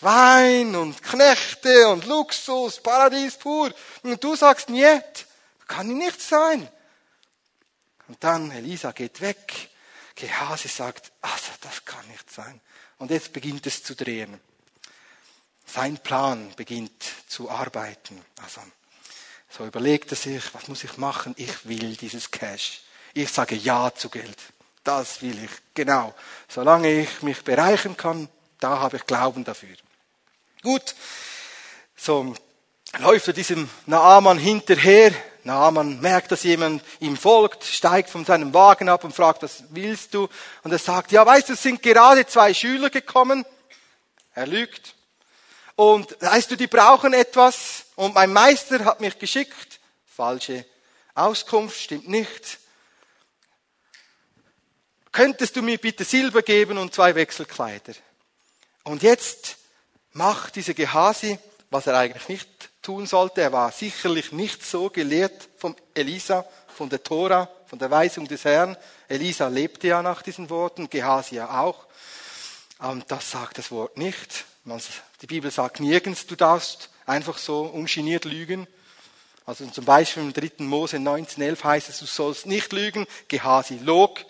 Wein 0.00 0.74
und 0.76 1.02
Knechte 1.02 1.88
und 1.88 2.06
Luxus, 2.06 2.80
Paradies 2.82 3.36
pur. 3.36 3.72
Und 4.02 4.22
du 4.22 4.34
sagst, 4.34 4.68
nicht, 4.68 5.26
kann 5.66 5.88
nicht 5.88 6.20
sein. 6.20 6.68
Und 8.10 8.24
dann, 8.24 8.50
Elisa 8.50 8.90
geht 8.90 9.20
weg. 9.20 9.70
Gehase 10.16 10.66
sagt, 10.66 11.12
also 11.20 11.52
das 11.60 11.84
kann 11.84 12.04
nicht 12.08 12.28
sein. 12.28 12.60
Und 12.98 13.12
jetzt 13.12 13.32
beginnt 13.32 13.64
es 13.68 13.84
zu 13.84 13.94
drehen. 13.94 14.40
Sein 15.64 15.96
Plan 15.96 16.52
beginnt 16.56 17.04
zu 17.28 17.48
arbeiten. 17.48 18.20
Also, 18.42 18.62
so 19.48 19.64
überlegt 19.64 20.10
er 20.10 20.16
sich, 20.16 20.42
was 20.54 20.66
muss 20.66 20.82
ich 20.82 20.96
machen? 20.96 21.36
Ich 21.36 21.68
will 21.68 21.94
dieses 21.94 22.32
Cash. 22.32 22.80
Ich 23.14 23.30
sage 23.30 23.54
Ja 23.54 23.94
zu 23.94 24.08
Geld. 24.08 24.38
Das 24.82 25.22
will 25.22 25.44
ich. 25.44 25.52
Genau. 25.74 26.12
Solange 26.48 27.02
ich 27.02 27.22
mich 27.22 27.44
bereichern 27.44 27.96
kann, 27.96 28.28
da 28.58 28.80
habe 28.80 28.96
ich 28.96 29.06
Glauben 29.06 29.44
dafür. 29.44 29.76
Gut. 30.62 30.96
So 31.94 32.34
läuft 32.98 33.28
er 33.28 33.34
diesem 33.34 33.70
Naaman 33.86 34.38
hinterher. 34.38 35.14
Naaman 35.44 36.00
merkt, 36.00 36.32
dass 36.32 36.42
jemand 36.42 36.82
ihm 37.00 37.16
folgt, 37.16 37.64
steigt 37.64 38.10
von 38.10 38.24
seinem 38.24 38.52
Wagen 38.54 38.88
ab 38.88 39.04
und 39.04 39.14
fragt, 39.14 39.42
was 39.42 39.64
willst 39.70 40.14
du? 40.14 40.28
Und 40.62 40.72
er 40.72 40.78
sagt, 40.78 41.12
ja, 41.12 41.24
weißt 41.24 41.48
du, 41.48 41.52
es 41.54 41.62
sind 41.62 41.82
gerade 41.82 42.26
zwei 42.26 42.54
Schüler 42.54 42.90
gekommen. 42.90 43.44
Er 44.34 44.46
lügt. 44.46 44.94
Und 45.76 46.16
weißt 46.20 46.50
du, 46.50 46.56
die 46.56 46.66
brauchen 46.66 47.12
etwas. 47.12 47.86
Und 47.96 48.14
mein 48.14 48.32
Meister 48.32 48.84
hat 48.84 49.00
mich 49.00 49.18
geschickt. 49.18 49.80
Falsche 50.06 50.66
Auskunft, 51.14 51.80
stimmt 51.80 52.08
nicht. 52.08 52.58
Könntest 55.12 55.56
du 55.56 55.62
mir 55.62 55.78
bitte 55.78 56.04
Silber 56.04 56.42
geben 56.42 56.78
und 56.78 56.94
zwei 56.94 57.14
Wechselkleider? 57.14 57.94
Und 58.84 59.02
jetzt 59.02 59.56
macht 60.12 60.56
dieser 60.56 60.74
Gehasi, 60.74 61.38
was 61.70 61.86
er 61.86 61.96
eigentlich 61.96 62.28
nicht 62.28 62.69
tun 62.82 63.06
sollte. 63.06 63.42
Er 63.42 63.52
war 63.52 63.72
sicherlich 63.72 64.32
nicht 64.32 64.64
so 64.64 64.90
gelehrt 64.90 65.48
vom 65.56 65.76
Elisa, 65.94 66.44
von 66.68 66.88
der 66.88 67.02
Tora, 67.02 67.48
von 67.66 67.78
der 67.78 67.90
Weisung 67.90 68.26
des 68.26 68.44
Herrn. 68.44 68.76
Elisa 69.08 69.48
lebte 69.48 69.88
ja 69.88 70.02
nach 70.02 70.22
diesen 70.22 70.50
Worten, 70.50 70.88
Gehasi 70.88 71.36
ja 71.36 71.60
auch. 71.60 71.86
Und 72.78 73.10
das 73.10 73.30
sagt 73.30 73.58
das 73.58 73.70
Wort 73.70 73.98
nicht. 73.98 74.44
Die 75.20 75.26
Bibel 75.26 75.50
sagt 75.50 75.80
nirgends, 75.80 76.26
du 76.26 76.36
darfst 76.36 76.90
einfach 77.06 77.38
so 77.38 77.62
ungeniert 77.62 78.24
lügen. 78.24 78.66
Also 79.44 79.66
zum 79.66 79.84
Beispiel 79.84 80.22
im 80.22 80.32
3. 80.32 80.64
Mose 80.64 80.96
1911 80.96 81.64
heißt 81.64 81.88
es, 81.88 81.98
du 81.98 82.06
sollst 82.06 82.46
nicht 82.46 82.72
lügen. 82.72 83.06
Gehasi 83.28 83.78
log. 83.82 84.24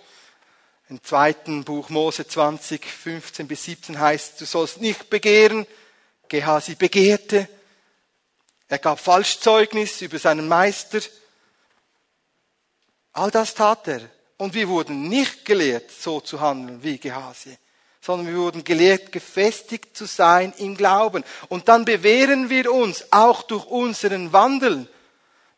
Im 0.88 1.02
zweiten 1.04 1.62
Buch 1.62 1.88
Mose 1.88 2.26
20, 2.26 2.84
15 2.84 3.46
bis 3.46 3.64
17 3.64 4.00
heißt, 4.00 4.40
du 4.40 4.44
sollst 4.44 4.80
nicht 4.80 5.10
begehren. 5.10 5.66
Gehasi 6.28 6.74
begehrte. 6.74 7.48
Er 8.70 8.78
gab 8.78 9.00
Falschzeugnis 9.00 10.00
über 10.00 10.20
seinen 10.20 10.46
Meister. 10.46 11.00
All 13.12 13.30
das 13.32 13.52
tat 13.52 13.88
er. 13.88 14.00
Und 14.36 14.54
wir 14.54 14.68
wurden 14.68 15.08
nicht 15.08 15.44
gelehrt, 15.44 15.90
so 15.90 16.20
zu 16.20 16.40
handeln 16.40 16.82
wie 16.82 16.96
Gehasi, 16.96 17.58
sondern 18.00 18.28
wir 18.28 18.40
wurden 18.40 18.62
gelehrt, 18.62 19.10
gefestigt 19.10 19.96
zu 19.96 20.06
sein 20.06 20.54
im 20.56 20.76
Glauben. 20.76 21.24
Und 21.48 21.68
dann 21.68 21.84
bewähren 21.84 22.48
wir 22.48 22.72
uns 22.72 23.06
auch 23.10 23.42
durch 23.42 23.66
unseren 23.66 24.32
Wandel. 24.32 24.88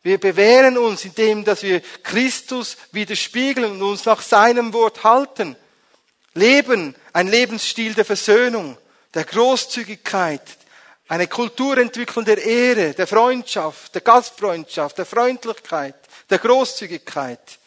Wir 0.01 0.19
bewähren 0.19 0.79
uns, 0.79 1.05
indem 1.05 1.45
dass 1.45 1.61
wir 1.61 1.81
Christus 2.01 2.77
widerspiegeln 2.91 3.73
und 3.73 3.83
uns 3.83 4.05
nach 4.05 4.23
seinem 4.23 4.73
Wort 4.73 5.03
halten. 5.03 5.55
Leben, 6.33 6.95
ein 7.13 7.27
Lebensstil 7.27 7.93
der 7.93 8.05
Versöhnung, 8.05 8.75
der 9.13 9.23
Großzügigkeit, 9.23 10.41
eine 11.07 11.27
Kultur 11.27 11.77
entwickeln 11.77 12.25
der 12.25 12.43
Ehre, 12.43 12.93
der 12.93 13.07
Freundschaft, 13.07 13.93
der 13.93 14.01
Gastfreundschaft, 14.01 14.97
der 14.97 15.05
Freundlichkeit, 15.05 15.95
der 16.29 16.39
Großzügigkeit. 16.39 17.59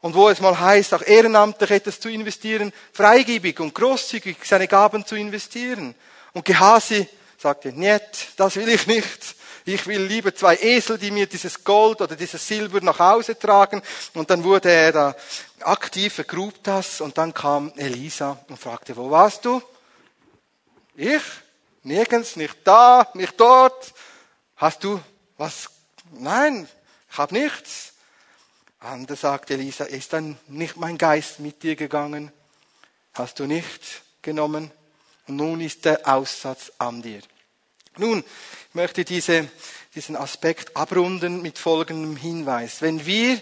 Und 0.00 0.14
wo 0.14 0.28
es 0.28 0.40
mal 0.40 0.58
heißt, 0.58 0.94
auch 0.94 1.02
ehrenamtlich 1.02 1.70
etwas 1.70 2.00
zu 2.00 2.08
investieren, 2.08 2.72
freigebig 2.92 3.60
und 3.60 3.72
großzügig 3.72 4.36
seine 4.42 4.66
Gaben 4.66 5.06
zu 5.06 5.14
investieren. 5.14 5.94
Und 6.32 6.44
Gehasi 6.44 7.08
sagte, 7.38 7.72
nicht, 7.72 8.32
das 8.36 8.56
will 8.56 8.68
ich 8.68 8.86
nicht. 8.88 9.36
Ich 9.64 9.86
will 9.86 10.02
lieber 10.02 10.34
zwei 10.34 10.56
Esel, 10.56 10.98
die 10.98 11.12
mir 11.12 11.26
dieses 11.26 11.62
Gold 11.62 12.00
oder 12.00 12.16
dieses 12.16 12.46
Silber 12.46 12.80
nach 12.80 12.98
Hause 12.98 13.38
tragen. 13.38 13.80
Und 14.14 14.28
dann 14.28 14.42
wurde 14.42 14.70
er 14.70 14.92
da 14.92 15.16
aktiv, 15.60 16.14
vergrub 16.14 16.54
das 16.64 17.00
und 17.00 17.16
dann 17.16 17.32
kam 17.32 17.72
Elisa 17.76 18.38
und 18.48 18.58
fragte, 18.58 18.96
wo 18.96 19.08
warst 19.08 19.44
du? 19.44 19.62
Ich? 20.96 21.22
Nirgends, 21.82 22.36
nicht 22.36 22.56
da, 22.64 23.10
nicht 23.14 23.38
dort. 23.38 23.92
Hast 24.56 24.84
du 24.84 25.00
was? 25.36 25.70
Nein, 26.12 26.68
ich 27.10 27.18
habe 27.18 27.34
nichts. 27.34 27.92
Und 28.80 29.10
da 29.10 29.16
sagte 29.16 29.54
Elisa, 29.54 29.84
ist 29.84 30.12
dann 30.12 30.38
nicht 30.48 30.76
mein 30.76 30.98
Geist 30.98 31.40
mit 31.40 31.62
dir 31.62 31.76
gegangen? 31.76 32.32
Hast 33.14 33.38
du 33.38 33.46
nicht 33.46 34.02
genommen? 34.22 34.70
Und 35.26 35.36
nun 35.36 35.60
ist 35.60 35.84
der 35.84 36.06
Aussatz 36.08 36.72
an 36.78 37.02
dir. 37.02 37.20
Nun, 37.96 38.20
ich 38.68 38.74
möchte 38.74 39.04
diese, 39.04 39.48
diesen 39.94 40.16
Aspekt 40.16 40.76
abrunden 40.76 41.42
mit 41.42 41.58
folgendem 41.58 42.16
Hinweis. 42.16 42.80
Wenn 42.80 43.04
wir 43.04 43.40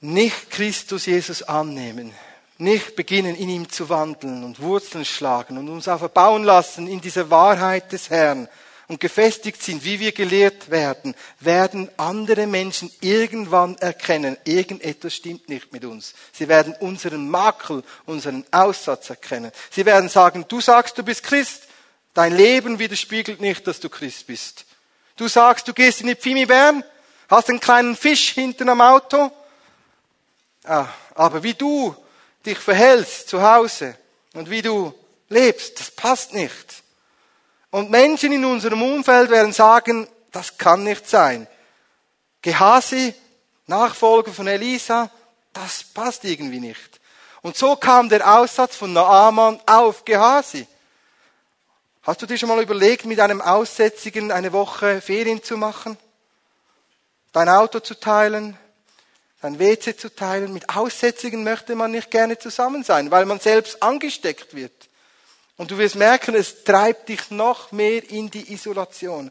nicht 0.00 0.50
Christus 0.50 1.06
Jesus 1.06 1.42
annehmen, 1.42 2.14
nicht 2.58 2.96
beginnen, 2.96 3.34
in 3.34 3.48
ihm 3.48 3.68
zu 3.68 3.88
wandeln 3.88 4.44
und 4.44 4.60
Wurzeln 4.60 5.04
schlagen 5.04 5.58
und 5.58 5.68
uns 5.68 5.88
auch 5.88 5.98
verbauen 5.98 6.44
lassen 6.44 6.86
in 6.86 7.00
dieser 7.00 7.30
Wahrheit 7.30 7.92
des 7.92 8.10
Herrn 8.10 8.48
und 8.86 9.00
gefestigt 9.00 9.62
sind, 9.62 9.84
wie 9.84 9.98
wir 9.98 10.12
gelehrt 10.12 10.70
werden, 10.70 11.14
werden 11.40 11.90
andere 11.96 12.46
Menschen 12.46 12.90
irgendwann 13.00 13.76
erkennen, 13.78 14.36
irgendetwas 14.44 15.14
stimmt 15.14 15.48
nicht 15.48 15.72
mit 15.72 15.84
uns. 15.84 16.14
Sie 16.32 16.48
werden 16.48 16.74
unseren 16.80 17.28
Makel, 17.28 17.82
unseren 18.04 18.44
Aussatz 18.50 19.10
erkennen. 19.10 19.50
Sie 19.70 19.86
werden 19.86 20.08
sagen, 20.08 20.44
du 20.46 20.60
sagst, 20.60 20.98
du 20.98 21.02
bist 21.02 21.22
Christ, 21.22 21.62
dein 22.12 22.36
Leben 22.36 22.78
widerspiegelt 22.78 23.40
nicht, 23.40 23.66
dass 23.66 23.80
du 23.80 23.88
Christ 23.88 24.26
bist. 24.26 24.66
Du 25.16 25.28
sagst, 25.28 25.66
du 25.66 25.72
gehst 25.72 26.02
in 26.02 26.08
die 26.08 26.16
Pfimi 26.16 26.44
Bern, 26.46 26.84
hast 27.28 27.48
einen 27.48 27.60
kleinen 27.60 27.96
Fisch 27.96 28.32
hinten 28.32 28.68
am 28.68 28.80
Auto, 28.80 29.30
Ah, 30.66 30.88
aber 31.14 31.42
wie 31.42 31.52
du 31.52 31.94
dich 32.46 32.58
verhältst 32.58 33.28
zu 33.28 33.42
Hause 33.42 33.96
und 34.34 34.50
wie 34.50 34.62
du 34.62 34.94
lebst, 35.28 35.80
das 35.80 35.90
passt 35.90 36.32
nicht. 36.32 36.82
Und 37.70 37.90
Menschen 37.90 38.32
in 38.32 38.44
unserem 38.44 38.82
Umfeld 38.82 39.30
werden 39.30 39.52
sagen, 39.52 40.08
das 40.30 40.58
kann 40.58 40.84
nicht 40.84 41.08
sein. 41.08 41.46
Gehasi, 42.42 43.14
Nachfolger 43.66 44.32
von 44.32 44.46
Elisa, 44.46 45.10
das 45.52 45.84
passt 45.84 46.24
irgendwie 46.24 46.60
nicht. 46.60 47.00
Und 47.42 47.56
so 47.56 47.76
kam 47.76 48.08
der 48.08 48.38
Aussatz 48.38 48.76
von 48.76 48.92
Naaman 48.92 49.60
auf 49.66 50.04
Gehasi. 50.04 50.66
Hast 52.02 52.20
du 52.20 52.26
dir 52.26 52.36
schon 52.36 52.48
mal 52.50 52.62
überlegt, 52.62 53.06
mit 53.06 53.18
einem 53.18 53.40
Aussätzigen 53.40 54.30
eine 54.30 54.52
Woche 54.52 55.00
Ferien 55.00 55.42
zu 55.42 55.56
machen? 55.56 55.96
Dein 57.32 57.48
Auto 57.48 57.80
zu 57.80 57.98
teilen? 57.98 58.58
Ein 59.44 59.58
WC 59.58 59.96
zu 59.96 60.14
teilen. 60.14 60.52
Mit 60.52 60.68
Aussätzigen 60.74 61.44
möchte 61.44 61.74
man 61.74 61.90
nicht 61.90 62.10
gerne 62.10 62.38
zusammen 62.38 62.82
sein, 62.82 63.10
weil 63.10 63.26
man 63.26 63.40
selbst 63.40 63.82
angesteckt 63.82 64.54
wird. 64.54 64.72
Und 65.56 65.70
du 65.70 65.78
wirst 65.78 65.94
merken, 65.94 66.34
es 66.34 66.64
treibt 66.64 67.08
dich 67.08 67.30
noch 67.30 67.70
mehr 67.70 68.10
in 68.10 68.30
die 68.30 68.52
Isolation. 68.52 69.30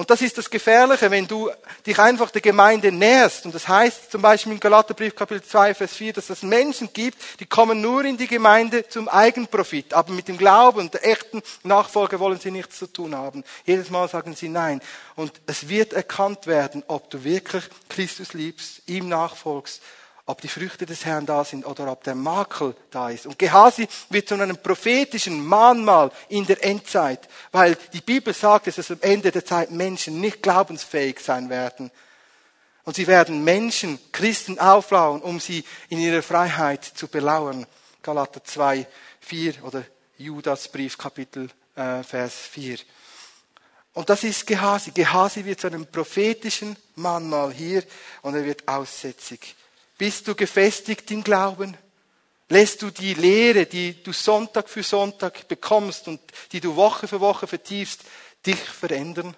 Und 0.00 0.08
das 0.08 0.22
ist 0.22 0.38
das 0.38 0.48
Gefährliche, 0.48 1.10
wenn 1.10 1.28
du 1.28 1.50
dich 1.84 1.98
einfach 1.98 2.30
der 2.30 2.40
Gemeinde 2.40 2.90
näherst. 2.90 3.44
Und 3.44 3.54
das 3.54 3.68
heißt 3.68 4.10
zum 4.10 4.22
Beispiel 4.22 4.52
im 4.52 4.58
Galaterbrief 4.58 5.14
Kapitel 5.14 5.42
2, 5.42 5.74
Vers 5.74 5.92
4, 5.92 6.14
dass 6.14 6.30
es 6.30 6.42
Menschen 6.42 6.90
gibt, 6.90 7.18
die 7.38 7.44
kommen 7.44 7.82
nur 7.82 8.06
in 8.06 8.16
die 8.16 8.26
Gemeinde 8.26 8.88
zum 8.88 9.10
Eigenprofit. 9.10 9.92
Aber 9.92 10.14
mit 10.14 10.26
dem 10.26 10.38
Glauben 10.38 10.78
und 10.78 10.94
der 10.94 11.06
echten 11.06 11.42
Nachfolge 11.64 12.18
wollen 12.18 12.40
sie 12.40 12.50
nichts 12.50 12.78
zu 12.78 12.86
tun 12.86 13.14
haben. 13.14 13.44
Jedes 13.66 13.90
Mal 13.90 14.08
sagen 14.08 14.34
sie 14.34 14.48
nein. 14.48 14.80
Und 15.16 15.32
es 15.44 15.68
wird 15.68 15.92
erkannt 15.92 16.46
werden, 16.46 16.82
ob 16.86 17.10
du 17.10 17.22
wirklich 17.22 17.64
Christus 17.90 18.32
liebst, 18.32 18.80
ihm 18.86 19.06
nachfolgst 19.06 19.82
ob 20.30 20.40
die 20.40 20.48
Früchte 20.48 20.86
des 20.86 21.04
Herrn 21.04 21.26
da 21.26 21.44
sind 21.44 21.66
oder 21.66 21.90
ob 21.90 22.04
der 22.04 22.14
Makel 22.14 22.76
da 22.90 23.10
ist. 23.10 23.26
Und 23.26 23.38
Gehasi 23.38 23.88
wird 24.10 24.28
zu 24.28 24.34
einem 24.34 24.56
prophetischen 24.56 25.44
Mahnmal 25.44 26.12
in 26.28 26.46
der 26.46 26.64
Endzeit, 26.64 27.28
weil 27.50 27.76
die 27.92 28.00
Bibel 28.00 28.32
sagt, 28.32 28.68
dass 28.68 28.78
es 28.78 28.90
am 28.90 28.98
Ende 29.00 29.32
der 29.32 29.44
Zeit 29.44 29.70
Menschen 29.72 30.20
nicht 30.20 30.42
glaubensfähig 30.42 31.18
sein 31.20 31.50
werden. 31.50 31.90
Und 32.84 32.94
sie 32.96 33.06
werden 33.06 33.42
Menschen, 33.42 33.98
Christen 34.12 34.58
auflauen, 34.58 35.20
um 35.20 35.40
sie 35.40 35.64
in 35.88 35.98
ihrer 35.98 36.22
Freiheit 36.22 36.84
zu 36.84 37.08
belauern. 37.08 37.66
Galater 38.02 38.42
2, 38.42 38.86
4 39.20 39.64
oder 39.64 39.84
Judasbrief 40.16 40.96
Kapitel 40.96 41.50
äh, 41.74 42.02
Vers 42.02 42.34
4. 42.34 42.78
Und 43.94 44.08
das 44.08 44.22
ist 44.22 44.46
Gehasi. 44.46 44.92
Gehasi 44.92 45.44
wird 45.44 45.60
zu 45.60 45.66
einem 45.66 45.86
prophetischen 45.86 46.76
Mahnmal 46.94 47.52
hier 47.52 47.82
und 48.22 48.36
er 48.36 48.44
wird 48.44 48.66
aussätzig. 48.68 49.56
Bist 50.00 50.26
du 50.26 50.34
gefestigt 50.34 51.10
im 51.10 51.22
Glauben? 51.22 51.76
Lässt 52.48 52.80
du 52.80 52.88
die 52.88 53.12
Lehre, 53.12 53.66
die 53.66 54.02
du 54.02 54.14
Sonntag 54.14 54.70
für 54.70 54.82
Sonntag 54.82 55.46
bekommst 55.46 56.08
und 56.08 56.22
die 56.52 56.60
du 56.60 56.74
Woche 56.74 57.06
für 57.06 57.20
Woche 57.20 57.46
vertiefst, 57.46 58.00
dich 58.46 58.58
verändern? 58.58 59.36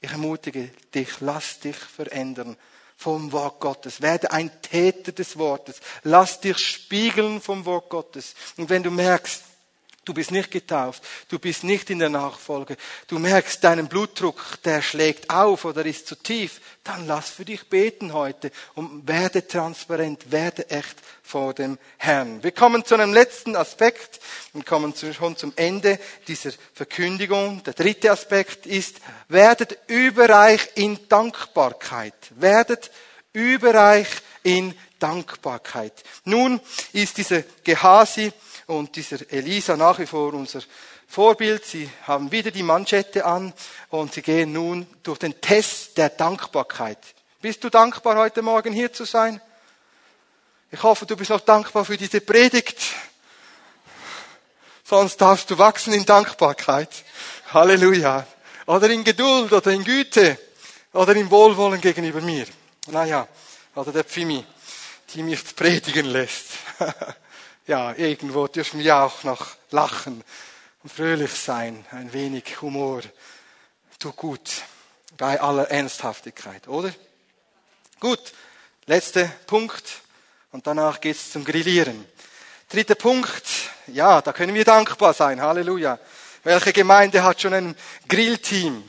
Ich 0.00 0.10
ermutige 0.10 0.72
dich, 0.92 1.20
lass 1.20 1.60
dich 1.60 1.76
verändern 1.76 2.56
vom 2.96 3.30
Wort 3.30 3.60
Gottes. 3.60 4.02
Werde 4.02 4.32
ein 4.32 4.50
Täter 4.60 5.12
des 5.12 5.38
Wortes. 5.38 5.76
Lass 6.02 6.40
dich 6.40 6.58
spiegeln 6.58 7.40
vom 7.40 7.64
Wort 7.64 7.88
Gottes. 7.88 8.34
Und 8.56 8.70
wenn 8.70 8.82
du 8.82 8.90
merkst, 8.90 9.44
Du 10.04 10.14
bist 10.14 10.32
nicht 10.32 10.50
getauft. 10.50 11.04
Du 11.28 11.38
bist 11.38 11.62
nicht 11.62 11.88
in 11.88 12.00
der 12.00 12.08
Nachfolge. 12.08 12.76
Du 13.06 13.20
merkst, 13.20 13.62
deinen 13.62 13.86
Blutdruck, 13.86 14.60
der 14.64 14.82
schlägt 14.82 15.30
auf 15.30 15.64
oder 15.64 15.86
ist 15.86 16.08
zu 16.08 16.16
tief. 16.16 16.60
Dann 16.82 17.06
lass 17.06 17.30
für 17.30 17.44
dich 17.44 17.68
beten 17.68 18.12
heute 18.12 18.50
und 18.74 19.06
werde 19.06 19.46
transparent, 19.46 20.32
werde 20.32 20.68
echt 20.70 20.96
vor 21.22 21.54
dem 21.54 21.78
Herrn. 21.98 22.42
Wir 22.42 22.50
kommen 22.50 22.84
zu 22.84 22.94
einem 22.94 23.12
letzten 23.12 23.54
Aspekt 23.54 24.18
und 24.52 24.66
kommen 24.66 24.92
schon 25.12 25.36
zum 25.36 25.52
Ende 25.54 26.00
dieser 26.26 26.50
Verkündigung. 26.74 27.62
Der 27.62 27.74
dritte 27.74 28.10
Aspekt 28.10 28.66
ist, 28.66 28.96
werdet 29.28 29.78
überreich 29.86 30.68
in 30.74 30.98
Dankbarkeit. 31.08 32.14
Werdet 32.30 32.90
überreich 33.32 34.08
in 34.42 34.74
Dankbarkeit. 34.98 35.92
Nun 36.24 36.60
ist 36.92 37.18
dieser 37.18 37.42
Gehasi 37.64 38.32
und 38.72 38.96
dieser 38.96 39.30
Elisa 39.30 39.76
nach 39.76 39.98
wie 39.98 40.06
vor 40.06 40.32
unser 40.34 40.60
Vorbild. 41.06 41.64
Sie 41.64 41.88
haben 42.06 42.32
wieder 42.32 42.50
die 42.50 42.62
Manschette 42.62 43.24
an 43.24 43.52
und 43.90 44.14
sie 44.14 44.22
gehen 44.22 44.52
nun 44.52 44.86
durch 45.02 45.18
den 45.18 45.40
Test 45.40 45.98
der 45.98 46.08
Dankbarkeit. 46.08 46.98
Bist 47.40 47.62
du 47.64 47.70
dankbar, 47.70 48.16
heute 48.16 48.42
Morgen 48.42 48.72
hier 48.72 48.92
zu 48.92 49.04
sein? 49.04 49.40
Ich 50.70 50.82
hoffe, 50.82 51.04
du 51.04 51.16
bist 51.16 51.30
noch 51.30 51.40
dankbar 51.40 51.84
für 51.84 51.96
diese 51.96 52.20
Predigt. 52.20 52.78
Sonst 54.84 55.18
darfst 55.18 55.50
du 55.50 55.58
wachsen 55.58 55.92
in 55.92 56.06
Dankbarkeit. 56.06 56.88
Halleluja. 57.52 58.26
Oder 58.66 58.88
in 58.90 59.04
Geduld 59.04 59.52
oder 59.52 59.70
in 59.70 59.84
Güte 59.84 60.38
oder 60.92 61.14
in 61.14 61.30
Wohlwollen 61.30 61.80
gegenüber 61.80 62.20
mir. 62.20 62.46
Naja, 62.86 63.28
oder 63.74 63.92
der 63.92 64.04
Pfimi, 64.04 64.44
die 65.12 65.22
mich 65.22 65.54
predigen 65.54 66.06
lässt. 66.06 66.52
ja, 67.66 67.94
irgendwo 67.94 68.46
dürfen 68.46 68.80
wir 68.80 68.96
auch 68.96 69.22
noch 69.24 69.56
lachen 69.70 70.22
und 70.82 70.92
fröhlich 70.92 71.32
sein. 71.32 71.84
Ein 71.90 72.12
wenig 72.12 72.60
Humor 72.60 73.02
tut 73.98 74.16
gut 74.16 74.50
bei 75.16 75.40
aller 75.40 75.70
Ernsthaftigkeit, 75.70 76.66
oder? 76.66 76.92
Gut, 78.00 78.32
letzter 78.86 79.26
Punkt 79.46 80.02
und 80.50 80.66
danach 80.66 81.00
geht's 81.00 81.30
zum 81.30 81.44
Grillieren. 81.44 82.04
Dritter 82.68 82.96
Punkt, 82.96 83.46
ja, 83.86 84.20
da 84.22 84.32
können 84.32 84.54
wir 84.54 84.64
dankbar 84.64 85.14
sein. 85.14 85.40
Halleluja. 85.40 85.98
Welche 86.42 86.72
Gemeinde 86.72 87.22
hat 87.22 87.40
schon 87.40 87.54
ein 87.54 87.76
Grillteam? 88.08 88.82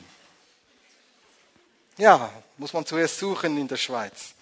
Ja, 1.97 2.31
muss 2.57 2.73
man 2.73 2.85
zuerst 2.85 3.19
suchen 3.19 3.57
in 3.57 3.67
der 3.67 3.77
Schweiz. 3.77 4.33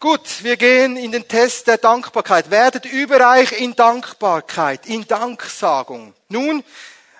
Gut, 0.00 0.44
wir 0.44 0.56
gehen 0.56 0.96
in 0.96 1.10
den 1.10 1.26
Test 1.26 1.66
der 1.66 1.76
Dankbarkeit. 1.76 2.52
Werdet 2.52 2.84
überreich 2.84 3.50
in 3.60 3.74
Dankbarkeit, 3.74 4.86
in 4.86 5.08
Danksagung. 5.08 6.14
Nun, 6.28 6.62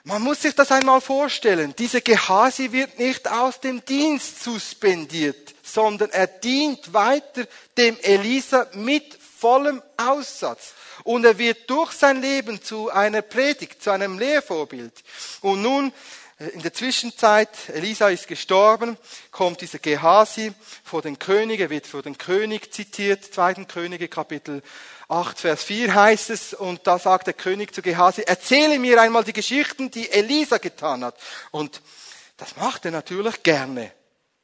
man 0.04 0.22
muss 0.22 0.42
sich 0.42 0.54
das 0.54 0.70
einmal 0.70 1.00
vorstellen. 1.00 1.74
Diese 1.76 2.00
Gehasi 2.00 2.70
wird 2.70 3.00
nicht 3.00 3.28
aus 3.28 3.58
dem 3.58 3.84
Dienst 3.84 4.44
suspendiert, 4.44 5.56
sondern 5.60 6.10
er 6.10 6.28
dient 6.28 6.94
weiter 6.94 7.48
dem 7.76 7.98
Elisa 8.00 8.68
mit 8.74 9.18
vollem 9.40 9.82
Aussatz. 9.96 10.72
Und 11.02 11.24
er 11.24 11.36
wird 11.36 11.68
durch 11.68 11.90
sein 11.90 12.22
Leben 12.22 12.62
zu 12.62 12.90
einer 12.90 13.22
Predigt, 13.22 13.82
zu 13.82 13.90
einem 13.90 14.20
Lehrvorbild. 14.20 14.92
Und 15.40 15.62
nun 15.62 15.92
in 16.38 16.62
der 16.62 16.72
Zwischenzeit, 16.72 17.48
Elisa 17.68 18.08
ist 18.08 18.28
gestorben, 18.28 18.96
kommt 19.30 19.60
dieser 19.60 19.78
Gehasi 19.78 20.52
vor 20.84 21.02
den 21.02 21.18
König, 21.18 21.60
er 21.60 21.70
wird 21.70 21.86
vor 21.86 22.02
den 22.02 22.16
König 22.16 22.72
zitiert, 22.72 23.24
2. 23.24 23.64
Könige 23.64 24.08
Kapitel 24.08 24.62
8, 25.08 25.40
Vers 25.40 25.64
4 25.64 25.94
heißt 25.94 26.30
es, 26.30 26.54
und 26.54 26.86
da 26.86 26.98
sagt 26.98 27.26
der 27.26 27.34
König 27.34 27.74
zu 27.74 27.82
Gehasi, 27.82 28.22
erzähle 28.22 28.78
mir 28.78 29.00
einmal 29.00 29.24
die 29.24 29.32
Geschichten, 29.32 29.90
die 29.90 30.10
Elisa 30.10 30.58
getan 30.58 31.04
hat. 31.04 31.16
Und 31.50 31.80
Das 32.38 32.56
macht 32.56 32.84
er 32.84 32.92
natürlich 32.92 33.42
gerne. 33.42 33.92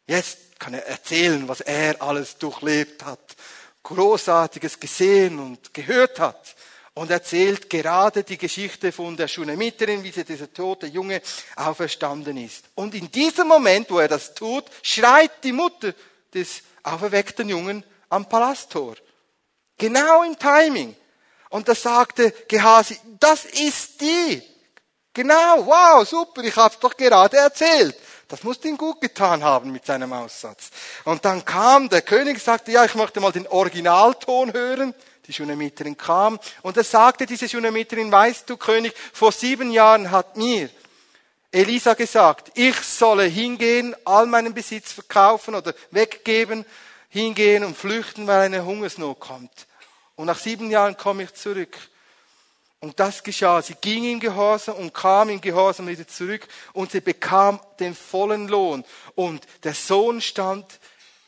Jetzt 0.06 0.58
kann 0.58 0.74
er 0.74 0.86
erzählen, 0.86 1.48
was 1.48 1.60
er 1.60 2.02
alles 2.02 2.36
durchlebt 2.36 3.04
hat, 3.04 3.36
Großartiges 3.84 4.80
gesehen 4.80 5.38
und 5.38 5.72
gehört 5.72 6.18
hat. 6.18 6.56
Und 6.94 7.10
erzählt 7.10 7.68
gerade 7.68 8.22
die 8.22 8.38
Geschichte 8.38 8.92
von 8.92 9.16
der 9.16 9.26
Schunamiterin, 9.26 10.04
wie 10.04 10.12
dieser 10.12 10.52
tote 10.52 10.86
Junge 10.86 11.20
auferstanden 11.56 12.36
ist. 12.36 12.66
Und 12.76 12.94
in 12.94 13.10
diesem 13.10 13.48
Moment, 13.48 13.90
wo 13.90 13.98
er 13.98 14.06
das 14.06 14.32
tut, 14.32 14.64
schreit 14.80 15.42
die 15.42 15.52
Mutter 15.52 15.92
des 16.32 16.62
auferweckten 16.84 17.48
Jungen 17.48 17.84
am 18.08 18.28
Palasttor. 18.28 18.94
Genau 19.76 20.22
im 20.22 20.38
Timing. 20.38 20.94
Und 21.50 21.68
da 21.68 21.74
sagte 21.74 22.32
Gehasi, 22.48 22.98
das 23.18 23.44
ist 23.44 24.00
die. 24.00 24.42
Genau, 25.12 25.66
wow, 25.66 26.06
super, 26.06 26.42
ich 26.42 26.56
habe 26.56 26.74
doch 26.80 26.96
gerade 26.96 27.36
erzählt. 27.36 27.96
Das 28.26 28.42
musste 28.42 28.68
ihm 28.68 28.76
gut 28.76 29.00
getan 29.00 29.44
haben 29.44 29.70
mit 29.70 29.86
seinem 29.86 30.12
Aussatz. 30.12 30.70
Und 31.04 31.24
dann 31.24 31.44
kam 31.44 31.88
der 31.88 32.02
König, 32.02 32.42
sagte, 32.42 32.72
ja, 32.72 32.84
ich 32.84 32.94
möchte 32.94 33.20
mal 33.20 33.30
den 33.30 33.46
Originalton 33.46 34.52
hören. 34.52 34.94
Die 35.26 35.32
Schunamiterin 35.32 35.96
kam 35.96 36.38
und 36.62 36.76
er 36.76 36.84
sagte 36.84 37.24
diese 37.24 37.48
Schunamiterin, 37.48 38.12
weißt 38.12 38.48
du, 38.48 38.56
König, 38.56 38.94
vor 39.12 39.32
sieben 39.32 39.70
Jahren 39.70 40.10
hat 40.10 40.36
mir 40.36 40.68
Elisa 41.50 41.94
gesagt, 41.94 42.50
ich 42.56 42.76
solle 42.80 43.24
hingehen, 43.24 43.94
all 44.04 44.26
meinen 44.26 44.52
Besitz 44.52 44.92
verkaufen 44.92 45.54
oder 45.54 45.72
weggeben, 45.92 46.66
hingehen 47.08 47.64
und 47.64 47.76
flüchten, 47.76 48.26
weil 48.26 48.42
eine 48.42 48.64
Hungersnot 48.64 49.20
kommt. 49.20 49.66
Und 50.16 50.26
nach 50.26 50.38
sieben 50.38 50.70
Jahren 50.70 50.96
komme 50.96 51.22
ich 51.22 51.32
zurück. 51.34 51.76
Und 52.80 53.00
das 53.00 53.22
geschah. 53.22 53.62
Sie 53.62 53.76
ging 53.80 54.04
in 54.04 54.20
Gehorsam 54.20 54.74
und 54.76 54.92
kam 54.92 55.30
in 55.30 55.40
Gehorsam 55.40 55.86
wieder 55.86 56.06
zurück 56.06 56.46
und 56.72 56.90
sie 56.90 57.00
bekam 57.00 57.58
den 57.80 57.94
vollen 57.94 58.48
Lohn. 58.48 58.84
Und 59.14 59.46
der 59.62 59.74
Sohn 59.74 60.20
stand 60.20 60.66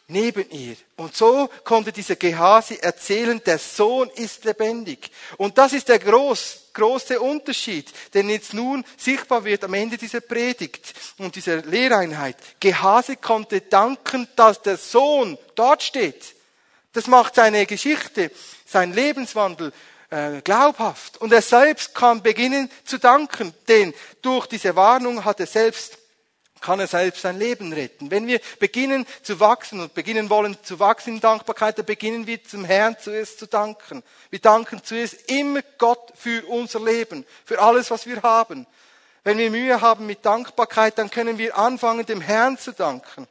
neben 0.09 0.49
ihr. 0.51 0.77
Und 0.97 1.17
so 1.17 1.49
konnte 1.65 1.93
dieser 1.93 2.17
Gehasi 2.17 2.77
erzählen, 2.77 3.41
der 3.45 3.59
Sohn 3.59 4.09
ist 4.11 4.45
lebendig. 4.45 5.11
Und 5.37 5.59
das 5.59 5.73
ist 5.73 5.89
der 5.89 5.99
groß, 5.99 6.71
große 6.73 7.21
Unterschied, 7.21 7.93
der 8.15 8.23
jetzt 8.25 8.55
nun 8.55 8.85
sichtbar 8.97 9.45
wird 9.45 9.65
am 9.65 9.75
Ende 9.75 9.97
dieser 9.97 10.21
Predigt 10.21 10.95
und 11.19 11.35
dieser 11.35 11.63
Lehreinheit. 11.63 12.37
Gehasi 12.61 13.17
konnte 13.17 13.63
danken, 13.63 14.29
dass 14.37 14.63
der 14.63 14.77
Sohn 14.77 15.39
dort 15.55 15.83
steht. 15.83 16.35
Das 16.93 17.09
macht 17.09 17.35
seine 17.35 17.67
Geschichte, 17.67 18.31
sein 18.65 18.93
Lebenswandel 18.93 19.73
äh, 20.11 20.41
glaubhaft. 20.43 21.19
Und 21.19 21.33
er 21.33 21.43
selbst 21.43 21.95
kann 21.95 22.23
beginnen 22.23 22.71
zu 22.85 22.99
danken, 22.99 23.53
denn 23.69 23.93
durch 24.23 24.47
diese 24.47 24.77
Warnung 24.77 25.25
hat 25.25 25.41
er 25.41 25.47
selbst 25.47 25.99
kann 26.61 26.81
er 26.81 26.87
selbst 26.87 27.23
sein 27.23 27.39
Leben 27.39 27.73
retten. 27.73 28.11
Wenn 28.11 28.27
wir 28.27 28.41
beginnen 28.59 29.07
zu 29.23 29.41
wachsen 29.41 29.81
und 29.81 29.95
beginnen 29.95 30.31
wollen 30.31 30.57
zu 30.63 30.79
wachsen 30.79 31.15
in 31.15 31.21
Dankbarkeit, 31.21 31.79
dann 31.79 31.87
beginnen 31.87 32.27
wir 32.27 32.43
zum 32.45 32.65
Herrn 32.65 32.97
zuerst 32.99 33.39
zu 33.39 33.47
danken. 33.47 34.03
Wir 34.31 34.41
danken 34.41 34.83
zuerst 34.83 35.31
immer 35.31 35.63
Gott 35.79 36.13
für 36.17 36.45
unser 36.47 36.81
Leben, 36.81 37.25
für 37.45 37.61
alles, 37.61 37.91
was 37.91 38.07
wir 38.07 38.23
haben. 38.23 38.67
Wenn 39.25 39.39
wir 39.39 39.51
Mühe 39.51 39.81
haben 39.81 40.07
mit 40.07 40.25
Dankbarkeit, 40.25 40.99
dann 40.99 41.11
können 41.11 41.39
wir 41.39 41.59
anfangen, 41.59 42.07
dem 42.07 42.21
Herrn 42.21 42.59
zu 42.59 42.73
danken. 42.73 43.27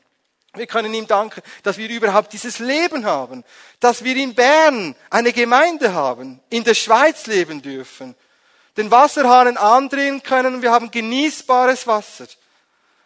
Wir 0.54 0.68
können 0.68 0.94
ihm 0.94 1.08
danken, 1.08 1.42
dass 1.64 1.78
wir 1.78 1.90
überhaupt 1.90 2.34
dieses 2.34 2.60
Leben 2.60 3.06
haben, 3.06 3.44
dass 3.80 4.04
wir 4.04 4.16
in 4.16 4.36
Bern 4.36 4.96
eine 5.10 5.34
Gemeinde 5.34 5.94
haben, 5.94 6.40
in 6.50 6.64
der 6.64 6.74
Schweiz 6.74 7.28
leben 7.28 7.62
dürfen, 7.62 8.16
den 8.78 8.92
Wasserhahn 8.92 9.58
andrehen 9.58 10.24
können 10.24 10.56
und 10.56 10.62
wir 10.62 10.72
haben 10.72 10.92
genießbares 10.92 11.88
Wasser. 11.88 12.28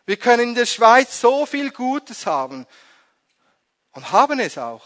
Wir 0.09 0.17
können 0.17 0.41
in 0.41 0.55
der 0.55 0.65
Schweiz 0.65 1.21
so 1.21 1.45
viel 1.45 1.69
Gutes 1.69 2.25
haben 2.25 2.65
und 3.91 4.11
haben 4.11 4.39
es 4.39 4.57
auch. 4.57 4.81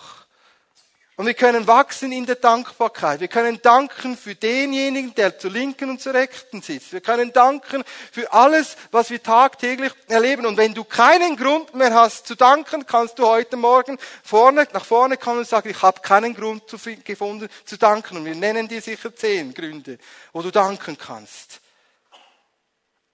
Und 1.16 1.28
wir 1.28 1.34
können 1.34 1.66
wachsen 1.66 2.12
in 2.12 2.26
der 2.26 2.36
Dankbarkeit. 2.36 3.22
Wir 3.22 3.30
können 3.30 3.62
danken 3.62 4.18
für 4.18 4.36
denjenigen, 4.36 5.16
der 5.16 5.40
zur 5.40 5.52
Linken 5.52 5.90
und 5.92 6.02
zur 6.02 6.14
Rechten 6.14 6.62
sitzt. 6.62 6.92
Wir 6.92 7.00
können 7.00 7.32
danken 7.32 7.86
für 8.12 8.34
alles, 8.34 8.76
was 8.92 9.12
wir 9.12 9.24
tagtäglich 9.24 9.94
erleben. 10.10 10.46
Und 10.46 10.58
wenn 10.58 10.74
du 10.74 10.84
keinen 10.84 11.38
Grund 11.38 11.74
mehr 11.74 11.94
hast 11.94 12.28
zu 12.28 12.36
danken, 12.36 12.86
kannst 12.86 13.18
du 13.18 13.26
heute 13.26 13.56
Morgen 13.56 13.98
vorne, 14.26 14.68
nach 14.74 14.84
vorne 14.84 15.16
kommen 15.16 15.40
und 15.40 15.48
sagen, 15.48 15.70
ich 15.70 15.82
habe 15.82 16.02
keinen 16.02 16.36
Grund 16.36 16.64
gefunden 17.06 17.48
zu 17.64 17.78
danken. 17.78 18.18
Und 18.18 18.26
wir 18.26 18.36
nennen 18.36 18.68
dir 18.68 18.82
sicher 18.82 19.16
zehn 19.16 19.54
Gründe, 19.54 20.00
wo 20.34 20.42
du 20.42 20.52
danken 20.52 20.98
kannst. 20.98 21.62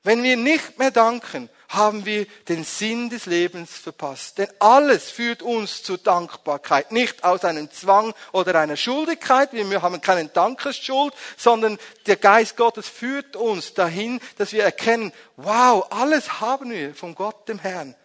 Wenn 0.02 0.24
wir 0.24 0.38
nicht 0.38 0.80
mehr 0.80 0.90
danken, 0.90 1.52
haben 1.70 2.06
wir 2.06 2.26
den 2.48 2.64
Sinn 2.64 3.10
des 3.10 3.28
Lebens 3.28 3.72
verpasst. 3.72 4.40
Denn 4.40 4.50
alles 4.60 5.12
führt 5.12 5.44
uns 5.44 5.84
zur 5.84 6.00
Dankbarkeit. 6.00 6.92
Nicht 6.92 7.24
aus 7.24 7.46
einem 7.46 7.72
Zwang 7.72 8.14
oder 8.32 8.56
einer 8.60 8.76
Schuldigkeit. 8.76 9.54
Wir 9.54 9.82
haben 9.82 10.02
keine 10.02 10.28
Dankesschuld, 10.28 11.14
sondern 11.38 11.78
der 12.08 12.18
Geist 12.18 12.58
Gottes 12.58 12.90
führt 12.90 13.36
uns 13.36 13.76
dahin, 13.76 14.20
dass 14.38 14.52
wir 14.52 14.64
erkennen, 14.64 15.14
wow, 15.38 15.86
alles 15.92 16.42
haben 16.42 16.72
wir 16.72 16.96
von 16.96 17.14
Gott, 17.14 17.48
dem 17.48 17.60
Herrn. 17.60 17.96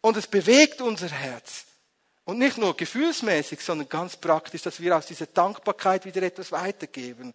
Und 0.00 0.16
es 0.16 0.26
bewegt 0.26 0.80
unser 0.80 1.08
Herz. 1.08 1.64
Und 2.24 2.38
nicht 2.38 2.58
nur 2.58 2.76
gefühlsmäßig, 2.76 3.60
sondern 3.60 3.88
ganz 3.88 4.16
praktisch, 4.16 4.62
dass 4.62 4.80
wir 4.80 4.96
aus 4.96 5.06
dieser 5.06 5.26
Dankbarkeit 5.26 6.04
wieder 6.04 6.22
etwas 6.22 6.50
weitergeben. 6.52 7.34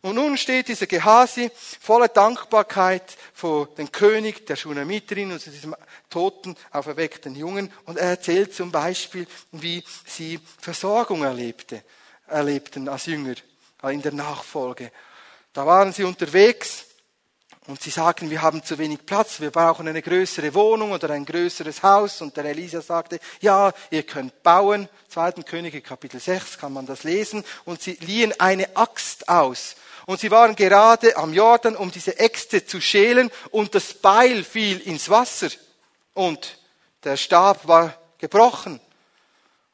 Und 0.00 0.14
nun 0.14 0.36
steht 0.36 0.68
dieser 0.68 0.86
Gehasi 0.86 1.50
voller 1.80 2.06
Dankbarkeit 2.06 3.16
vor 3.34 3.66
dem 3.66 3.90
König 3.90 4.46
der 4.46 4.54
Schunemiterin 4.54 5.32
und 5.32 5.44
diesem 5.44 5.74
toten, 6.08 6.56
auferweckten 6.70 7.34
Jungen. 7.34 7.72
Und 7.84 7.98
er 7.98 8.10
erzählt 8.10 8.54
zum 8.54 8.70
Beispiel, 8.70 9.26
wie 9.50 9.82
sie 10.06 10.38
Versorgung 10.60 11.24
erlebte, 11.24 11.82
erlebten 12.28 12.88
als 12.88 13.06
Jünger 13.06 13.34
in 13.82 14.02
der 14.02 14.12
Nachfolge. 14.12 14.92
Da 15.52 15.66
waren 15.66 15.92
sie 15.92 16.04
unterwegs 16.04 16.84
und 17.66 17.82
sie 17.82 17.90
sagten, 17.90 18.30
wir 18.30 18.40
haben 18.40 18.62
zu 18.62 18.78
wenig 18.78 19.04
Platz, 19.04 19.40
wir 19.40 19.50
brauchen 19.50 19.88
eine 19.88 20.00
größere 20.00 20.54
Wohnung 20.54 20.92
oder 20.92 21.10
ein 21.10 21.24
größeres 21.24 21.82
Haus. 21.82 22.22
Und 22.22 22.36
der 22.36 22.44
Elisa 22.44 22.80
sagte, 22.82 23.18
ja, 23.40 23.72
ihr 23.90 24.04
könnt 24.04 24.44
bauen. 24.44 24.88
Zweiten 25.08 25.44
Könige 25.44 25.80
Kapitel 25.80 26.20
6 26.20 26.58
kann 26.58 26.72
man 26.72 26.86
das 26.86 27.02
lesen. 27.02 27.44
Und 27.64 27.82
sie 27.82 27.98
liehen 28.00 28.32
eine 28.38 28.76
Axt 28.76 29.28
aus 29.28 29.74
und 30.08 30.18
sie 30.18 30.30
waren 30.30 30.56
gerade 30.56 31.18
am 31.18 31.34
Jordan, 31.34 31.76
um 31.76 31.90
diese 31.90 32.18
Äxte 32.18 32.64
zu 32.64 32.80
schälen 32.80 33.30
und 33.50 33.74
das 33.74 33.92
Beil 33.92 34.42
fiel 34.42 34.80
ins 34.80 35.10
Wasser 35.10 35.48
und 36.14 36.56
der 37.04 37.18
Stab 37.18 37.68
war 37.68 37.94
gebrochen. 38.16 38.80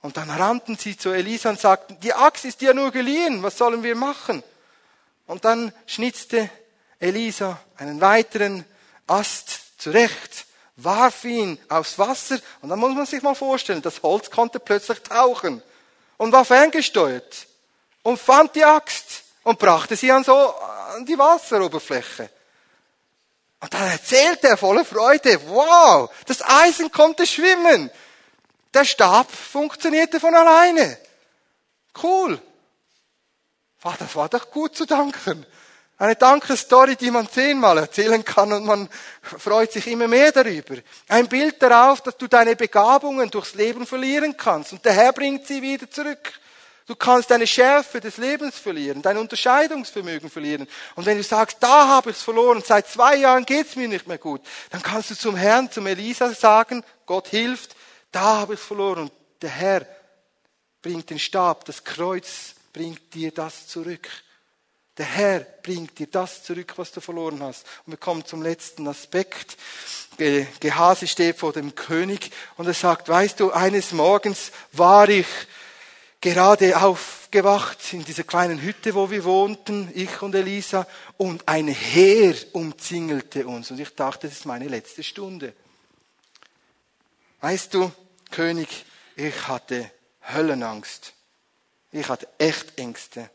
Und 0.02 0.16
dann 0.16 0.28
rannten 0.28 0.76
sie 0.76 0.96
zu 0.96 1.10
Elisa 1.10 1.50
und 1.50 1.60
sagten, 1.60 2.00
die 2.00 2.12
Axt 2.12 2.44
ist 2.46 2.60
ja 2.62 2.74
nur 2.74 2.90
geliehen, 2.90 3.44
was 3.44 3.56
sollen 3.56 3.84
wir 3.84 3.94
machen? 3.94 4.42
Und 5.28 5.44
dann 5.44 5.72
schnitzte 5.86 6.50
Elisa 6.98 7.60
einen 7.76 8.00
weiteren 8.00 8.64
Ast 9.06 9.80
zurecht, 9.80 10.46
warf 10.74 11.24
ihn 11.24 11.60
aufs 11.68 11.96
Wasser 11.96 12.40
und 12.60 12.70
dann 12.70 12.80
muss 12.80 12.92
man 12.92 13.06
sich 13.06 13.22
mal 13.22 13.36
vorstellen, 13.36 13.82
das 13.82 14.02
Holz 14.02 14.32
konnte 14.32 14.58
plötzlich 14.58 14.98
tauchen 14.98 15.62
und 16.16 16.32
war 16.32 16.44
ferngesteuert 16.44 17.46
und 18.02 18.18
fand 18.18 18.56
die 18.56 18.64
Axt 18.64 19.23
und 19.44 19.58
brachte 19.58 19.94
sie 19.96 20.10
an 20.10 20.24
so 20.24 20.34
an 20.34 21.06
die 21.06 21.18
Wasseroberfläche. 21.18 22.30
Und 23.60 23.72
dann 23.72 23.88
erzählte 23.88 24.48
er 24.48 24.56
voller 24.56 24.84
Freude, 24.84 25.40
wow, 25.46 26.10
das 26.26 26.42
Eisen 26.42 26.90
konnte 26.90 27.26
schwimmen. 27.26 27.90
Der 28.74 28.84
Stab 28.84 29.30
funktionierte 29.30 30.18
von 30.20 30.34
alleine. 30.34 30.98
Cool. 32.02 32.40
Das 33.98 34.16
war 34.16 34.28
doch 34.28 34.50
gut 34.50 34.76
zu 34.76 34.86
danken. 34.86 35.46
Eine 35.96 36.16
Dankesstory, 36.16 36.96
die 36.96 37.10
man 37.10 37.30
zehnmal 37.30 37.78
erzählen 37.78 38.24
kann 38.24 38.52
und 38.52 38.64
man 38.64 38.88
freut 39.22 39.72
sich 39.72 39.86
immer 39.86 40.08
mehr 40.08 40.32
darüber. 40.32 40.76
Ein 41.08 41.28
Bild 41.28 41.62
darauf, 41.62 42.00
dass 42.00 42.16
du 42.16 42.26
deine 42.26 42.56
Begabungen 42.56 43.30
durchs 43.30 43.54
Leben 43.54 43.86
verlieren 43.86 44.36
kannst 44.36 44.72
und 44.72 44.84
der 44.84 44.92
Herr 44.92 45.12
bringt 45.12 45.46
sie 45.46 45.62
wieder 45.62 45.88
zurück. 45.88 46.32
Du 46.86 46.94
kannst 46.94 47.30
deine 47.30 47.46
Schärfe 47.46 47.98
des 48.00 48.18
Lebens 48.18 48.58
verlieren, 48.58 49.00
dein 49.00 49.16
Unterscheidungsvermögen 49.16 50.28
verlieren. 50.28 50.68
Und 50.96 51.06
wenn 51.06 51.16
du 51.16 51.22
sagst, 51.22 51.56
da 51.60 51.88
habe 51.88 52.10
ich 52.10 52.16
es 52.16 52.22
verloren, 52.22 52.62
seit 52.64 52.88
zwei 52.88 53.16
Jahren 53.16 53.46
geht's 53.46 53.74
mir 53.76 53.88
nicht 53.88 54.06
mehr 54.06 54.18
gut, 54.18 54.42
dann 54.68 54.82
kannst 54.82 55.10
du 55.10 55.14
zum 55.14 55.34
Herrn, 55.34 55.70
zum 55.70 55.86
Elisa 55.86 56.34
sagen, 56.34 56.84
Gott 57.06 57.28
hilft, 57.28 57.74
da 58.12 58.36
habe 58.38 58.54
ich 58.54 58.60
es 58.60 58.66
verloren. 58.66 59.04
Und 59.04 59.12
der 59.40 59.50
Herr 59.50 59.86
bringt 60.82 61.08
den 61.08 61.18
Stab, 61.18 61.64
das 61.64 61.84
Kreuz 61.84 62.54
bringt 62.74 63.14
dir 63.14 63.32
das 63.32 63.66
zurück. 63.66 64.06
Der 64.98 65.06
Herr 65.06 65.40
bringt 65.40 65.98
dir 65.98 66.06
das 66.06 66.44
zurück, 66.44 66.74
was 66.76 66.92
du 66.92 67.00
verloren 67.00 67.42
hast. 67.42 67.66
Und 67.86 67.92
wir 67.92 67.96
kommen 67.98 68.26
zum 68.26 68.42
letzten 68.42 68.86
Aspekt. 68.86 69.56
Gehasi 70.60 71.08
steht 71.08 71.38
vor 71.38 71.52
dem 71.52 71.74
König 71.74 72.30
und 72.56 72.66
er 72.66 72.74
sagt, 72.74 73.08
weißt 73.08 73.40
du, 73.40 73.50
eines 73.50 73.92
Morgens 73.92 74.52
war 74.70 75.08
ich 75.08 75.26
gerade 76.24 76.80
aufgewacht 76.80 77.92
in 77.92 78.02
dieser 78.02 78.24
kleinen 78.24 78.58
Hütte, 78.62 78.94
wo 78.94 79.10
wir 79.10 79.24
wohnten, 79.24 79.90
ich 79.94 80.22
und 80.22 80.34
Elisa, 80.34 80.86
und 81.18 81.46
ein 81.46 81.68
Heer 81.68 82.34
umzingelte 82.52 83.46
uns. 83.46 83.70
Und 83.70 83.78
ich 83.78 83.94
dachte, 83.94 84.26
das 84.26 84.38
ist 84.38 84.46
meine 84.46 84.66
letzte 84.66 85.02
Stunde. 85.02 85.52
Weißt 87.42 87.74
du, 87.74 87.92
König, 88.30 88.86
ich 89.16 89.48
hatte 89.48 89.90
Höllenangst. 90.32 91.12
Ich 91.92 92.08
hatte 92.08 92.26
echt 92.38 92.78
Ängste. 92.78 93.28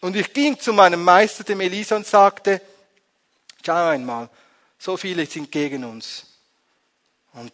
Und 0.00 0.16
ich 0.16 0.32
ging 0.32 0.58
zu 0.58 0.72
meinem 0.72 1.04
Meister, 1.04 1.44
dem 1.44 1.60
Elisa, 1.60 1.96
und 1.96 2.06
sagte, 2.06 2.62
schau 3.62 3.88
einmal, 3.88 4.30
so 4.78 4.96
viele 4.96 5.26
sind 5.26 5.52
gegen 5.52 5.84
uns. 5.84 6.24
Und 7.34 7.52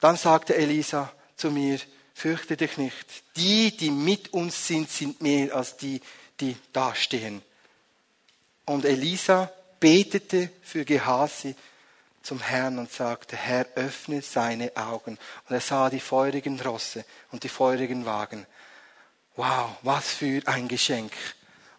dann 0.00 0.16
sagte 0.16 0.56
Elisa 0.56 1.12
zu 1.36 1.52
mir, 1.52 1.78
fürchte 2.20 2.56
dich 2.56 2.76
nicht. 2.76 3.06
Die, 3.36 3.74
die 3.74 3.90
mit 3.90 4.32
uns 4.34 4.66
sind, 4.66 4.90
sind 4.90 5.22
mehr 5.22 5.54
als 5.54 5.78
die, 5.78 6.00
die 6.38 6.54
dastehen. 6.72 7.40
Und 8.66 8.84
Elisa 8.84 9.50
betete 9.80 10.50
für 10.62 10.84
Gehasi 10.84 11.54
zum 12.22 12.40
Herrn 12.40 12.78
und 12.78 12.92
sagte, 12.92 13.36
Herr, 13.36 13.66
öffne 13.74 14.20
seine 14.20 14.76
Augen. 14.76 15.18
Und 15.48 15.54
er 15.54 15.62
sah 15.62 15.88
die 15.88 16.00
feurigen 16.00 16.60
Rosse 16.60 17.06
und 17.32 17.42
die 17.42 17.48
feurigen 17.48 18.04
Wagen. 18.04 18.46
Wow, 19.36 19.70
was 19.82 20.10
für 20.10 20.46
ein 20.46 20.68
Geschenk. 20.68 21.12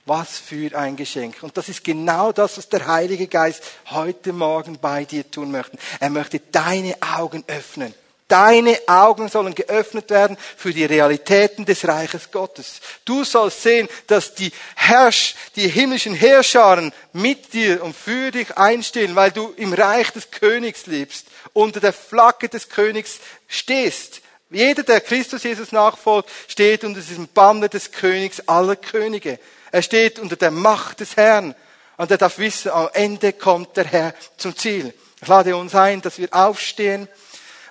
Was 0.05 0.39
für 0.39 0.75
ein 0.75 0.95
Geschenk. 0.95 1.43
Und 1.43 1.55
das 1.55 1.69
ist 1.69 1.83
genau 1.83 2.31
das, 2.31 2.57
was 2.57 2.67
der 2.67 2.87
Heilige 2.87 3.27
Geist 3.27 3.63
heute 3.91 4.33
Morgen 4.33 4.79
bei 4.79 5.05
dir 5.05 5.29
tun 5.29 5.51
möchte. 5.51 5.77
Er 5.99 6.09
möchte 6.09 6.39
deine 6.39 6.95
Augen 6.99 7.43
öffnen. 7.45 7.93
Deine 8.31 8.79
Augen 8.87 9.27
sollen 9.27 9.53
geöffnet 9.53 10.09
werden 10.09 10.37
für 10.55 10.73
die 10.73 10.85
Realitäten 10.85 11.65
des 11.65 11.85
Reiches 11.85 12.31
Gottes. 12.31 12.79
Du 13.03 13.25
sollst 13.25 13.61
sehen, 13.61 13.89
dass 14.07 14.35
die 14.35 14.53
Herrsch, 14.73 15.35
die 15.57 15.67
himmlischen 15.67 16.13
Herrscharen 16.13 16.93
mit 17.11 17.51
dir 17.51 17.83
und 17.83 17.93
für 17.93 18.31
dich 18.31 18.57
einstehen, 18.57 19.17
weil 19.17 19.31
du 19.31 19.53
im 19.57 19.73
Reich 19.73 20.11
des 20.11 20.31
Königs 20.31 20.85
lebst, 20.85 21.27
unter 21.51 21.81
der 21.81 21.91
Flagge 21.91 22.47
des 22.47 22.69
Königs 22.69 23.19
stehst. 23.49 24.21
Jeder, 24.49 24.83
der 24.83 25.01
Christus 25.01 25.43
Jesus 25.43 25.73
nachfolgt, 25.73 26.29
steht 26.47 26.85
unter 26.85 27.01
diesem 27.01 27.27
Banner 27.27 27.67
des 27.67 27.91
Königs 27.91 28.47
aller 28.47 28.77
Könige. 28.77 29.39
Er 29.73 29.81
steht 29.81 30.19
unter 30.19 30.37
der 30.37 30.51
Macht 30.51 31.01
des 31.01 31.17
Herrn. 31.17 31.53
Und 31.97 32.09
er 32.09 32.17
darf 32.17 32.37
wissen, 32.37 32.71
am 32.71 32.87
Ende 32.93 33.33
kommt 33.33 33.75
der 33.75 33.87
Herr 33.87 34.13
zum 34.37 34.55
Ziel. 34.55 34.93
Ich 35.21 35.27
lade 35.27 35.53
uns 35.53 35.75
ein, 35.75 36.01
dass 36.01 36.17
wir 36.17 36.29
aufstehen. 36.31 37.09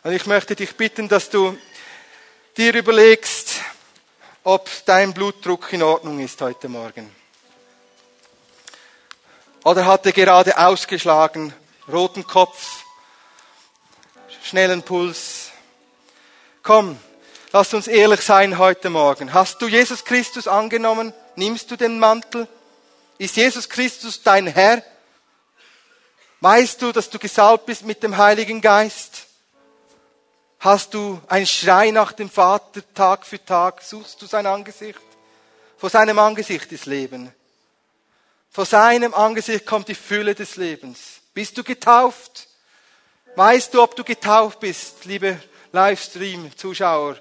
Und 0.02 0.12
ich 0.12 0.24
möchte 0.24 0.56
dich 0.56 0.76
bitten, 0.76 1.10
dass 1.10 1.28
du 1.28 1.58
dir 2.56 2.74
überlegst, 2.74 3.56
ob 4.44 4.70
dein 4.86 5.12
Blutdruck 5.12 5.74
in 5.74 5.82
Ordnung 5.82 6.20
ist 6.20 6.40
heute 6.40 6.70
Morgen. 6.70 7.14
Oder 9.62 9.84
hat 9.84 10.06
er 10.06 10.12
gerade 10.12 10.56
ausgeschlagen, 10.56 11.52
roten 11.86 12.26
Kopf, 12.26 12.84
schnellen 14.42 14.82
Puls. 14.82 15.50
Komm, 16.62 16.98
lass 17.52 17.74
uns 17.74 17.86
ehrlich 17.86 18.22
sein 18.22 18.56
heute 18.56 18.88
Morgen. 18.88 19.34
Hast 19.34 19.60
du 19.60 19.68
Jesus 19.68 20.06
Christus 20.06 20.48
angenommen? 20.48 21.12
Nimmst 21.36 21.70
du 21.70 21.76
den 21.76 21.98
Mantel? 21.98 22.48
Ist 23.18 23.36
Jesus 23.36 23.68
Christus 23.68 24.22
dein 24.22 24.46
Herr? 24.46 24.82
Weißt 26.40 26.80
du, 26.80 26.90
dass 26.90 27.10
du 27.10 27.18
gesalbt 27.18 27.66
bist 27.66 27.84
mit 27.84 28.02
dem 28.02 28.16
Heiligen 28.16 28.62
Geist? 28.62 29.26
Hast 30.60 30.92
du 30.92 31.18
einen 31.26 31.46
Schrei 31.46 31.90
nach 31.90 32.12
dem 32.12 32.28
Vater 32.28 32.82
Tag 32.92 33.24
für 33.24 33.42
Tag? 33.42 33.80
Suchst 33.80 34.20
du 34.20 34.26
sein 34.26 34.44
Angesicht? 34.44 35.00
Vor 35.78 35.88
seinem 35.88 36.18
Angesicht 36.18 36.70
ist 36.70 36.84
Leben. 36.84 37.32
Vor 38.50 38.66
seinem 38.66 39.14
Angesicht 39.14 39.64
kommt 39.64 39.88
die 39.88 39.94
Fülle 39.94 40.34
des 40.34 40.56
Lebens. 40.56 41.22
Bist 41.32 41.56
du 41.56 41.64
getauft? 41.64 42.46
Weißt 43.36 43.72
du, 43.72 43.82
ob 43.82 43.96
du 43.96 44.04
getauft 44.04 44.60
bist, 44.60 45.06
liebe 45.06 45.42
Livestream-Zuschauer? 45.72 47.16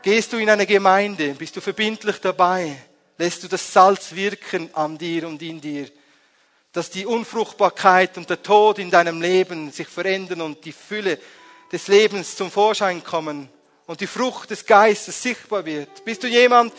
Gehst 0.00 0.32
du 0.32 0.38
in 0.38 0.48
eine 0.48 0.64
Gemeinde? 0.64 1.34
Bist 1.34 1.54
du 1.54 1.60
verbindlich 1.60 2.18
dabei? 2.22 2.78
Lässt 3.18 3.42
du 3.42 3.48
das 3.48 3.70
Salz 3.70 4.14
wirken 4.14 4.74
an 4.74 4.96
dir 4.96 5.28
und 5.28 5.42
in 5.42 5.60
dir? 5.60 5.90
Dass 6.72 6.88
die 6.88 7.04
Unfruchtbarkeit 7.04 8.16
und 8.16 8.30
der 8.30 8.42
Tod 8.42 8.78
in 8.78 8.90
deinem 8.90 9.20
Leben 9.20 9.70
sich 9.70 9.88
verändern 9.88 10.40
und 10.40 10.64
die 10.64 10.72
Fülle 10.72 11.18
des 11.72 11.88
Lebens 11.88 12.36
zum 12.36 12.50
Vorschein 12.50 13.02
kommen 13.02 13.48
und 13.86 14.00
die 14.00 14.06
Frucht 14.06 14.50
des 14.50 14.66
Geistes 14.66 15.22
sichtbar 15.22 15.64
wird? 15.64 16.04
Bist 16.04 16.22
du 16.22 16.26
jemand, 16.26 16.72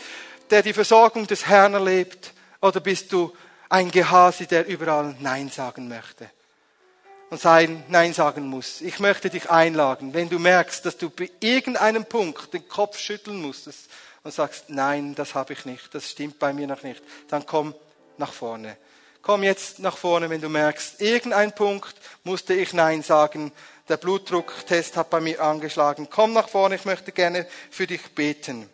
der 0.50 0.62
die 0.62 0.72
Versorgung 0.72 1.26
des 1.26 1.46
Herrn 1.46 1.74
erlebt? 1.74 2.32
Oder 2.60 2.80
bist 2.80 3.12
du 3.12 3.32
ein 3.68 3.90
Gehasi, 3.90 4.46
der 4.46 4.66
überall 4.66 5.14
Nein 5.20 5.50
sagen 5.50 5.88
möchte? 5.88 6.30
Und 7.30 7.40
sein 7.40 7.84
Nein 7.88 8.14
sagen 8.14 8.46
muss. 8.46 8.80
Ich 8.80 9.00
möchte 9.00 9.28
dich 9.28 9.50
einladen, 9.50 10.14
wenn 10.14 10.30
du 10.30 10.38
merkst, 10.38 10.84
dass 10.86 10.96
du 10.96 11.10
bei 11.10 11.30
irgendeinem 11.40 12.06
Punkt 12.06 12.54
den 12.54 12.66
Kopf 12.68 12.98
schütteln 12.98 13.42
musstest 13.42 13.90
und 14.22 14.32
sagst, 14.32 14.70
nein, 14.70 15.14
das 15.14 15.34
habe 15.34 15.52
ich 15.52 15.64
nicht, 15.66 15.94
das 15.94 16.10
stimmt 16.10 16.38
bei 16.38 16.52
mir 16.52 16.66
noch 16.66 16.82
nicht, 16.82 17.02
dann 17.28 17.44
komm 17.44 17.74
nach 18.16 18.32
vorne. 18.32 18.76
Komm 19.20 19.42
jetzt 19.42 19.78
nach 19.78 19.98
vorne, 19.98 20.30
wenn 20.30 20.40
du 20.40 20.48
merkst, 20.48 21.00
irgendein 21.00 21.54
Punkt 21.54 21.94
musste 22.24 22.54
ich 22.54 22.72
Nein 22.72 23.02
sagen, 23.02 23.52
der 23.88 23.96
Blutdrucktest 23.96 24.96
hat 24.96 25.10
bei 25.10 25.20
mir 25.20 25.40
angeschlagen. 25.40 26.08
Komm 26.10 26.32
nach 26.32 26.48
vorne, 26.48 26.74
ich 26.76 26.84
möchte 26.84 27.12
gerne 27.12 27.46
für 27.70 27.86
dich 27.86 28.02
beten. 28.14 28.68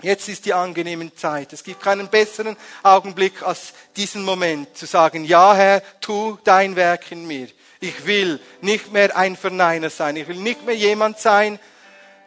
Jetzt 0.00 0.28
ist 0.28 0.44
die 0.44 0.54
angenehme 0.54 1.12
Zeit. 1.14 1.52
Es 1.52 1.64
gibt 1.64 1.82
keinen 1.82 2.08
besseren 2.08 2.56
Augenblick 2.84 3.42
als 3.42 3.72
diesen 3.96 4.24
Moment 4.24 4.76
zu 4.76 4.86
sagen, 4.86 5.24
ja 5.24 5.54
Herr, 5.54 5.82
tu 6.00 6.38
dein 6.44 6.76
Werk 6.76 7.10
in 7.10 7.26
mir. 7.26 7.48
Ich 7.80 8.06
will 8.06 8.40
nicht 8.60 8.92
mehr 8.92 9.16
ein 9.16 9.36
Verneiner 9.36 9.90
sein. 9.90 10.16
Ich 10.16 10.28
will 10.28 10.36
nicht 10.36 10.64
mehr 10.64 10.76
jemand 10.76 11.18
sein, 11.18 11.58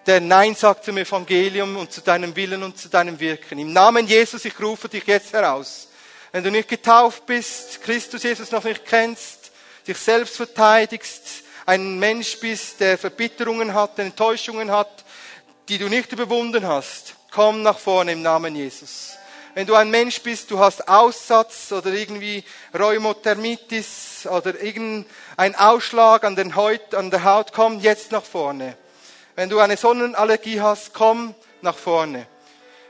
der 0.05 0.20
Nein 0.20 0.55
sagt 0.55 0.84
zum 0.84 0.97
Evangelium 0.97 1.78
und 1.78 1.91
zu 1.91 2.01
deinem 2.01 2.36
Willen 2.36 2.64
und 2.64 2.78
zu 2.78 2.89
deinem 2.89 3.20
Wirken. 3.20 3.59
Im 3.59 3.72
Namen 3.72 4.07
Jesus, 4.07 4.43
ich 4.45 4.59
rufe 4.59 4.89
dich 4.89 5.05
jetzt 5.05 5.32
heraus. 5.32 5.89
Wenn 6.32 6.43
du 6.43 6.51
nicht 6.51 6.70
getauft 6.70 7.26
bist, 7.26 7.82
Christus 7.84 8.24
Jesus 8.24 8.51
noch 8.51 8.64
nicht 8.64 8.86
kennst, 8.86 9.51
dich 9.88 9.97
selbst 9.97 10.38
verteidigst, 10.38 11.40
ein 11.66 11.99
Mensch 11.99 12.39
bist, 12.39 12.80
der 12.80 12.97
Verbitterungen 12.97 13.74
hat, 13.74 13.99
Enttäuschungen 13.99 14.72
hat, 14.72 15.03
die 15.70 15.78
du 15.78 15.88
nicht 15.88 16.12
überwunden 16.12 16.68
hast, 16.68 17.16
komm 17.32 17.64
nach 17.64 17.80
vorne 17.80 18.14
im 18.14 18.22
Namen 18.22 18.55
Jesus. 18.55 19.14
Wenn 19.53 19.68
du 19.68 19.76
ein 19.76 19.91
Mensch 19.91 20.22
bist, 20.22 20.49
du 20.49 20.59
hast 20.59 20.88
Aussatz 20.88 21.72
oder 21.72 21.91
irgendwie 21.91 22.43
Rheumothermitis 22.78 24.26
oder 24.32 24.59
irgendein 24.62 25.55
Ausschlag 25.55 26.24
an, 26.24 26.38
den 26.38 26.55
Haut, 26.55 26.95
an 26.95 27.12
der 27.12 27.24
Haut, 27.24 27.51
komm 27.53 27.80
jetzt 27.80 28.12
nach 28.12 28.24
vorne. 28.24 28.78
Wenn 29.36 29.49
du 29.49 29.59
eine 29.59 29.76
Sonnenallergie 29.76 30.62
hast, 30.62 30.93
komm 30.93 31.36
nach 31.62 31.76
vorne. 31.76 32.28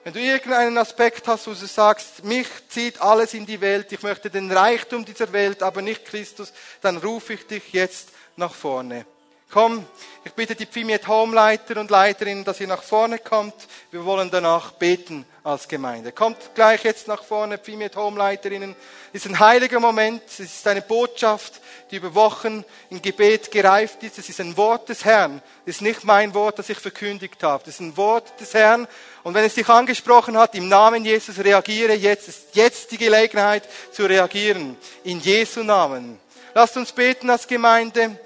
Wenn 0.04 0.14
du 0.14 0.20
irgendeinen 0.20 0.78
Aspekt 0.78 1.28
hast, 1.28 1.46
wo 1.48 1.52
du 1.52 1.66
sagst, 1.66 2.24
mich 2.24 2.48
zieht 2.70 3.02
alles 3.02 3.36
in 3.36 3.46
die 3.46 3.62
Welt, 3.62 3.92
ich 3.92 4.02
möchte 4.02 4.32
den 4.32 4.52
Reichtum 4.52 5.06
dieser 5.06 5.32
Welt, 5.32 5.62
aber 5.62 5.84
nicht 5.84 6.06
Christus, 6.06 6.54
dann 6.82 6.98
rufe 6.98 7.34
ich 7.34 7.46
dich 7.46 7.72
jetzt 7.72 8.10
nach 8.36 8.54
vorne. 8.54 9.06
Komm, 9.52 9.86
ich 10.24 10.32
bitte 10.32 10.56
die 10.56 10.66
Pfimiet 10.66 11.10
Home-Leiter 11.10 11.78
und 11.78 11.92
Leiterinnen, 11.92 12.46
dass 12.46 12.62
ihr 12.62 12.68
nach 12.68 12.84
vorne 12.84 13.20
kommt. 13.20 13.54
Wir 13.92 14.06
wollen 14.06 14.32
danach 14.32 14.72
beten 14.72 15.26
als 15.44 15.68
Gemeinde. 15.68 16.14
Kommt 16.14 16.38
gleich 16.56 16.86
jetzt 16.86 17.10
nach 17.10 17.22
vorne, 17.22 17.58
Pfimiet 17.58 17.98
Home-Leiterinnen. 17.98 18.78
Es 19.12 19.26
ist 19.26 19.32
ein 19.32 19.40
heiliger 19.40 19.82
Moment. 19.82 20.22
Es 20.26 20.40
ist 20.40 20.66
eine 20.68 20.82
Botschaft, 20.82 21.60
die 21.90 21.98
über 21.98 22.16
Wochen 22.16 22.64
im 22.90 23.02
Gebet 23.02 23.52
gereift 23.52 24.02
ist. 24.04 24.20
Es 24.20 24.30
ist 24.30 24.40
ein 24.40 24.56
Wort 24.56 24.88
des 24.88 25.04
Herrn. 25.04 25.42
Es 25.66 25.76
ist 25.76 25.82
nicht 25.82 26.06
mein 26.06 26.34
Wort, 26.34 26.58
das 26.58 26.70
ich 26.70 26.80
verkündigt 26.80 27.44
habe. 27.44 27.64
Es 27.64 27.74
ist 27.74 27.82
ein 27.82 27.98
Wort 27.98 28.40
des 28.40 28.54
Herrn. 28.54 28.88
Und 29.24 29.34
wenn 29.34 29.44
es 29.44 29.56
dich 29.56 29.68
angesprochen 29.68 30.38
hat, 30.38 30.56
im 30.56 30.70
Namen 30.70 31.04
Jesus 31.04 31.38
reagiere 31.40 31.94
jetzt. 31.94 32.30
Es 32.30 32.38
ist 32.38 32.56
jetzt 32.56 32.92
die 32.92 32.98
Gelegenheit 32.98 33.68
zu 33.92 34.06
reagieren. 34.06 34.78
In 35.04 35.20
Jesu 35.20 35.62
Namen. 35.62 36.21
Lasst 36.54 36.76
uns 36.76 36.92
beten 36.92 37.30
als 37.30 37.48
Gemeinde. 37.48 38.18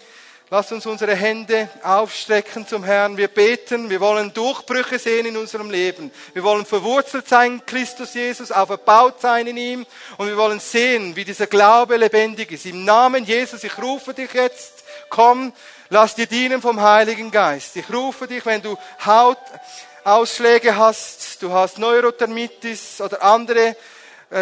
Lasst 0.51 0.71
uns 0.71 0.85
unsere 0.85 1.15
Hände 1.15 1.69
aufstrecken 1.81 2.67
zum 2.67 2.83
Herrn. 2.83 3.17
Wir 3.17 3.27
beten, 3.27 3.89
wir 3.89 3.99
wollen 3.99 4.31
Durchbrüche 4.31 4.99
sehen 4.99 5.25
in 5.25 5.37
unserem 5.37 5.71
Leben. 5.71 6.11
Wir 6.33 6.43
wollen 6.43 6.65
verwurzelt 6.65 7.27
sein 7.27 7.53
in 7.53 7.65
Christus 7.65 8.13
Jesus, 8.13 8.51
auferbaut 8.51 9.19
sein 9.21 9.47
in 9.47 9.57
ihm. 9.57 9.85
Und 10.17 10.27
wir 10.27 10.37
wollen 10.37 10.59
sehen, 10.59 11.15
wie 11.15 11.25
dieser 11.25 11.47
Glaube 11.47 11.97
lebendig 11.97 12.51
ist. 12.51 12.67
Im 12.67 12.85
Namen 12.85 13.25
Jesus, 13.25 13.63
ich 13.63 13.77
rufe 13.79 14.13
dich 14.13 14.33
jetzt, 14.33 14.83
komm, 15.09 15.51
lass 15.89 16.13
dir 16.13 16.27
dienen 16.27 16.61
vom 16.61 16.79
Heiligen 16.79 17.31
Geist. 17.31 17.75
Ich 17.75 17.91
rufe 17.91 18.27
dich, 18.27 18.45
wenn 18.45 18.61
du 18.61 18.77
Hautausschläge 19.03 20.75
hast, 20.77 21.41
du 21.41 21.51
hast 21.53 21.79
Neurothermitis 21.79 23.01
oder 23.01 23.23
andere 23.23 23.75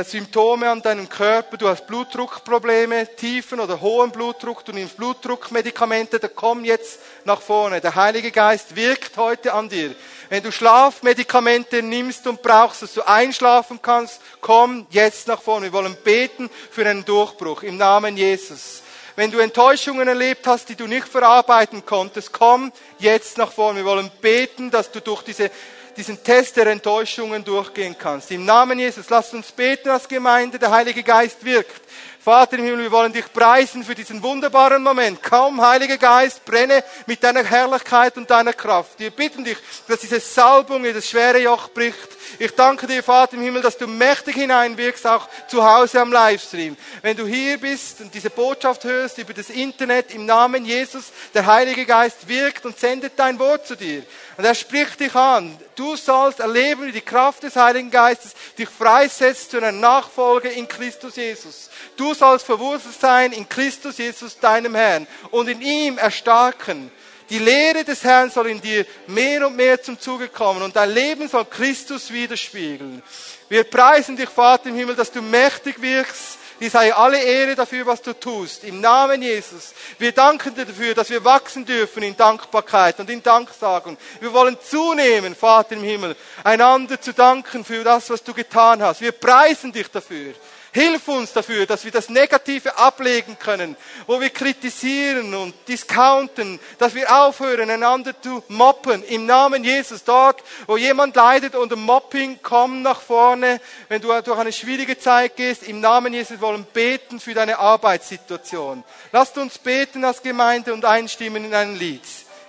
Symptome 0.01 0.71
an 0.71 0.81
deinem 0.81 1.07
Körper, 1.07 1.55
du 1.55 1.67
hast 1.67 1.85
Blutdruckprobleme, 1.85 3.15
tiefen 3.15 3.59
oder 3.59 3.79
hohen 3.79 4.09
Blutdruck, 4.09 4.65
du 4.65 4.71
nimmst 4.71 4.97
Blutdruckmedikamente, 4.97 6.19
dann 6.19 6.31
komm 6.33 6.65
jetzt 6.65 6.99
nach 7.25 7.39
vorne. 7.39 7.79
Der 7.79 7.93
Heilige 7.93 8.31
Geist 8.31 8.75
wirkt 8.75 9.17
heute 9.17 9.53
an 9.53 9.69
dir. 9.69 9.93
Wenn 10.29 10.41
du 10.41 10.51
Schlafmedikamente 10.51 11.83
nimmst 11.83 12.25
und 12.25 12.41
brauchst, 12.41 12.81
dass 12.81 12.95
du 12.95 13.07
einschlafen 13.07 13.79
kannst, 13.83 14.19
komm 14.41 14.87
jetzt 14.89 15.27
nach 15.27 15.39
vorne. 15.43 15.67
Wir 15.67 15.73
wollen 15.73 15.95
beten 16.03 16.49
für 16.71 16.87
einen 16.87 17.05
Durchbruch 17.05 17.61
im 17.61 17.77
Namen 17.77 18.17
Jesus. 18.17 18.81
Wenn 19.15 19.29
du 19.29 19.37
Enttäuschungen 19.37 20.07
erlebt 20.07 20.47
hast, 20.47 20.69
die 20.69 20.75
du 20.75 20.87
nicht 20.87 21.07
verarbeiten 21.07 21.85
konntest, 21.85 22.33
komm 22.33 22.71
jetzt 22.97 23.37
nach 23.37 23.51
vorne. 23.51 23.81
Wir 23.81 23.85
wollen 23.85 24.09
beten, 24.21 24.71
dass 24.71 24.89
du 24.89 25.01
durch 25.01 25.21
diese 25.21 25.51
diesen 25.97 26.23
Test 26.23 26.57
der 26.57 26.67
Enttäuschungen 26.67 27.43
durchgehen 27.43 27.95
kannst. 27.97 28.31
Im 28.31 28.45
Namen 28.45 28.79
Jesus, 28.79 29.09
lass 29.09 29.33
uns 29.33 29.51
beten 29.51 29.89
als 29.89 30.07
Gemeinde, 30.07 30.59
der 30.59 30.71
Heilige 30.71 31.03
Geist 31.03 31.43
wirkt. 31.43 31.81
Vater 32.23 32.57
im 32.57 32.63
Himmel, 32.63 32.83
wir 32.83 32.91
wollen 32.93 33.11
dich 33.11 33.33
preisen 33.33 33.83
für 33.83 33.95
diesen 33.95 34.23
wunderbaren 34.23 34.81
Moment. 34.81 35.21
Kaum, 35.21 35.59
Heiliger 35.59 35.97
Geist, 35.97 36.45
brenne 36.45 36.81
mit 37.05 37.21
deiner 37.21 37.43
Herrlichkeit 37.43 38.15
und 38.15 38.29
deiner 38.31 38.53
Kraft. 38.53 38.97
Wir 38.97 39.11
bitten 39.11 39.43
dich, 39.43 39.57
dass 39.89 39.99
diese 39.99 40.21
Salbung, 40.21 40.85
das 40.85 41.09
schwere 41.09 41.39
Joch 41.39 41.67
bricht. 41.71 41.97
Ich 42.39 42.55
danke 42.55 42.87
dir, 42.87 43.03
Vater 43.03 43.35
im 43.35 43.41
Himmel, 43.41 43.61
dass 43.61 43.77
du 43.77 43.87
mächtig 43.87 44.35
hineinwirkst, 44.35 45.05
auch 45.05 45.27
zu 45.49 45.69
Hause 45.69 45.99
am 45.99 46.13
Livestream. 46.13 46.77
Wenn 47.01 47.17
du 47.17 47.27
hier 47.27 47.57
bist 47.57 47.99
und 47.99 48.13
diese 48.13 48.29
Botschaft 48.29 48.85
hörst 48.85 49.17
über 49.17 49.33
das 49.33 49.49
Internet 49.49 50.13
im 50.13 50.25
Namen 50.25 50.63
Jesus, 50.63 51.11
der 51.33 51.45
Heilige 51.45 51.85
Geist 51.85 52.29
wirkt 52.29 52.65
und 52.65 52.79
sendet 52.79 53.19
dein 53.19 53.37
Wort 53.37 53.67
zu 53.67 53.75
dir. 53.75 54.01
Und 54.37 54.45
er 54.45 54.55
spricht 54.55 55.01
dich 55.01 55.13
an. 55.13 55.57
Du 55.75 55.97
sollst 55.97 56.39
erleben, 56.39 56.87
wie 56.87 56.91
die 56.93 57.01
Kraft 57.01 57.43
des 57.43 57.55
Heiligen 57.57 57.91
Geistes 57.91 58.33
dich 58.57 58.69
freisetzt 58.69 59.51
zu 59.51 59.57
einer 59.57 59.73
Nachfolge 59.73 60.49
in 60.49 60.67
Christus 60.67 61.17
Jesus. 61.17 61.69
Du 61.97 62.13
sollst 62.13 62.45
verwurzelt 62.45 62.99
sein 62.99 63.31
in 63.31 63.47
Christus 63.47 63.97
Jesus, 63.97 64.39
deinem 64.39 64.75
Herrn, 64.75 65.07
und 65.31 65.47
in 65.47 65.61
ihm 65.61 65.97
erstarken. 65.97 66.91
Die 67.29 67.39
Lehre 67.39 67.83
des 67.83 68.03
Herrn 68.03 68.29
soll 68.29 68.47
in 68.47 68.61
dir 68.61 68.85
mehr 69.07 69.47
und 69.47 69.55
mehr 69.55 69.81
zum 69.81 69.99
Zuge 69.99 70.27
kommen 70.27 70.61
und 70.61 70.75
dein 70.75 70.91
Leben 70.91 71.27
soll 71.27 71.45
Christus 71.45 72.11
widerspiegeln. 72.11 73.01
Wir 73.49 73.63
preisen 73.63 74.15
dich, 74.15 74.29
Vater 74.29 74.69
im 74.69 74.75
Himmel, 74.75 74.95
dass 74.95 75.11
du 75.11 75.21
mächtig 75.21 75.81
wirkst 75.81 76.37
Dir 76.63 76.69
sei 76.69 76.93
alle 76.93 77.21
Ehre 77.21 77.55
dafür, 77.55 77.85
was 77.85 78.01
du 78.01 78.13
tust. 78.13 78.63
Im 78.63 78.79
Namen 78.79 79.21
Jesus. 79.21 79.73
Wir 79.97 80.13
danken 80.13 80.55
dir 80.55 80.65
dafür, 80.65 80.93
dass 80.93 81.09
wir 81.09 81.21
wachsen 81.25 81.65
dürfen 81.65 82.03
in 82.03 82.15
Dankbarkeit 82.15 82.99
und 83.01 83.09
in 83.09 83.21
Danksagung. 83.21 83.97
Wir 84.21 84.31
wollen 84.31 84.57
zunehmen, 84.61 85.35
Vater 85.35 85.75
im 85.75 85.83
Himmel, 85.83 86.15
einander 86.43 87.01
zu 87.01 87.11
danken 87.11 87.65
für 87.65 87.83
das, 87.83 88.09
was 88.09 88.23
du 88.23 88.33
getan 88.33 88.81
hast. 88.81 89.01
Wir 89.01 89.11
preisen 89.11 89.73
dich 89.73 89.89
dafür. 89.89 90.33
Hilf 90.73 91.07
uns 91.07 91.31
dafür, 91.33 91.67
dass 91.67 91.85
wir 91.85 91.91
das 91.91 92.09
Negative 92.09 92.75
ablegen 92.79 93.37
können, 93.37 93.77
wo 94.07 94.19
wir 94.19 94.31
kritisieren 94.31 95.35
und 95.35 95.53
discounten, 95.67 96.59
dass 96.79 96.95
wir 96.95 97.15
aufhören, 97.15 97.69
einander 97.69 98.19
zu 98.19 98.43
moppen. 98.47 99.03
Im 99.03 99.27
Namen 99.27 99.63
Jesus, 99.63 100.03
dort, 100.03 100.43
wo 100.65 100.75
jemand 100.75 101.15
leidet 101.15 101.53
unter 101.53 101.75
Mopping, 101.75 102.39
komm 102.41 102.81
nach 102.81 103.01
vorne. 103.01 103.61
Wenn 103.87 104.01
du 104.01 104.19
durch 104.23 104.39
eine 104.39 104.51
schwierige 104.51 104.97
Zeit 104.97 105.35
gehst, 105.35 105.61
im 105.61 105.79
Namen 105.79 106.11
Jesus 106.11 106.41
wollen 106.41 106.65
beten 106.73 107.19
für 107.19 107.35
deine 107.35 107.59
Arbeitssituation. 107.59 108.83
Lasst 109.11 109.37
uns 109.37 109.59
beten 109.59 110.03
als 110.03 110.23
Gemeinde 110.23 110.73
und 110.73 110.85
einstimmen 110.85 111.45
in 111.45 111.53
ein 111.53 111.75
Lied. 111.75 112.01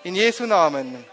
In 0.03 0.15
Jesu 0.15 0.47
Namen. 0.47 1.05